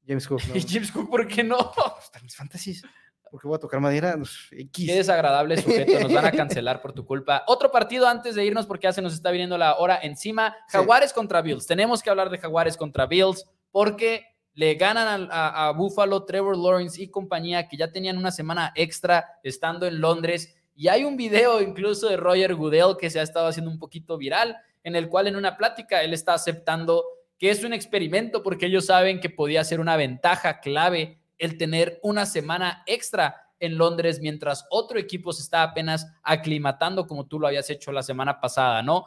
James 0.05 0.27
Cook 0.27 0.43
no. 0.49 0.57
¿Y 0.57 0.63
James 0.69 0.91
Cook 0.91 1.09
por 1.09 1.29
qué 1.29 1.45
no? 1.45 1.57
Están 2.03 2.25
mis 2.25 2.35
fantasies. 2.35 2.83
Porque 3.31 3.47
voy 3.47 3.55
a 3.55 3.61
tocar 3.61 3.81
madera. 3.81 4.15
Pues, 4.17 4.49
X. 4.51 4.87
Qué 4.87 4.95
desagradable 4.97 5.57
sujeto, 5.57 6.01
nos 6.01 6.13
van 6.13 6.27
a 6.27 6.33
cancelar 6.33 6.83
por 6.83 6.93
tu 6.93 7.07
culpa. 7.07 7.45
Otro 7.47 7.71
partido 7.71 8.07
antes 8.07 8.35
de 8.35 8.45
irnos 8.45 8.67
porque 8.67 8.85
ya 8.89 8.93
se 8.93 9.01
nos 9.01 9.15
está 9.15 9.31
viniendo 9.31 9.57
la 9.57 9.77
hora 9.77 10.01
encima. 10.03 10.57
Sí. 10.67 10.77
Jaguares 10.77 11.13
contra 11.13 11.41
Bills. 11.41 11.67
Tenemos 11.67 12.03
que 12.03 12.11
hablar 12.11 12.29
de 12.29 12.37
Jaguares 12.39 12.77
contra 12.77 13.07
Bills 13.07 13.47
porque 13.73 14.27
le 14.55 14.75
ganan 14.75 15.29
a 15.33 15.73
Buffalo, 15.73 16.25
Trevor 16.25 16.57
Lawrence 16.57 17.03
y 17.03 17.09
compañía 17.09 17.69
que 17.69 17.77
ya 17.77 17.91
tenían 17.91 18.19
una 18.19 18.31
semana 18.31 18.73
extra 18.77 19.41
estando 19.43 19.87
en 19.87 20.01
Londres. 20.01 20.55
Y 20.75 20.89
hay 20.89 21.05
un 21.05 21.17
video 21.17 21.61
incluso 21.61 22.09
de 22.09 22.19
Roger 22.19 22.55
Goodell 22.55 22.97
que 23.01 23.11
se 23.11 23.19
ha 23.19 23.23
estado 23.23 23.47
haciendo 23.47 23.71
un 23.71 23.79
poquito 23.79 24.19
viral, 24.19 24.57
en 24.85 24.95
el 24.95 25.09
cual 25.09 25.27
en 25.27 25.37
una 25.37 25.57
plática 25.57 26.03
él 26.03 26.13
está 26.13 26.35
aceptando 26.35 27.05
que 27.39 27.51
es 27.51 27.65
un 27.65 27.73
experimento 27.73 28.43
porque 28.43 28.67
ellos 28.67 28.87
saben 28.87 29.21
que 29.21 29.31
podía 29.31 29.65
ser 29.65 29.81
una 29.81 29.97
ventaja 29.97 30.61
clave 30.61 31.19
el 31.39 31.59
tener 31.59 31.99
una 32.03 32.25
semana 32.25 32.85
extra 32.87 33.49
en 33.59 33.79
Londres 33.79 34.21
mientras 34.21 34.67
otro 34.71 34.99
equipo 34.99 35.33
se 35.33 35.43
está 35.43 35.63
apenas 35.63 36.07
aclimatando 36.23 37.07
como 37.07 37.27
tú 37.27 37.41
lo 37.41 37.47
habías 37.47 37.69
hecho 37.71 37.91
la 37.91 38.03
semana 38.03 38.41
pasada, 38.41 38.83
¿no? 38.83 39.07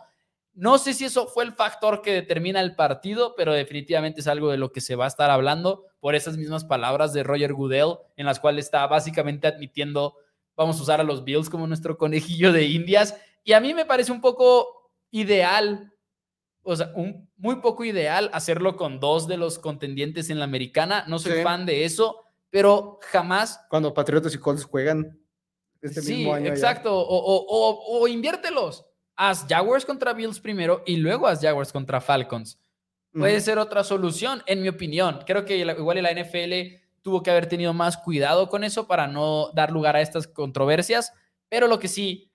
No 0.58 0.78
sé 0.78 0.94
si 0.94 1.04
eso 1.06 1.28
fue 1.28 1.44
el 1.44 1.54
factor 1.54 2.02
que 2.02 2.14
determina 2.14 2.62
el 2.62 2.76
partido, 2.76 3.36
pero 3.36 3.52
definitivamente 3.54 4.22
es 4.22 4.28
algo 4.28 4.50
de 4.52 4.58
lo 4.58 4.72
que 4.72 4.80
se 4.80 4.96
va 4.96 5.04
a 5.04 5.10
estar 5.10 5.30
hablando 5.30 5.84
por 6.00 6.16
esas 6.16 6.38
mismas 6.38 6.64
palabras 6.64 7.12
de 7.12 7.24
Roger 7.24 7.54
Goodell, 7.54 7.98
en 8.16 8.26
las 8.26 8.40
cuales 8.40 8.66
está 8.66 8.88
básicamente 8.88 9.48
admitiendo, 9.48 10.16
vamos 10.56 10.80
a 10.80 10.84
usar 10.84 11.02
a 11.02 11.04
los 11.04 11.26
Bills 11.26 11.50
como 11.50 11.68
nuestro 11.68 11.98
conejillo 11.98 12.54
de 12.54 12.64
indias. 12.64 13.16
Y 13.44 13.52
a 13.52 13.60
mí 13.60 13.74
me 13.74 13.86
parece 13.86 14.14
un 14.14 14.22
poco 14.22 14.92
ideal, 15.12 15.92
o 16.64 16.76
sea, 16.76 16.92
un, 16.96 17.30
muy 17.36 17.58
poco 17.58 17.84
ideal 17.84 18.30
hacerlo 18.34 18.78
con 18.78 19.00
dos 19.02 19.28
de 19.28 19.36
los 19.38 19.60
contendientes 19.60 20.30
en 20.30 20.40
la 20.40 20.46
americana. 20.46 21.04
No 21.08 21.20
soy 21.20 21.34
Sí. 21.34 21.44
fan 21.44 21.66
de 21.66 21.84
eso, 21.84 22.24
pero 22.50 23.00
jamás 23.12 23.60
Cuando 23.70 23.94
Patriotas 23.94 24.34
y 24.34 24.38
Colts 24.38 24.64
juegan 24.64 25.20
este 25.82 26.02
sí, 26.02 26.16
mismo 26.16 26.34
año. 26.34 26.48
exacto. 26.48 26.96
O, 26.98 27.02
o, 27.04 27.46
o, 27.46 28.00
o 28.00 28.08
inviértelos. 28.08 28.86
Haz 29.16 29.46
Jaguars 29.48 29.86
contra 29.86 30.14
Bills 30.14 30.40
primero 30.40 30.84
y 30.86 30.98
luego 30.98 31.28
haz 31.28 31.42
Jaguars 31.42 31.72
contra 31.72 32.02
Falcons. 32.02 32.60
Puede 33.12 33.40
ser 33.40 33.60
otra 33.60 33.86
solución, 33.86 34.44
en 34.46 34.62
mi 34.62 34.68
opinión. 34.68 35.22
Creo 35.26 35.46
que 35.46 35.58
igual 35.58 36.04
la 36.04 36.12
NFL 36.12 36.82
tuvo 37.02 37.24
que 37.24 37.32
haber 37.32 37.48
tenido 37.48 37.74
más 37.74 37.96
cuidado 37.96 38.50
con 38.50 38.66
eso 38.66 38.88
para 38.88 39.08
no 39.08 39.52
dar 39.54 39.72
lugar 39.72 39.96
a 39.96 40.02
estas 40.02 40.28
controversias. 40.28 41.14
Pero 41.48 41.68
lo 41.68 41.80
que 41.80 41.88
sí, 41.88 42.30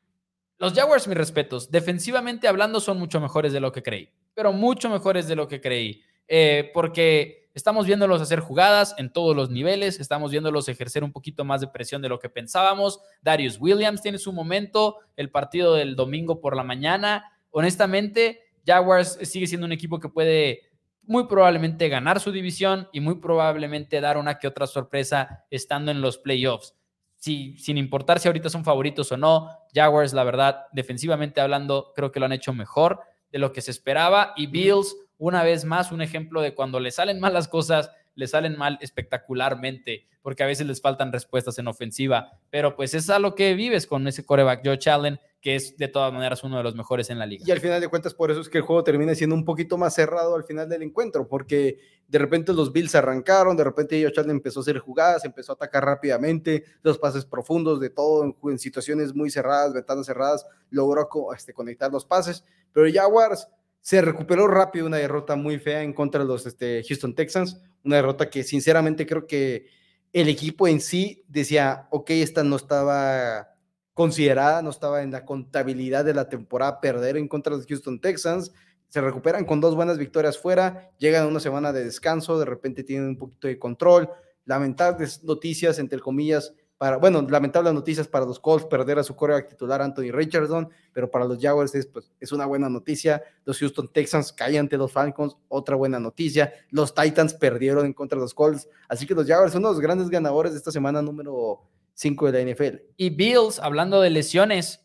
los 0.57 0.73
Jaguars, 0.73 1.07
mis 1.07 1.19
respetos, 1.19 1.71
defensivamente 1.71 2.49
hablando, 2.49 2.81
son 2.81 2.99
mucho 2.99 3.21
mejores 3.21 3.53
de 3.53 3.61
lo 3.61 3.73
que 3.73 3.83
creí. 3.83 4.09
Pero 4.33 4.53
mucho 4.53 4.89
mejores 4.89 5.29
de 5.29 5.37
lo 5.37 5.49
que 5.49 5.61
creí. 5.61 6.03
Eh, 6.27 6.71
porque 6.73 7.40
estamos 7.55 7.87
viéndolos 7.87 8.21
hacer 8.21 8.41
jugadas 8.41 8.95
en 8.99 9.13
todos 9.13 9.35
los 9.35 9.51
niveles, 9.51 10.01
estamos 10.01 10.31
viéndolos 10.31 10.69
ejercer 10.69 11.05
un 11.05 11.13
poquito 11.13 11.45
más 11.45 11.61
de 11.61 11.69
presión 11.69 12.03
de 12.03 12.09
lo 12.09 12.19
que 12.19 12.29
pensábamos. 12.29 13.01
Darius 13.23 13.59
Williams 13.61 14.03
tiene 14.03 14.19
su 14.19 14.33
momento, 14.33 14.99
el 15.17 15.31
partido 15.31 15.75
del 15.75 15.97
domingo 15.97 16.41
por 16.41 16.57
la 16.57 16.65
mañana. 16.65 17.33
Honestamente, 17.51 18.41
Jaguars 18.65 19.19
sigue 19.23 19.47
siendo 19.47 19.67
un 19.67 19.73
equipo 19.73 19.99
que 19.99 20.09
puede 20.09 20.71
muy 21.03 21.27
probablemente 21.27 21.89
ganar 21.89 22.21
su 22.21 22.31
división 22.31 22.89
y 22.93 23.01
muy 23.01 23.17
probablemente 23.17 24.01
dar 24.01 24.17
una 24.17 24.39
que 24.39 24.47
otra 24.47 24.67
sorpresa 24.67 25.45
estando 25.51 25.91
en 25.91 26.01
los 26.01 26.19
playoffs. 26.19 26.75
Si, 27.17 27.59
sin 27.59 27.77
importar 27.77 28.21
si 28.21 28.29
ahorita 28.29 28.49
son 28.49 28.65
favoritos 28.65 29.11
o 29.13 29.17
no, 29.17 29.49
Jaguars, 29.75 30.13
la 30.13 30.25
verdad, 30.25 30.67
defensivamente 30.73 31.41
hablando, 31.41 31.93
creo 31.95 32.13
que 32.13 32.21
lo 32.21 32.27
han 32.27 32.33
hecho 32.33 32.55
mejor 32.55 33.01
de 33.31 33.39
lo 33.39 33.53
que 33.53 33.61
se 33.61 33.71
esperaba. 33.71 34.33
Y 34.37 34.47
Bills, 34.47 34.97
una 35.21 35.45
vez 35.45 35.67
más, 35.67 35.93
un 35.93 36.01
ejemplo 36.01 36.41
de 36.41 36.55
cuando 36.55 36.81
le 36.81 36.91
salen 36.91 37.21
mal 37.21 37.35
las 37.35 37.47
cosas, 37.47 37.91
le 38.15 38.27
salen 38.27 38.57
mal 38.57 38.79
espectacularmente, 38.81 40.09
porque 40.23 40.43
a 40.43 40.47
veces 40.47 40.67
les 40.67 40.81
faltan 40.81 41.13
respuestas 41.13 41.59
en 41.59 41.69
ofensiva. 41.69 42.39
Pero 42.49 42.75
pues 42.75 42.95
es 42.95 43.11
a 43.11 43.19
lo 43.19 43.35
que 43.35 43.53
vives 43.55 43.87
con 43.87 44.09
ese 44.09 44.25
coreback, 44.25 44.63
Joe 44.65 44.79
Allen, 44.91 45.21
que 45.43 45.57
es 45.57 45.77
de 45.77 45.89
todas 45.89 46.11
maneras 46.11 46.43
uno 46.43 46.57
de 46.57 46.63
los 46.63 46.75
mejores 46.75 47.11
en 47.11 47.19
la 47.19 47.27
liga. 47.27 47.45
Y 47.47 47.51
al 47.51 47.61
final 47.61 47.83
de 47.83 47.89
cuentas, 47.89 48.15
por 48.15 48.31
eso 48.31 48.41
es 48.41 48.49
que 48.49 48.59
el 48.59 48.65
juego 48.65 48.83
termina 48.83 49.15
siendo 49.15 49.37
un 49.37 49.45
poquito 49.45 49.77
más 49.77 49.95
cerrado 49.95 50.35
al 50.35 50.45
final 50.45 50.71
del 50.71 50.83
encuentro, 50.83 51.29
porque 51.29 51.79
de 52.09 52.19
repente 52.19 52.55
los 52.55 52.73
Bills 52.73 52.95
arrancaron, 52.95 53.59
de 53.59 53.65
repente 53.65 54.03
Josh 54.03 54.19
Allen 54.21 54.31
empezó 54.31 54.61
a 54.61 54.63
hacer 54.63 54.79
jugadas, 54.79 55.27
empezó 55.27 55.53
a 55.53 55.55
atacar 55.57 55.85
rápidamente, 55.85 56.65
los 56.83 56.97
pases 56.97 57.27
profundos 57.27 57.79
de 57.79 57.91
todo, 57.91 58.35
en, 58.45 58.59
situaciones 58.59 59.15
muy 59.15 59.31
cerradas, 59.31 59.75
ventanas 59.75 60.07
cerradas, 60.07 60.47
logró 60.71 61.09
este, 61.37 61.53
conectar 61.53 61.93
los 61.93 62.07
pases, 62.07 62.43
pero 62.73 62.91
Jaguars 62.91 63.47
se 63.81 64.03
recuperó 64.03 64.47
rápido 64.47 64.87
una 64.87 64.99
derrota 64.99 65.37
muy 65.37 65.59
fea 65.59 65.83
en 65.83 65.93
contra 65.93 66.21
de 66.21 66.27
los 66.27 66.47
este, 66.47 66.83
Houston 66.87 67.15
Texans, 67.15 67.61
una 67.85 67.97
derrota 67.97 68.29
que 68.29 68.45
sinceramente 68.45 69.07
creo 69.07 69.27
que 69.27 69.67
el 70.13 70.29
equipo 70.29 70.69
en 70.69 70.81
sí 70.81 71.25
decía, 71.29 71.89
ok, 71.91 72.11
esta 72.11 72.43
no 72.43 72.57
estaba 72.57 73.49
considerada, 73.95 74.63
no 74.63 74.71
estaba 74.71 75.03
en 75.03 75.13
la 75.13 75.25
contabilidad 75.25 76.05
de 76.05 76.15
la 76.15 76.29
temporada 76.29 76.81
perder 76.81 77.17
en 77.17 77.29
contra 77.29 77.53
de 77.53 77.59
los 77.59 77.67
Houston 77.67 78.01
Texans. 78.01 78.53
Se 78.89 79.01
recuperan 79.01 79.45
con 79.45 79.61
dos 79.61 79.75
buenas 79.77 79.99
victorias 79.99 80.39
fuera, 80.39 80.91
llegan 80.99 81.25
a 81.25 81.29
una 81.29 81.41
semana 81.41 81.73
de 81.73 81.85
descanso, 81.85 82.39
de 82.39 82.45
repente 82.45 82.83
tienen 82.83 83.09
un 83.09 83.17
poquito 83.17 83.47
de 83.47 83.59
control. 83.59 84.11
Lamentables 84.47 85.23
noticias, 85.23 85.79
entre 85.79 86.01
comillas, 86.01 86.55
para, 86.81 86.97
bueno, 86.97 87.21
lamentables 87.21 87.75
noticias 87.75 88.09
para 88.09 88.25
los 88.25 88.41
Colts 88.41 88.65
perder 88.65 88.99
a 88.99 89.03
su 89.03 89.15
coreback 89.15 89.51
titular 89.51 89.83
Anthony 89.83 90.13
Richardson, 90.13 90.67
pero 90.95 91.11
para 91.11 91.27
los 91.27 91.39
Jaguars 91.39 91.75
es, 91.75 91.85
pues, 91.85 92.11
es 92.19 92.33
una 92.33 92.47
buena 92.47 92.71
noticia. 92.71 93.23
Los 93.45 93.59
Houston 93.59 93.93
Texans 93.93 94.33
caen 94.33 94.61
ante 94.61 94.79
los 94.79 94.91
Falcons, 94.91 95.37
otra 95.49 95.77
buena 95.77 96.01
noticia. 96.01 96.55
Los 96.71 96.95
Titans 96.95 97.35
perdieron 97.35 97.85
en 97.85 97.93
contra 97.93 98.17
de 98.17 98.23
los 98.23 98.33
Colts, 98.33 98.67
así 98.89 99.07
que 99.07 99.15
los 99.15 99.27
Jaguars 99.27 99.53
son 99.53 99.61
los 99.61 99.79
grandes 99.79 100.09
ganadores 100.09 100.53
de 100.53 100.59
esta 100.59 100.73
semana 100.73 101.03
número 101.03 101.61
5 101.93 102.33
de 102.33 102.45
la 102.45 102.51
NFL. 102.51 102.77
Y 102.97 103.11
Bills, 103.11 103.59
hablando 103.59 104.01
de 104.01 104.09
lesiones, 104.09 104.81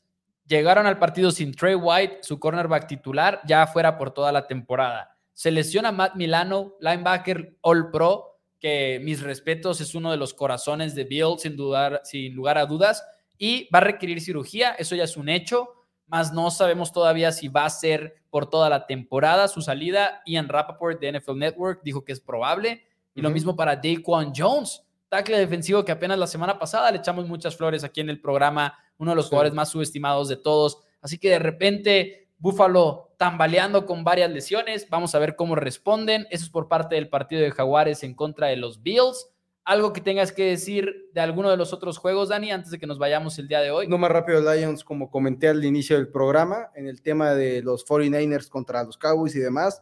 llegaron 0.47 0.87
al 0.87 0.99
partido 0.99 1.31
sin 1.31 1.53
Trey 1.53 1.75
White, 1.75 2.17
su 2.23 2.39
cornerback 2.39 2.87
titular, 2.87 3.39
ya 3.47 3.67
fuera 3.67 3.97
por 3.97 4.11
toda 4.11 4.33
la 4.33 4.47
temporada. 4.47 5.15
Se 5.31 5.49
lesiona 5.49 5.93
Matt 5.93 6.15
Milano, 6.15 6.73
linebacker 6.81 7.55
All 7.61 7.89
Pro, 7.89 8.34
que 8.59 8.99
mis 9.03 9.21
respetos 9.21 9.81
es 9.81 9.95
uno 9.95 10.11
de 10.11 10.17
los 10.17 10.33
corazones 10.33 10.95
de 10.95 11.03
Bills, 11.03 11.41
sin, 11.41 11.55
dudar, 11.55 12.01
sin 12.03 12.33
lugar 12.33 12.57
a 12.57 12.65
dudas, 12.65 13.03
y 13.37 13.69
va 13.73 13.79
a 13.79 13.81
requerir 13.81 14.21
cirugía, 14.21 14.71
eso 14.71 14.95
ya 14.95 15.03
es 15.03 15.17
un 15.17 15.29
hecho, 15.29 15.69
más 16.07 16.31
no 16.33 16.51
sabemos 16.51 16.91
todavía 16.91 17.31
si 17.31 17.47
va 17.47 17.65
a 17.65 17.69
ser 17.69 18.15
por 18.29 18.49
toda 18.49 18.69
la 18.69 18.85
temporada 18.85 19.47
su 19.47 19.61
salida. 19.61 20.21
Ian 20.25 20.47
Rappaport 20.47 20.99
de 20.99 21.11
NFL 21.19 21.37
Network 21.37 21.81
dijo 21.83 22.05
que 22.05 22.11
es 22.11 22.19
probable, 22.19 22.85
y 23.13 23.21
lo 23.21 23.29
mismo 23.29 23.55
para 23.55 23.75
Daquan 23.75 24.33
Jones, 24.35 24.83
tackle 25.09 25.37
defensivo 25.37 25.83
que 25.85 25.91
apenas 25.91 26.17
la 26.19 26.27
semana 26.27 26.59
pasada 26.59 26.91
le 26.91 26.97
echamos 26.97 27.27
muchas 27.27 27.55
flores 27.55 27.83
aquí 27.83 28.01
en 28.01 28.09
el 28.09 28.19
programa, 28.21 28.77
uno 28.97 29.11
de 29.11 29.15
los 29.15 29.25
Sí. 29.25 29.29
jugadores 29.29 29.53
más 29.53 29.69
subestimados 29.69 30.27
de 30.29 30.37
todos. 30.37 30.79
Así 31.01 31.17
que 31.17 31.29
de 31.29 31.39
repente 31.39 32.29
Buffalo 32.37 33.04
tambaleando 33.17 33.85
con 33.85 34.03
varias 34.03 34.31
lesiones, 34.31 34.87
vamos 34.89 35.15
a 35.15 35.19
ver 35.19 35.35
cómo 35.35 35.55
responden. 35.55 36.27
Eso 36.29 36.45
es 36.45 36.49
por 36.49 36.67
parte 36.67 36.95
del 36.95 37.09
partido 37.09 37.41
de 37.41 37.51
Jaguares 37.51 38.03
en 38.03 38.13
contra 38.13 38.47
de 38.47 38.57
los 38.57 38.81
Bills. 38.81 39.29
algo 39.67 39.93
que 39.93 40.01
tengas 40.01 40.31
que 40.31 40.43
decir 40.43 41.09
de 41.11 41.21
alguno 41.21 41.49
de 41.49 41.57
los 41.57 41.73
otros 41.73 41.97
juegos, 41.97 42.29
Dani, 42.29 42.51
antes 42.51 42.69
de 42.69 42.77
que 42.77 42.85
nos 42.85 42.99
vayamos 42.99 43.39
el 43.39 43.47
día 43.47 43.61
de 43.61 43.71
hoy. 43.71 43.87
No 43.87 43.97
más 43.97 44.11
rápido, 44.11 44.39
Lions, 44.39 44.83
como 44.83 45.09
comenté 45.09 45.47
al 45.47 45.65
inicio 45.65 45.95
del 45.95 46.09
programa, 46.09 46.69
en 46.75 46.87
el 46.87 47.01
tema 47.01 47.33
de 47.33 47.63
los 47.63 47.83
49ers 47.83 48.47
contra 48.47 48.83
los 48.83 48.95
Cowboys 48.95 49.35
y 49.35 49.39
demás. 49.39 49.81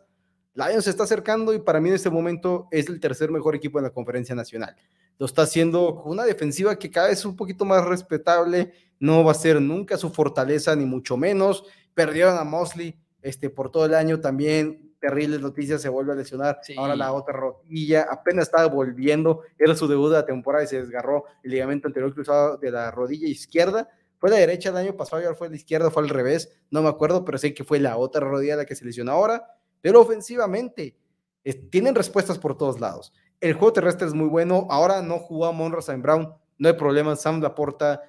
Lions 0.54 0.86
se 0.86 0.92
está 0.92 1.04
acercando 1.04 1.54
y 1.54 1.60
para 1.60 1.82
mí 1.82 1.90
en 1.90 1.96
este 1.96 2.10
momento 2.10 2.68
es 2.72 2.88
el 2.88 3.00
tercer 3.02 3.30
mejor 3.30 3.56
equipo 3.56 3.78
en 3.78 3.84
la 3.84 3.90
conferencia 3.90 4.36
nacional. 4.36 4.76
Lo 5.18 5.26
está 5.26 5.44
haciendo 5.44 5.96
con 5.96 6.12
una 6.12 6.24
defensiva 6.24 6.78
que 6.78 6.90
cada 6.90 7.08
vez 7.10 7.20
es 7.20 7.26
un 7.26 7.36
poquito 7.36 7.66
más 7.66 7.84
respetable, 7.84 8.72
no 9.00 9.24
va 9.24 9.32
a 9.32 9.36
ser 9.36 9.62
nunca 9.62 9.98
su 9.98 10.10
fortaleza 10.12 10.76
ni 10.76 10.86
mucho 10.86 11.18
menos. 11.18 11.66
Perdieron 11.94 12.38
a 12.38 12.44
Mosley 12.44 13.03
este, 13.24 13.50
por 13.50 13.72
todo 13.72 13.86
el 13.86 13.96
año 13.96 14.20
también, 14.20 14.94
terribles 15.00 15.42
noticias, 15.42 15.82
se 15.82 15.90
vuelve 15.90 16.14
a 16.14 16.16
lesionar, 16.16 16.60
ahora 16.78 16.96
la 16.96 17.12
otra 17.12 17.34
rodilla, 17.34 18.06
apenas 18.10 18.48
estaba 18.48 18.68
volviendo, 18.68 19.42
era 19.58 19.76
su 19.76 19.88
debut 19.88 20.10
de 20.10 20.18
la 20.18 20.26
temporada 20.26 20.64
y 20.64 20.68
se 20.68 20.82
desgarró 20.82 21.26
el 21.44 21.52
ligamento 21.52 21.88
anterior 21.88 22.14
cruzado 22.14 22.58
de 22.58 22.72
la 22.72 22.92
rodilla 22.92 23.28
izquierda, 23.28 23.90
fue 24.18 24.30
la 24.30 24.38
derecha 24.38 24.70
el 24.70 24.78
año 24.78 24.96
pasado 24.96 25.22
ahora 25.22 25.36
fue 25.36 25.50
la 25.50 25.56
izquierda, 25.56 25.92
fue 25.92 26.04
al 26.04 26.10
revés, 26.10 26.50
no 26.70 26.82
me 26.82 26.88
acuerdo, 26.88 27.26
pero 27.26 27.38
sé 27.38 27.54
que 27.54 27.66
fue 27.66 27.80
la 27.80 27.98
otra 27.98 28.22
rodilla 28.22 28.56
la 28.56 28.66
que 28.66 28.76
se 28.76 28.86
lesionó 28.86 29.12
ahora, 29.12 29.46
pero 29.82 30.00
ofensivamente 30.00 30.98
tienen 31.70 31.96
respuestas 31.96 32.40
por 32.40 32.58
todos 32.58 32.80
lados. 32.80 33.12
El 33.42 33.54
juego 33.54 33.74
terrestre 33.74 34.08
es 34.08 34.14
muy 34.14 34.30
bueno, 34.30 34.68
ahora 34.70 35.02
no 35.02 35.20
jugó 35.20 35.48
a 35.48 35.52
Monroe 35.52 35.98
Brown, 35.98 36.34
no 36.58 36.70
hay 36.70 36.76
problema, 36.76 37.18
Sam 37.18 37.42
Laporta 37.42 38.02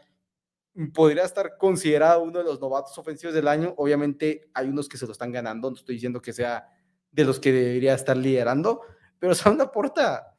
podría 0.93 1.25
estar 1.25 1.57
considerado 1.57 2.22
uno 2.22 2.39
de 2.39 2.45
los 2.45 2.61
novatos 2.61 2.97
ofensivos 2.99 3.35
del 3.35 3.49
año. 3.49 3.75
Obviamente 3.77 4.51
hay 4.55 4.68
unos 4.68 4.89
que 4.89 4.97
se 4.97 5.07
lo 5.07 5.12
están 5.12 5.33
ganando, 5.33 5.70
no 5.70 5.77
estoy 5.77 5.97
diciendo 5.97 6.20
que 6.20 6.33
sea 6.33 6.66
de 7.11 7.25
los 7.25 7.39
que 7.39 7.53
debería 7.53 7.95
estar 7.95 8.16
liderando, 8.16 8.81
pero 9.18 9.35
Sam 9.35 9.57
Laporta 9.57 10.37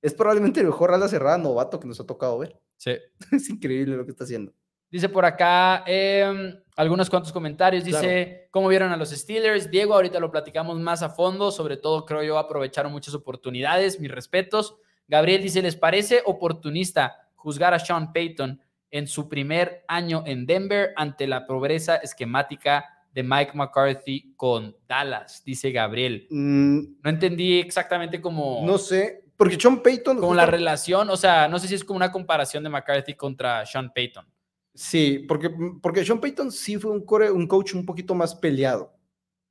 es 0.00 0.14
probablemente 0.14 0.60
el 0.60 0.66
mejor 0.66 0.92
ala 0.92 1.08
cerrada 1.08 1.38
novato 1.38 1.80
que 1.80 1.88
nos 1.88 1.98
ha 1.98 2.06
tocado 2.06 2.38
ver. 2.38 2.58
Sí. 2.76 2.92
Es 3.32 3.48
increíble 3.50 3.96
lo 3.96 4.04
que 4.04 4.10
está 4.12 4.24
haciendo. 4.24 4.52
Dice 4.90 5.08
por 5.08 5.24
acá 5.24 5.82
em, 5.86 6.54
algunos 6.76 7.10
cuantos 7.10 7.32
comentarios. 7.32 7.82
Dice, 7.82 8.46
¿cómo 8.52 8.68
vieron 8.68 8.92
a 8.92 8.96
los 8.96 9.10
Steelers? 9.10 9.68
Diego, 9.68 9.94
ahorita 9.94 10.20
lo 10.20 10.30
platicamos 10.30 10.78
más 10.78 11.02
a 11.02 11.08
fondo. 11.08 11.50
Sobre 11.50 11.76
todo, 11.76 12.04
creo 12.04 12.22
yo, 12.22 12.38
aprovecharon 12.38 12.92
muchas 12.92 13.12
oportunidades. 13.14 13.98
Mis 13.98 14.10
respetos. 14.10 14.76
Gabriel 15.08 15.42
dice, 15.42 15.62
¿les 15.62 15.74
parece 15.74 16.22
oportunista 16.24 17.16
juzgar 17.34 17.74
a 17.74 17.80
Sean 17.80 18.12
Payton 18.12 18.60
en 18.94 19.08
su 19.08 19.28
primer 19.28 19.84
año 19.88 20.22
en 20.24 20.46
Denver 20.46 20.92
ante 20.94 21.26
la 21.26 21.48
pobreza 21.48 21.96
esquemática 21.96 22.84
de 23.12 23.24
Mike 23.24 23.50
McCarthy 23.54 24.34
con 24.36 24.76
Dallas, 24.86 25.42
dice 25.44 25.72
Gabriel. 25.72 26.28
Mm. 26.30 26.78
no 27.02 27.10
entendí 27.10 27.58
exactamente 27.58 28.20
cómo... 28.20 28.62
No 28.64 28.78
sé, 28.78 29.24
porque 29.36 29.58
Sean 29.58 29.82
Payton... 29.82 30.20
Como 30.20 30.32
la 30.32 30.46
relación, 30.46 31.10
o 31.10 31.16
sea, 31.16 31.48
no 31.48 31.58
sé 31.58 31.66
si 31.66 31.74
es 31.74 31.82
como 31.82 31.96
una 31.96 32.12
comparación 32.12 32.62
de 32.62 32.70
McCarthy 32.70 33.14
contra 33.14 33.66
Sean 33.66 33.92
Payton. 33.92 34.26
Sí, 34.72 35.24
porque, 35.26 35.50
porque 35.82 36.04
Sean 36.04 36.20
Payton 36.20 36.52
sí 36.52 36.76
fue 36.76 36.92
un, 36.92 37.04
un 37.32 37.48
coach 37.48 37.74
un 37.74 37.84
poquito 37.84 38.14
más 38.14 38.36
peleado 38.36 38.96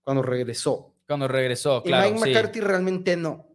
cuando 0.03 0.23
regresó. 0.23 0.95
Cuando 1.05 1.27
regresó, 1.27 1.83
claro. 1.83 2.07
Y 2.07 2.13
Mike 2.13 2.27
McCarthy 2.27 2.61
realmente 2.61 3.17
no. 3.17 3.45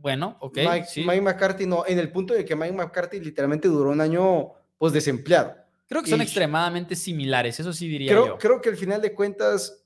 Bueno, 0.00 0.36
ok. 0.40 0.58
Mike, 0.96 1.20
McCarthy 1.20 1.66
no, 1.66 1.84
en 1.86 1.98
el 1.98 2.10
punto 2.10 2.34
de 2.34 2.44
que 2.44 2.56
Mike 2.56 2.72
McCarthy 2.72 3.20
literalmente 3.20 3.68
duró 3.68 3.90
un 3.90 4.00
año 4.00 4.52
pues 4.78 4.92
desempleado. 4.92 5.54
Creo 5.88 6.02
que 6.02 6.10
son 6.10 6.20
extremadamente 6.20 6.94
similares, 6.96 7.58
eso 7.58 7.72
sí 7.72 7.88
diría 7.88 8.12
creo, 8.12 8.26
yo. 8.26 8.38
Creo 8.38 8.60
que 8.60 8.68
al 8.68 8.76
final 8.76 9.02
de 9.02 9.12
cuentas 9.12 9.84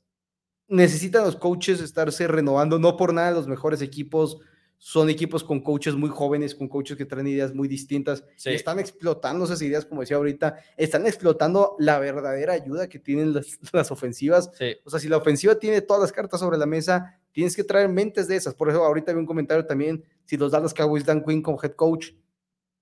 necesitan 0.69 1.25
los 1.25 1.37
coaches 1.37 1.81
estarse 1.81 2.29
renovando, 2.29 2.79
no 2.79 2.97
por 2.97 3.13
nada 3.13 3.31
los 3.31 3.49
mejores 3.49 3.81
equipos 3.81 4.39
son 4.85 5.09
equipos 5.09 5.43
con 5.43 5.61
coaches 5.61 5.95
muy 5.95 6.11
jóvenes, 6.11 6.55
con 6.55 6.69
coaches 6.69 6.99
que 6.99 7.07
traen 7.07 7.27
ideas 7.27 7.55
muy 7.55 7.69
distintas 7.69 8.23
y 8.45 8.51
están 8.51 8.79
explotando 8.79 9.47
esas 9.47 9.63
ideas, 9.63 9.87
como 9.87 10.03
decía 10.03 10.19
ahorita, 10.19 10.57
están 10.77 11.07
explotando 11.07 11.75
la 11.79 11.99
verdadera 11.99 12.53
ayuda 12.53 12.87
que 12.87 12.99
tienen 12.99 13.33
las, 13.73 13.91
ofensivas. 13.91 14.51
O 14.85 14.91
sea, 14.91 15.01
si 15.01 15.09
la 15.09 15.17
ofensiva 15.17 15.59
tiene 15.59 15.81
todas 15.81 16.03
las 16.03 16.13
cartas 16.13 16.41
sobre 16.41 16.59
la 16.59 16.67
mesa, 16.67 17.19
tienes 17.35 17.55
que 17.57 17.65
traer 17.65 17.89
mentes 17.89 18.29
de 18.29 18.37
esas. 18.37 18.55
Por 18.55 18.71
eso 18.71 18.83
ahorita 18.83 19.13
vi 19.13 19.19
un 19.19 19.27
comentario 19.27 19.67
también, 19.67 20.03
si 20.25 20.37
los 20.37 20.53
Dallas 20.53 20.73
Cowboys 20.73 21.05
dan 21.05 21.23
Quinn 21.23 21.43
como 21.43 21.61
head 21.63 21.73
coach, 21.73 22.13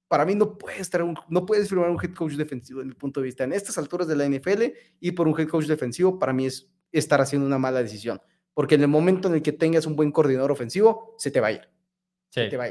para 0.06 0.26
mí 0.26 0.34
no 0.34 0.58
puedes, 0.58 0.90
traer 0.90 1.08
un, 1.08 1.16
no 1.28 1.46
puedes 1.46 1.70
firmar 1.70 1.88
un 1.88 1.98
head 2.00 2.14
coach 2.14 2.34
defensivo 2.34 2.82
en 2.82 2.88
el 2.88 2.96
punto 2.96 3.20
de 3.20 3.24
vista. 3.24 3.44
En 3.44 3.54
estas 3.54 3.78
alturas 3.78 4.06
de 4.06 4.14
la 4.14 4.28
NFL 4.28 4.62
y 5.00 5.12
por 5.12 5.26
un 5.26 5.40
head 5.40 5.48
coach 5.48 5.64
defensivo, 5.64 6.18
para 6.18 6.34
mí 6.34 6.46
es 6.46 6.70
estar 6.92 7.20
haciendo 7.22 7.46
una 7.46 7.58
mala 7.58 7.82
decisión. 7.82 8.20
Porque 8.52 8.74
en 8.74 8.82
el 8.82 8.88
momento 8.88 9.28
en 9.28 9.34
el 9.34 9.42
que 9.42 9.52
tengas 9.52 9.86
un 9.86 9.96
buen 9.96 10.12
coordinador 10.12 10.52
ofensivo, 10.52 11.14
se 11.16 11.30
te 11.30 11.40
va 11.40 11.46
a 11.46 11.52
ir. 11.52 11.68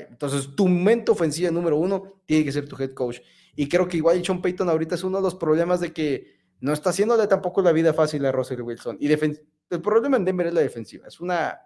Entonces, 0.10 0.56
tu 0.56 0.68
momento 0.68 1.14
ofensivo 1.14 1.52
número 1.52 1.78
uno 1.78 2.22
tiene 2.28 2.46
que 2.46 2.52
ser 2.52 2.68
tu 2.68 2.82
head 2.82 2.94
coach. 2.94 3.20
Y 3.56 3.68
creo 3.68 3.88
que 3.88 3.98
igual 3.98 4.24
Sean 4.24 4.40
Payton 4.40 4.70
ahorita 4.70 4.94
es 4.94 5.04
uno 5.04 5.18
de 5.18 5.24
los 5.24 5.34
problemas 5.34 5.80
de 5.80 5.92
que 5.92 6.42
no 6.60 6.74
está 6.74 6.92
haciéndole 6.92 7.26
tampoco 7.26 7.64
la 7.64 7.72
vida 7.72 7.92
fácil 7.92 8.24
a 8.26 8.32
Russell 8.32 8.62
Wilson. 8.62 8.98
Y 9.00 9.12
el 9.12 9.82
problema 9.82 10.18
en 10.18 10.26
Denver 10.26 10.46
es 10.46 10.54
la 10.54 10.62
defensiva. 10.62 11.08
Es 11.08 11.20
una, 11.20 11.60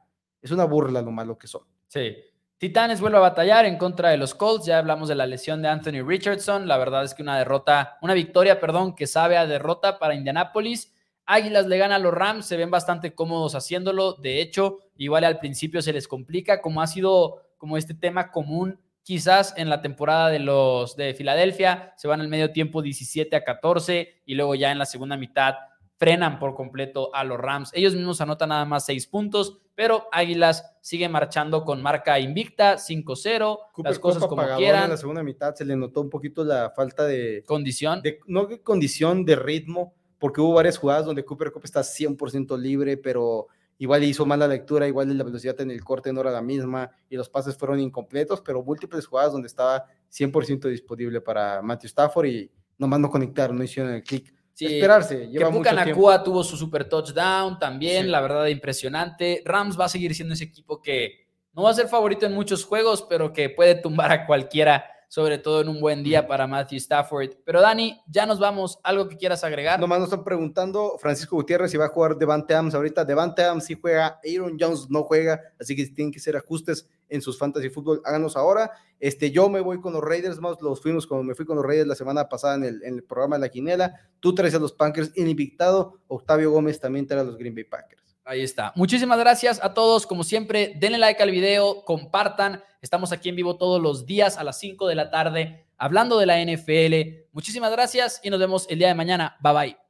es 0.46 0.52
una 0.52 0.66
burla 0.66 1.02
lo 1.02 1.12
malo 1.12 1.38
que 1.38 1.48
son. 1.48 1.64
Sí. 1.88 2.16
Titanes 2.58 3.02
vuelve 3.02 3.18
a 3.18 3.22
batallar 3.22 3.66
en 3.66 3.78
contra 3.78 4.10
de 4.10 4.18
los 4.18 4.34
Colts. 4.34 4.66
Ya 4.66 4.78
hablamos 4.78 5.10
de 5.10 5.16
la 5.16 5.26
lesión 5.26 5.62
de 5.62 5.68
Anthony 5.68 6.06
Richardson. 6.06 6.68
La 6.68 6.78
verdad 6.78 7.04
es 7.04 7.14
que 7.14 7.22
una 7.22 7.38
derrota, 7.38 7.98
una 8.02 8.14
victoria, 8.14 8.60
perdón, 8.60 8.96
que 8.96 9.08
sabe 9.08 9.38
a 9.38 9.46
derrota 9.46 10.00
para 10.00 10.16
Indianapolis. 10.16 10.94
Águilas 11.26 11.66
le 11.68 11.78
gana 11.78 11.96
a 11.96 12.00
los 12.00 12.14
Rams, 12.14 12.46
se 12.46 12.56
ven 12.56 12.72
bastante 12.72 13.14
cómodos 13.14 13.56
haciéndolo. 13.56 14.14
De 14.14 14.42
hecho, 14.42 14.80
igual 14.96 15.24
al 15.24 15.40
principio 15.40 15.82
se 15.82 15.92
les 15.92 16.08
complica, 16.08 16.62
como 16.62 16.82
ha 16.82 16.88
sido 16.88 17.42
como 17.58 17.78
este 17.78 17.94
tema 17.94 18.32
común 18.32 18.80
quizás 19.06 19.54
en 19.56 19.70
la 19.70 19.82
temporada 19.82 20.30
de 20.30 20.40
los 20.40 20.96
de 20.96 21.14
Filadelfia, 21.14 21.94
se 21.96 22.08
van 22.08 22.22
al 22.22 22.28
medio 22.28 22.52
tiempo 22.52 22.82
17 22.82 23.36
a 23.36 23.44
14 23.44 24.24
y 24.26 24.34
luego 24.34 24.56
ya 24.56 24.72
en 24.72 24.80
la 24.80 24.86
segunda 24.86 25.16
mitad 25.16 25.54
frenan 25.98 26.40
por 26.40 26.56
completo 26.56 27.14
a 27.14 27.24
los 27.24 27.40
Rams. 27.40 27.72
Ellos 27.74 27.94
mismos 27.94 28.20
anotan 28.20 28.50
nada 28.50 28.66
más 28.66 28.86
6 28.86 29.06
puntos, 29.08 29.60
pero 29.76 30.08
Águilas 30.12 30.66
sigue 30.82 31.10
marchando 31.10 31.64
con 31.64 31.82
marca 31.82 32.20
invicta, 32.20 32.76
5-0, 32.76 33.60
las 33.84 34.00
cosas 34.00 34.26
como 34.26 34.44
quieran. 34.56 34.86
En 34.86 34.90
la 34.92 34.98
segunda 34.98 35.22
mitad 35.22 35.54
se 35.54 35.66
le 35.66 35.76
notó 35.76 36.02
un 36.02 36.10
poquito 36.10 36.44
la 36.44 36.72
falta 36.72 37.06
de 37.06 37.44
condición, 37.46 38.02
de, 38.02 38.20
no 38.26 38.46
de 38.46 38.62
condición, 38.62 39.26
de 39.26 39.36
ritmo, 39.36 39.94
porque 40.18 40.42
hubo 40.42 40.54
varias 40.54 40.78
jugadas 40.78 41.06
donde 41.06 41.26
Cooper 41.26 41.52
Cup 41.52 41.66
está 41.66 41.82
100% 41.82 42.58
libre, 42.58 42.98
pero 42.98 43.48
igual 43.78 44.04
hizo 44.04 44.26
mala 44.26 44.48
lectura, 44.48 44.88
igual 44.88 45.18
la 45.18 45.24
velocidad 45.24 45.60
en 45.60 45.72
el 45.72 45.84
corte 45.84 46.14
no 46.14 46.22
era 46.22 46.32
la 46.32 46.42
misma 46.42 46.90
y 47.10 47.18
los 47.18 47.30
pases 47.30 47.58
fueron 47.58 47.80
incompletos, 47.80 48.42
pero 48.42 48.64
múltiples 48.64 49.06
jugadas 49.06 49.34
donde 49.34 49.48
estaba 49.48 49.86
100% 50.10 50.70
disponible 50.70 51.20
para 51.20 51.62
Matthew 51.62 51.88
Stafford 51.88 52.26
y 52.28 52.52
nomás 52.78 53.00
no 53.00 53.10
conectar, 53.10 53.54
no 53.54 53.64
hicieron 53.64 53.94
el 53.94 54.04
clic. 54.04 54.34
Esperarse, 54.58 55.28
lleva 55.28 55.50
que 55.50 55.58
Puka 55.58 55.74
Nakua 55.74 56.24
tuvo 56.24 56.44
su 56.44 56.56
super 56.56 56.88
touchdown 56.88 57.60
también, 57.60 58.10
la 58.10 58.22
verdad 58.22 58.46
impresionante. 58.48 59.42
Rams 59.44 59.80
va 59.80 59.86
a 59.86 59.90
seguir 59.90 60.16
siendo 60.16 60.34
ese 60.34 60.46
equipo 60.46 60.82
que 60.82 61.28
no 61.54 61.64
va 61.64 61.72
a 61.72 61.74
ser 61.74 61.88
favorito 61.88 62.26
en 62.26 62.34
muchos 62.34 62.64
juegos, 62.64 63.06
pero 63.10 63.34
que 63.34 63.50
puede 63.50 63.76
tumbar 63.76 64.12
a 64.12 64.26
cualquiera 64.26 64.86
sobre 65.08 65.38
todo 65.38 65.62
en 65.62 65.70
un 65.70 65.80
buen 65.80 66.04
día 66.04 66.28
para 66.28 66.48
Matthew 66.48 66.78
Stafford. 66.78 67.36
Pero 67.46 67.62
Dani, 67.62 68.02
ya 68.08 68.26
nos 68.26 68.38
vamos. 68.38 68.80
¿Algo 68.84 69.08
que 69.08 69.18
quieras 69.18 69.44
agregar? 69.44 69.80
Nomás 69.80 70.00
nos 70.00 70.10
están 70.10 70.24
preguntando 70.24 70.98
Francisco 71.00 71.38
Gutiérrez 71.38 71.72
si 71.72 71.78
va 71.78 71.86
a 71.86 71.90
jugar 71.90 72.18
Devante 72.18 72.54
Adams 72.54 72.76
ahorita. 72.76 73.06
Devante 73.06 73.42
Adams 73.42 73.66
sí 73.66 73.78
juega, 73.80 74.20
Aaron 74.26 74.58
Jones 74.60 74.90
no 74.90 75.04
juega, 75.04 75.42
así 75.60 75.74
que 75.74 75.86
tienen 75.88 76.12
que 76.12 76.20
ser 76.20 76.36
ajustes 76.36 76.90
en 77.10 77.22
sus 77.22 77.38
fantasy 77.38 77.70
fútbol, 77.70 78.02
háganos 78.06 78.36
ahora. 78.36 78.72
Este, 79.00 79.32
yo 79.32 79.50
me 79.50 79.62
voy 79.62 79.80
con 79.82 79.94
los 79.94 80.04
Raiders, 80.04 80.40
más 80.40 80.62
los 80.62 80.82
fuimos 80.82 81.06
como 81.06 81.24
me 81.24 81.36
fui 81.36 81.46
con 81.46 81.56
los 81.56 81.66
Raiders 81.66 81.88
la 81.88 81.96
semana 81.96 82.28
pasada 82.30 82.56
en 82.56 82.82
el, 82.84 83.04
programa 83.04 83.38
de 83.38 83.42
la 83.42 83.50
Quinela. 83.50 83.94
Tú 84.20 84.34
traes 84.34 84.56
a 84.56 84.60
los 84.60 84.74
Packers 84.74 85.12
invictado, 85.16 86.00
Octavio 86.08 86.52
Gómez 86.52 86.80
también 86.80 87.08
trae 87.08 87.22
a 87.22 87.24
los 87.24 87.38
Green 87.38 87.56
Bay 87.56 87.66
Packers. 87.66 88.18
Ahí 88.24 88.42
está. 88.42 88.74
Muchísimas 88.76 89.20
gracias 89.20 89.64
a 89.64 89.74
todos. 89.74 90.08
Como 90.08 90.24
siempre, 90.24 90.74
denle 90.80 90.98
like 90.98 91.22
al 91.22 91.30
video, 91.30 91.86
compartan. 91.86 92.64
Estamos 92.82 93.12
aquí 93.12 93.30
en 93.30 93.36
vivo 93.36 93.58
todos 93.58 93.80
los 93.80 94.06
días 94.08 94.38
a 94.38 94.44
las 94.44 94.60
5 94.60 94.88
de 94.88 94.96
la 94.96 95.12
tarde 95.12 95.66
hablando 95.78 96.18
de 96.18 96.26
la 96.26 96.44
NFL. 96.44 97.28
Muchísimas 97.32 97.72
gracias 97.72 98.20
y 98.24 98.30
nos 98.30 98.40
vemos 98.40 98.66
el 98.70 98.80
día 98.80 98.88
de 98.88 98.96
mañana. 98.96 99.38
Bye 99.42 99.54
bye. 99.54 99.85